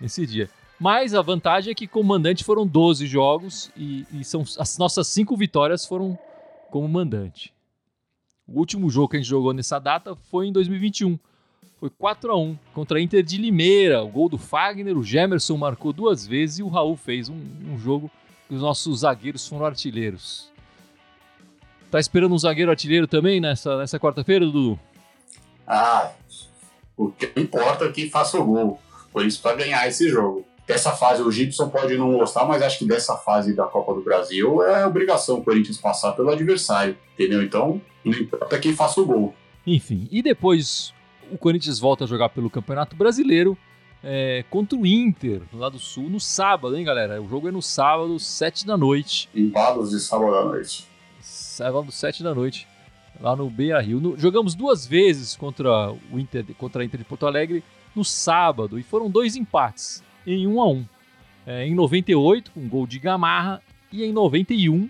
nesse 0.00 0.26
dia. 0.26 0.48
Mas 0.78 1.12
a 1.12 1.20
vantagem 1.20 1.72
é 1.72 1.74
que 1.74 1.88
como 1.88 2.08
mandante 2.08 2.44
foram 2.44 2.66
12 2.66 3.06
jogos 3.06 3.70
e, 3.76 4.06
e 4.12 4.24
são, 4.24 4.44
as 4.58 4.78
nossas 4.78 5.08
5 5.08 5.36
vitórias 5.36 5.84
foram 5.84 6.16
como 6.70 6.88
mandante. 6.88 7.52
O 8.48 8.58
último 8.58 8.88
jogo 8.88 9.10
que 9.10 9.16
a 9.16 9.20
gente 9.20 9.28
jogou 9.28 9.52
nessa 9.52 9.78
data 9.78 10.16
foi 10.30 10.46
em 10.46 10.52
2021. 10.52 11.18
Foi 11.78 11.90
4 11.90 12.32
a 12.32 12.36
1 12.36 12.58
contra 12.72 12.98
a 12.98 13.00
Inter 13.00 13.22
de 13.22 13.36
Limeira. 13.36 14.02
O 14.02 14.08
gol 14.08 14.28
do 14.28 14.38
Fagner, 14.38 14.96
o 14.96 15.04
Gemerson 15.04 15.56
marcou 15.56 15.92
duas 15.92 16.26
vezes 16.26 16.58
e 16.58 16.62
o 16.62 16.68
Raul 16.68 16.96
fez 16.96 17.28
um, 17.28 17.38
um 17.70 17.78
jogo 17.78 18.10
que 18.48 18.54
os 18.54 18.62
nossos 18.62 19.00
zagueiros 19.00 19.46
foram 19.46 19.66
artilheiros. 19.66 20.50
Tá 21.90 22.00
esperando 22.00 22.34
um 22.34 22.38
zagueiro 22.38 22.70
artilheiro 22.70 23.06
também 23.06 23.40
nessa, 23.40 23.76
nessa 23.76 23.98
quarta-feira, 23.98 24.44
Dudu? 24.46 24.78
Ah, 25.66 26.10
o 26.96 27.10
que 27.10 27.30
importa 27.36 27.84
é 27.84 27.92
que 27.92 28.08
faça 28.08 28.38
o 28.38 28.44
gol. 28.44 28.80
Por 29.12 29.24
isso, 29.24 29.40
para 29.40 29.56
ganhar 29.56 29.86
esse 29.86 30.08
jogo. 30.08 30.44
Dessa 30.68 30.92
fase, 30.92 31.22
o 31.22 31.32
Gibson 31.32 31.68
pode 31.70 31.96
não 31.96 32.12
gostar, 32.12 32.44
mas 32.44 32.62
acho 32.62 32.78
que 32.78 32.84
dessa 32.84 33.16
fase 33.16 33.54
da 33.54 33.64
Copa 33.64 33.94
do 33.94 34.02
Brasil 34.02 34.62
é 34.62 34.86
obrigação 34.86 35.38
o 35.38 35.44
Corinthians 35.44 35.78
passar 35.78 36.12
pelo 36.12 36.30
adversário, 36.30 36.96
entendeu? 37.14 37.42
Então, 37.42 37.80
não 38.04 38.12
importa 38.12 38.58
quem 38.58 38.74
faça 38.74 39.00
o 39.00 39.06
gol. 39.06 39.34
Enfim, 39.66 40.06
e 40.10 40.22
depois 40.22 40.92
o 41.32 41.38
Corinthians 41.38 41.78
volta 41.78 42.04
a 42.04 42.06
jogar 42.06 42.28
pelo 42.28 42.50
Campeonato 42.50 42.94
Brasileiro 42.94 43.56
é, 44.04 44.44
contra 44.50 44.78
o 44.78 44.86
Inter, 44.86 45.40
lá 45.52 45.70
do 45.70 45.78
Sul, 45.78 46.10
no 46.10 46.20
sábado, 46.20 46.76
hein, 46.76 46.84
galera? 46.84 47.20
O 47.20 47.28
jogo 47.28 47.48
é 47.48 47.50
no 47.50 47.62
sábado, 47.62 48.18
sete 48.18 48.66
da 48.66 48.76
noite. 48.76 49.28
Em 49.34 49.50
Palos 49.50 49.90
de 49.90 49.98
sábado 49.98 50.34
à 50.36 50.44
noite 50.44 50.86
sábado, 51.58 51.90
sete 51.90 52.22
da 52.22 52.34
noite, 52.34 52.68
lá 53.20 53.34
no 53.34 53.50
Beira 53.50 53.80
Rio. 53.80 54.14
jogamos 54.16 54.54
duas 54.54 54.86
vezes 54.86 55.36
contra 55.36 55.90
o 55.90 56.18
Inter, 56.18 56.44
contra 56.56 56.82
a 56.82 56.84
Inter 56.84 56.98
de 56.98 57.04
Porto 57.04 57.26
Alegre 57.26 57.64
no 57.94 58.04
sábado 58.04 58.78
e 58.78 58.82
foram 58.82 59.10
dois 59.10 59.34
empates 59.34 60.02
em 60.34 60.46
1 60.46 60.54
um 60.54 60.60
a 60.60 60.68
1 60.68 60.70
um. 60.70 60.86
É, 61.46 61.66
em 61.66 61.74
98 61.74 62.50
com 62.50 62.60
um 62.60 62.68
gol 62.68 62.86
de 62.86 62.98
Gamarra 62.98 63.62
e 63.90 64.04
em 64.04 64.12
91 64.12 64.88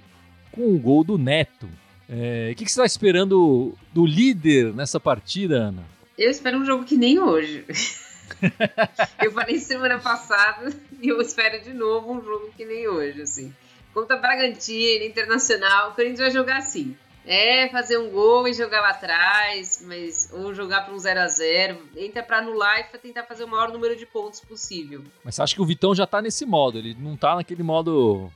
com 0.51 0.63
o 0.63 0.75
um 0.75 0.79
gol 0.79 1.05
do 1.05 1.17
Neto. 1.17 1.69
É, 2.09 2.51
o 2.53 2.57
que, 2.57 2.65
que 2.65 2.71
você 2.71 2.81
está 2.81 2.87
esperando 2.87 3.75
do 3.93 4.07
líder 4.07 4.73
nessa 4.75 4.99
partida, 4.99 5.57
Ana? 5.57 5.85
Eu 6.17 6.31
espero 6.31 6.59
um 6.59 6.65
jogo 6.65 6.85
que 6.85 6.97
nem 6.97 7.21
hoje. 7.21 7.65
eu 9.23 9.31
falei 9.31 9.59
semana 9.59 9.99
passada 9.99 10.73
e 11.01 11.09
eu 11.09 11.21
espero 11.21 11.63
de 11.63 11.73
novo 11.73 12.13
um 12.13 12.25
jogo 12.25 12.51
que 12.57 12.65
nem 12.65 12.89
hoje, 12.89 13.23
assim. 13.23 13.55
Contra 13.95 14.17
Bragantino, 14.17 15.05
Internacional, 15.05 15.91
o 15.91 15.95
Corinthians 15.95 16.21
vai 16.21 16.31
jogar 16.31 16.57
assim. 16.59 16.97
É 17.31 17.69
fazer 17.69 17.99
um 17.99 18.11
gol 18.11 18.49
e 18.49 18.55
jogar 18.55 18.81
lá 18.81 18.89
atrás, 18.89 19.85
mas 19.87 20.31
ou 20.33 20.55
jogar 20.55 20.87
para 20.87 20.95
um 20.95 20.99
0 20.99 21.21
a 21.21 21.29
0 21.29 21.79
entra 21.95 22.23
para 22.23 22.39
anular 22.39 22.81
e 22.81 22.99
tentar 22.99 23.25
fazer 23.25 23.45
o 23.45 23.49
maior 23.49 23.71
número 23.71 23.95
de 23.95 24.07
pontos 24.07 24.41
possível. 24.41 25.05
Mas 25.23 25.35
você 25.35 25.43
acha 25.43 25.55
que 25.55 25.61
o 25.61 25.67
Vitão 25.67 25.95
já 25.95 26.07
tá 26.07 26.23
nesse 26.23 26.47
modo? 26.47 26.79
Ele 26.79 26.97
não 26.99 27.19
tá 27.19 27.37
naquele 27.37 27.63
modo 27.63 28.33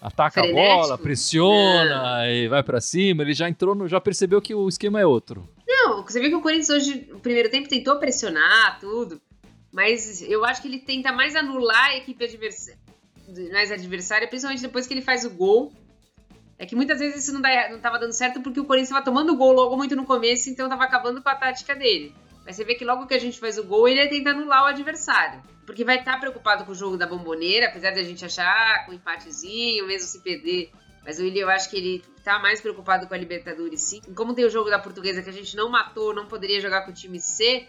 ataca 0.00 0.42
Frenético? 0.42 0.70
a 0.70 0.76
bola, 0.76 0.98
pressiona 0.98 2.18
não. 2.18 2.26
e 2.26 2.46
vai 2.46 2.62
para 2.62 2.80
cima. 2.80 3.24
Ele 3.24 3.34
já 3.34 3.48
entrou, 3.48 3.74
no, 3.74 3.88
já 3.88 4.00
percebeu 4.00 4.40
que 4.40 4.54
o 4.54 4.68
esquema 4.68 5.00
é 5.00 5.04
outro. 5.04 5.48
Não, 5.66 6.04
você 6.04 6.20
viu 6.20 6.30
que 6.30 6.36
o 6.36 6.40
Corinthians 6.40 6.70
hoje, 6.70 7.08
no 7.10 7.18
primeiro 7.18 7.50
tempo, 7.50 7.68
tentou 7.68 7.96
pressionar 7.96 8.78
tudo, 8.78 9.20
mas 9.72 10.22
eu 10.22 10.44
acho 10.44 10.62
que 10.62 10.68
ele 10.68 10.78
tenta 10.78 11.10
mais 11.10 11.34
anular 11.34 11.86
a 11.86 11.96
equipe 11.96 12.24
adversária, 12.24 12.78
mais 13.52 13.72
adversária, 13.72 14.28
principalmente 14.28 14.62
depois 14.62 14.86
que 14.86 14.94
ele 14.94 15.02
faz 15.02 15.24
o 15.24 15.30
gol 15.30 15.72
é 16.58 16.66
que 16.66 16.74
muitas 16.74 16.98
vezes 16.98 17.22
isso 17.22 17.32
não, 17.32 17.40
dá, 17.40 17.68
não 17.70 17.78
tava 17.78 17.98
dando 17.98 18.12
certo 18.12 18.40
porque 18.40 18.58
o 18.58 18.64
Corinthians 18.64 18.90
estava 18.90 19.04
tomando 19.04 19.36
gol 19.36 19.52
logo 19.52 19.76
muito 19.76 19.94
no 19.94 20.04
começo, 20.04 20.50
então 20.50 20.68
tava 20.68 20.84
acabando 20.84 21.22
com 21.22 21.28
a 21.28 21.34
tática 21.36 21.74
dele. 21.74 22.14
Mas 22.44 22.56
você 22.56 22.64
vê 22.64 22.74
que 22.74 22.84
logo 22.84 23.06
que 23.06 23.14
a 23.14 23.18
gente 23.18 23.38
faz 23.38 23.58
o 23.58 23.64
gol, 23.64 23.86
ele 23.86 24.06
tenta 24.08 24.30
anular 24.30 24.64
o 24.64 24.66
adversário. 24.66 25.40
Porque 25.64 25.84
vai 25.84 25.98
estar 25.98 26.14
tá 26.14 26.18
preocupado 26.18 26.64
com 26.64 26.72
o 26.72 26.74
jogo 26.74 26.96
da 26.96 27.06
bomboneira, 27.06 27.66
apesar 27.66 27.90
de 27.92 28.00
a 28.00 28.02
gente 28.02 28.24
achar 28.24 28.86
com 28.86 28.92
um 28.92 28.94
empatezinho, 28.94 29.86
mesmo 29.86 30.08
se 30.08 30.20
perder. 30.20 30.72
Mas 31.04 31.20
o 31.20 31.22
Willian, 31.22 31.42
eu 31.42 31.50
acho 31.50 31.70
que 31.70 31.76
ele 31.76 32.02
tá 32.24 32.38
mais 32.38 32.60
preocupado 32.60 33.06
com 33.06 33.14
a 33.14 33.16
Libertadores, 33.16 33.82
sim. 33.82 34.00
E 34.08 34.12
como 34.12 34.34
tem 34.34 34.44
o 34.44 34.50
jogo 34.50 34.68
da 34.68 34.78
Portuguesa 34.78 35.22
que 35.22 35.30
a 35.30 35.32
gente 35.32 35.54
não 35.56 35.68
matou, 35.68 36.14
não 36.14 36.26
poderia 36.26 36.60
jogar 36.60 36.82
com 36.82 36.90
o 36.90 36.94
time 36.94 37.20
C, 37.20 37.68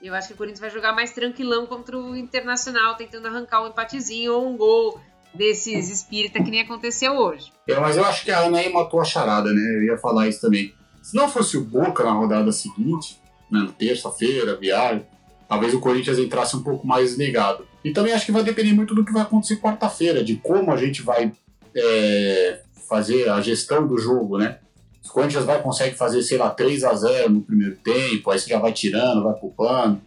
eu 0.00 0.14
acho 0.14 0.28
que 0.28 0.34
o 0.34 0.36
Corinthians 0.36 0.60
vai 0.60 0.70
jogar 0.70 0.92
mais 0.92 1.12
tranquilão 1.12 1.66
contra 1.66 1.98
o 1.98 2.14
Internacional, 2.14 2.94
tentando 2.94 3.26
arrancar 3.26 3.62
um 3.64 3.68
empatezinho 3.68 4.32
ou 4.32 4.48
um 4.48 4.56
gol 4.56 5.00
desses 5.38 5.88
espíritas 5.88 6.44
que 6.44 6.50
nem 6.50 6.60
aconteceu 6.60 7.12
hoje. 7.12 7.52
É, 7.66 7.78
mas 7.78 7.96
eu 7.96 8.04
acho 8.04 8.24
que 8.24 8.30
a 8.32 8.40
Ana 8.40 8.58
aí 8.58 8.72
matou 8.72 9.00
a 9.00 9.04
charada, 9.04 9.52
né? 9.52 9.76
Eu 9.76 9.84
ia 9.84 9.96
falar 9.96 10.28
isso 10.28 10.40
também. 10.40 10.74
Se 11.00 11.14
não 11.16 11.28
fosse 11.28 11.56
o 11.56 11.64
Boca 11.64 12.02
na 12.02 12.10
rodada 12.10 12.50
seguinte, 12.50 13.18
né, 13.50 13.60
na 13.60 13.72
terça-feira, 13.72 14.56
viagem, 14.56 15.06
talvez 15.48 15.72
o 15.72 15.80
Corinthians 15.80 16.18
entrasse 16.18 16.56
um 16.56 16.62
pouco 16.62 16.84
mais 16.86 17.16
negado. 17.16 17.64
E 17.84 17.92
também 17.92 18.12
acho 18.12 18.26
que 18.26 18.32
vai 18.32 18.42
depender 18.42 18.72
muito 18.72 18.94
do 18.94 19.04
que 19.04 19.12
vai 19.12 19.22
acontecer 19.22 19.56
quarta-feira, 19.60 20.24
de 20.24 20.36
como 20.36 20.72
a 20.72 20.76
gente 20.76 21.02
vai 21.02 21.32
é, 21.74 22.60
fazer 22.88 23.28
a 23.28 23.40
gestão 23.40 23.86
do 23.86 23.96
jogo, 23.96 24.36
né? 24.36 24.58
O 25.04 25.12
Corinthians 25.12 25.44
vai 25.44 25.62
conseguir 25.62 25.96
fazer, 25.96 26.22
sei 26.22 26.36
lá, 26.36 26.50
3 26.50 26.84
a 26.84 26.94
0 26.94 27.30
no 27.30 27.40
primeiro 27.40 27.76
tempo, 27.76 28.30
aí 28.30 28.38
você 28.38 28.50
já 28.50 28.58
vai 28.58 28.72
tirando, 28.72 29.22
vai 29.22 29.34
poupando, 29.34 30.00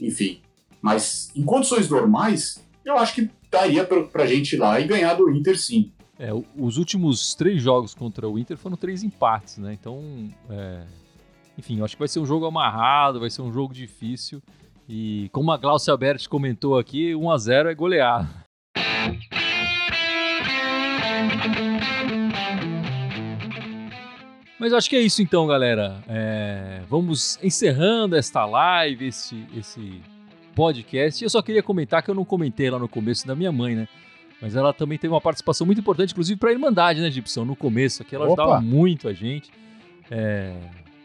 enfim. 0.00 0.40
Mas 0.80 1.30
em 1.34 1.42
condições 1.42 1.90
normais, 1.90 2.64
eu 2.84 2.96
acho 2.96 3.14
que 3.14 3.28
daria 3.56 3.84
pra, 3.84 4.02
pra 4.02 4.26
gente 4.26 4.52
ir 4.52 4.58
lá 4.58 4.78
e 4.78 4.86
ganhar 4.86 5.14
do 5.14 5.30
Inter 5.30 5.58
sim. 5.58 5.92
É, 6.18 6.30
os 6.56 6.76
últimos 6.78 7.34
três 7.34 7.62
jogos 7.62 7.94
contra 7.94 8.28
o 8.28 8.38
Inter 8.38 8.56
foram 8.56 8.76
três 8.76 9.02
empates, 9.02 9.58
né? 9.58 9.76
Então, 9.78 10.28
é... 10.48 10.82
enfim, 11.58 11.82
acho 11.82 11.94
que 11.94 11.98
vai 11.98 12.08
ser 12.08 12.20
um 12.20 12.26
jogo 12.26 12.46
amarrado, 12.46 13.20
vai 13.20 13.30
ser 13.30 13.42
um 13.42 13.52
jogo 13.52 13.72
difícil. 13.72 14.42
E 14.88 15.28
como 15.32 15.50
a 15.50 15.56
Glaucia 15.56 15.92
Alberti 15.92 16.28
comentou 16.28 16.78
aqui, 16.78 17.14
1 17.14 17.30
a 17.30 17.38
0 17.38 17.70
é 17.70 17.74
golear. 17.74 18.46
Mas 24.58 24.72
acho 24.72 24.88
que 24.88 24.96
é 24.96 25.00
isso 25.00 25.20
então, 25.20 25.46
galera. 25.46 26.02
É... 26.08 26.80
vamos 26.88 27.38
encerrando 27.42 28.16
esta 28.16 28.46
live, 28.46 29.06
esse, 29.06 29.46
esse 29.54 30.00
podcast. 30.56 31.22
Eu 31.22 31.28
só 31.28 31.42
queria 31.42 31.62
comentar 31.62 32.02
que 32.02 32.10
eu 32.10 32.14
não 32.14 32.24
comentei 32.24 32.70
lá 32.70 32.78
no 32.78 32.88
começo 32.88 33.26
da 33.26 33.36
minha 33.36 33.52
mãe, 33.52 33.76
né? 33.76 33.86
Mas 34.40 34.56
ela 34.56 34.72
também 34.72 34.98
teve 34.98 35.12
uma 35.12 35.20
participação 35.20 35.66
muito 35.66 35.80
importante, 35.80 36.12
inclusive 36.12 36.38
para 36.40 36.48
a 36.48 36.52
Irmandade, 36.52 37.00
né, 37.00 37.10
Gibson? 37.10 37.44
No 37.44 37.54
começo 37.54 38.02
aqui, 38.02 38.14
ela 38.14 38.26
Opa. 38.26 38.42
ajudava 38.42 38.60
muito 38.62 39.06
a 39.06 39.12
gente. 39.12 39.50
É... 40.10 40.54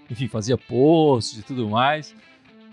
Enfim, 0.09 0.27
fazia 0.27 0.57
posts 0.57 1.39
e 1.39 1.43
tudo 1.43 1.69
mais. 1.69 2.15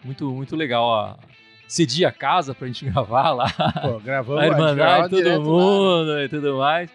Muito, 0.05 0.31
muito 0.31 0.57
legal. 0.57 0.95
A... 0.95 1.19
Cedia 1.67 2.09
a 2.09 2.13
casa 2.13 2.55
pra 2.55 2.67
gente 2.67 2.85
gravar 2.91 3.31
lá. 3.31 3.51
Pô, 3.83 3.99
gravamos 3.99 4.43
a 4.43 4.47
Irmandade, 4.47 5.11
todo 5.11 5.43
mundo 5.43 6.13
lá. 6.13 6.25
e 6.25 6.29
tudo 6.29 6.57
mais. 6.57 6.91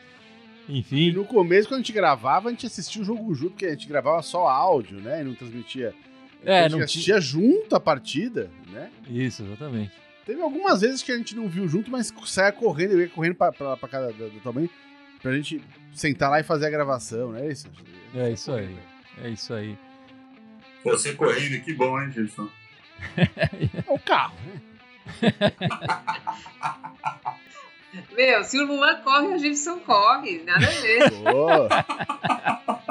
Enfim. 0.67 0.95
E 0.95 1.11
no 1.11 1.25
começo, 1.25 1.67
quando 1.67 1.75
a 1.75 1.83
gente 1.83 1.91
gravava, 1.91 2.47
a 2.47 2.51
gente 2.51 2.65
assistia 2.65 3.01
o 3.01 3.05
jogo 3.05 3.33
junto, 3.35 3.51
porque 3.51 3.65
a 3.65 3.71
gente 3.71 3.87
gravava 3.87 4.21
só 4.21 4.47
áudio, 4.47 4.99
né? 4.99 5.21
E 5.21 5.23
não 5.25 5.35
transmitia 5.35 5.93
é, 6.45 6.69
não 6.69 6.79
assistia 6.79 7.19
junto 7.19 7.75
a 7.75 7.79
partida, 7.79 8.49
né? 8.69 8.89
Isso, 9.07 9.43
exatamente. 9.43 9.91
Teve 10.25 10.41
algumas 10.41 10.81
vezes 10.81 11.03
que 11.03 11.11
a 11.11 11.17
gente 11.17 11.35
não 11.35 11.47
viu 11.47 11.67
junto, 11.67 11.91
mas 11.91 12.13
saia 12.25 12.51
correndo, 12.51 12.91
eu 12.91 13.01
ia 13.01 13.09
correndo 13.09 13.35
pra, 13.35 13.51
pra, 13.51 13.75
pra 13.75 13.89
casa 13.89 14.13
do, 14.13 14.29
do 14.29 14.39
tamanho, 14.39 14.69
pra 15.21 15.35
gente 15.35 15.61
sentar 15.93 16.29
lá 16.29 16.39
e 16.39 16.43
fazer 16.43 16.67
a 16.67 16.69
gravação, 16.69 17.31
não 17.31 17.39
é 17.39 17.49
isso? 17.49 17.67
É 18.15 18.31
isso 18.31 18.51
aí. 18.51 18.77
É 19.21 19.29
isso 19.29 19.53
aí. 19.53 19.77
Você 20.83 21.13
correndo, 21.13 21.61
que 21.63 21.73
bom, 21.73 22.01
hein, 22.01 22.11
Gilson? 22.11 22.49
é 23.17 23.83
o 23.87 23.99
carro, 23.99 24.35
né? 24.45 24.61
Meu, 28.15 28.43
se 28.43 28.59
o 28.59 28.65
Luan 28.65 28.95
corre, 29.01 29.27
o 29.27 29.37
Gibson 29.37 29.79
corre. 29.79 30.43
Nada 30.43 30.65
a 30.65 30.69
ver. 30.69 31.11
Pô, 31.11 31.57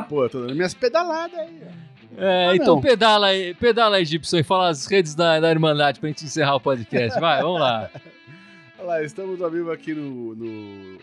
Pô 0.08 0.24
eu 0.24 0.30
tô 0.30 0.40
dando 0.40 0.54
minhas 0.54 0.74
pedaladas 0.74 1.38
aí, 1.38 1.62
ó. 1.66 1.70
É, 2.16 2.48
ah, 2.50 2.56
então 2.56 2.80
pedala 2.80 3.28
aí, 3.28 3.54
pedala 3.54 3.96
aí, 3.96 4.04
Gibson, 4.04 4.38
e 4.38 4.42
fala 4.42 4.68
as 4.68 4.86
redes 4.86 5.14
da, 5.14 5.40
da 5.40 5.50
Irmandade 5.50 5.98
pra 5.98 6.08
gente 6.08 6.24
encerrar 6.24 6.56
o 6.56 6.60
podcast. 6.60 7.18
Vai, 7.18 7.40
vamos 7.40 7.60
lá. 7.60 7.90
Olha 8.78 8.86
lá, 8.86 9.02
estamos 9.02 9.40
ao 9.40 9.50
vivo 9.50 9.70
aqui 9.70 9.94
no, 9.94 10.34
no, 10.34 10.92
no 10.94 10.98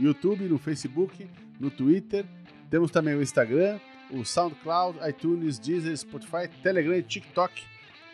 YouTube, 0.00 0.44
no 0.44 0.58
Facebook, 0.58 1.28
no 1.58 1.70
Twitter. 1.70 2.24
Temos 2.70 2.90
também 2.90 3.14
o 3.14 3.22
Instagram, 3.22 3.78
o 4.10 4.24
SoundCloud, 4.24 4.98
iTunes, 5.08 5.58
Deezer, 5.58 5.96
Spotify, 5.96 6.48
Telegram 6.62 6.96
e 6.96 7.02
TikTok. 7.02 7.62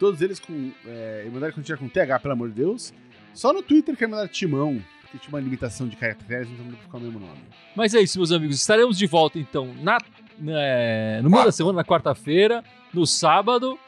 Todos 0.00 0.22
eles 0.22 0.40
com 0.40 0.72
é, 0.86 1.24
Irmandade 1.26 1.54
Contínua 1.54 1.78
com 1.78 1.88
TH, 1.88 2.18
pelo 2.20 2.32
amor 2.32 2.48
de 2.48 2.54
Deus. 2.54 2.92
Só 3.34 3.52
no 3.52 3.62
Twitter 3.62 3.96
que 3.96 4.04
é 4.04 4.06
Irmandade 4.06 4.32
Timão, 4.32 4.82
que 5.10 5.18
tinha 5.18 5.28
uma 5.28 5.40
limitação 5.40 5.86
de 5.86 5.96
caracteres, 5.96 6.48
então 6.48 6.64
não 6.64 6.76
ficar 6.76 6.98
o 6.98 7.00
mesmo 7.00 7.20
nome. 7.20 7.40
Mas 7.76 7.94
é 7.94 8.00
isso, 8.00 8.18
meus 8.18 8.32
amigos. 8.32 8.56
Estaremos 8.56 8.98
de 8.98 9.06
volta, 9.06 9.38
então, 9.38 9.72
na 9.82 9.98
é, 10.46 11.20
no 11.22 11.30
meio 11.30 11.44
da 11.44 11.52
semana, 11.52 11.76
na 11.76 11.84
quarta-feira, 11.84 12.62
no 12.92 13.06
sábado 13.06 13.78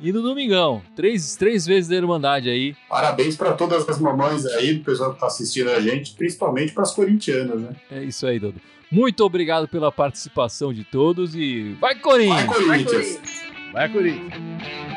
e 0.00 0.12
no 0.12 0.22
domingão. 0.22 0.82
Três, 0.96 1.36
três 1.36 1.64
vezes 1.64 1.88
da 1.88 1.96
Irmandade 1.96 2.50
aí. 2.50 2.74
Parabéns 2.88 3.36
para 3.36 3.52
todas 3.52 3.88
as 3.88 3.98
mamães 3.98 4.44
aí, 4.46 4.74
do 4.74 4.84
pessoal 4.84 5.10
que 5.10 5.16
está 5.16 5.26
assistindo 5.26 5.70
a 5.70 5.80
gente, 5.80 6.14
principalmente 6.14 6.72
para 6.72 6.82
as 6.82 6.92
corintianas, 6.92 7.60
né? 7.60 7.76
É 7.90 8.02
isso 8.02 8.26
aí, 8.26 8.38
Dodo. 8.38 8.60
Muito 8.90 9.24
obrigado 9.24 9.66
pela 9.68 9.90
participação 9.90 10.72
de 10.72 10.84
todos 10.84 11.34
e 11.34 11.74
vai 11.80 11.94
Corinthians! 11.94 12.44
Vai 12.44 12.46
Corinthians! 12.46 12.70
Vai 12.70 12.84
Corinthians! 12.84 13.42
Vai, 13.72 13.88
Corinthians. 13.88 14.91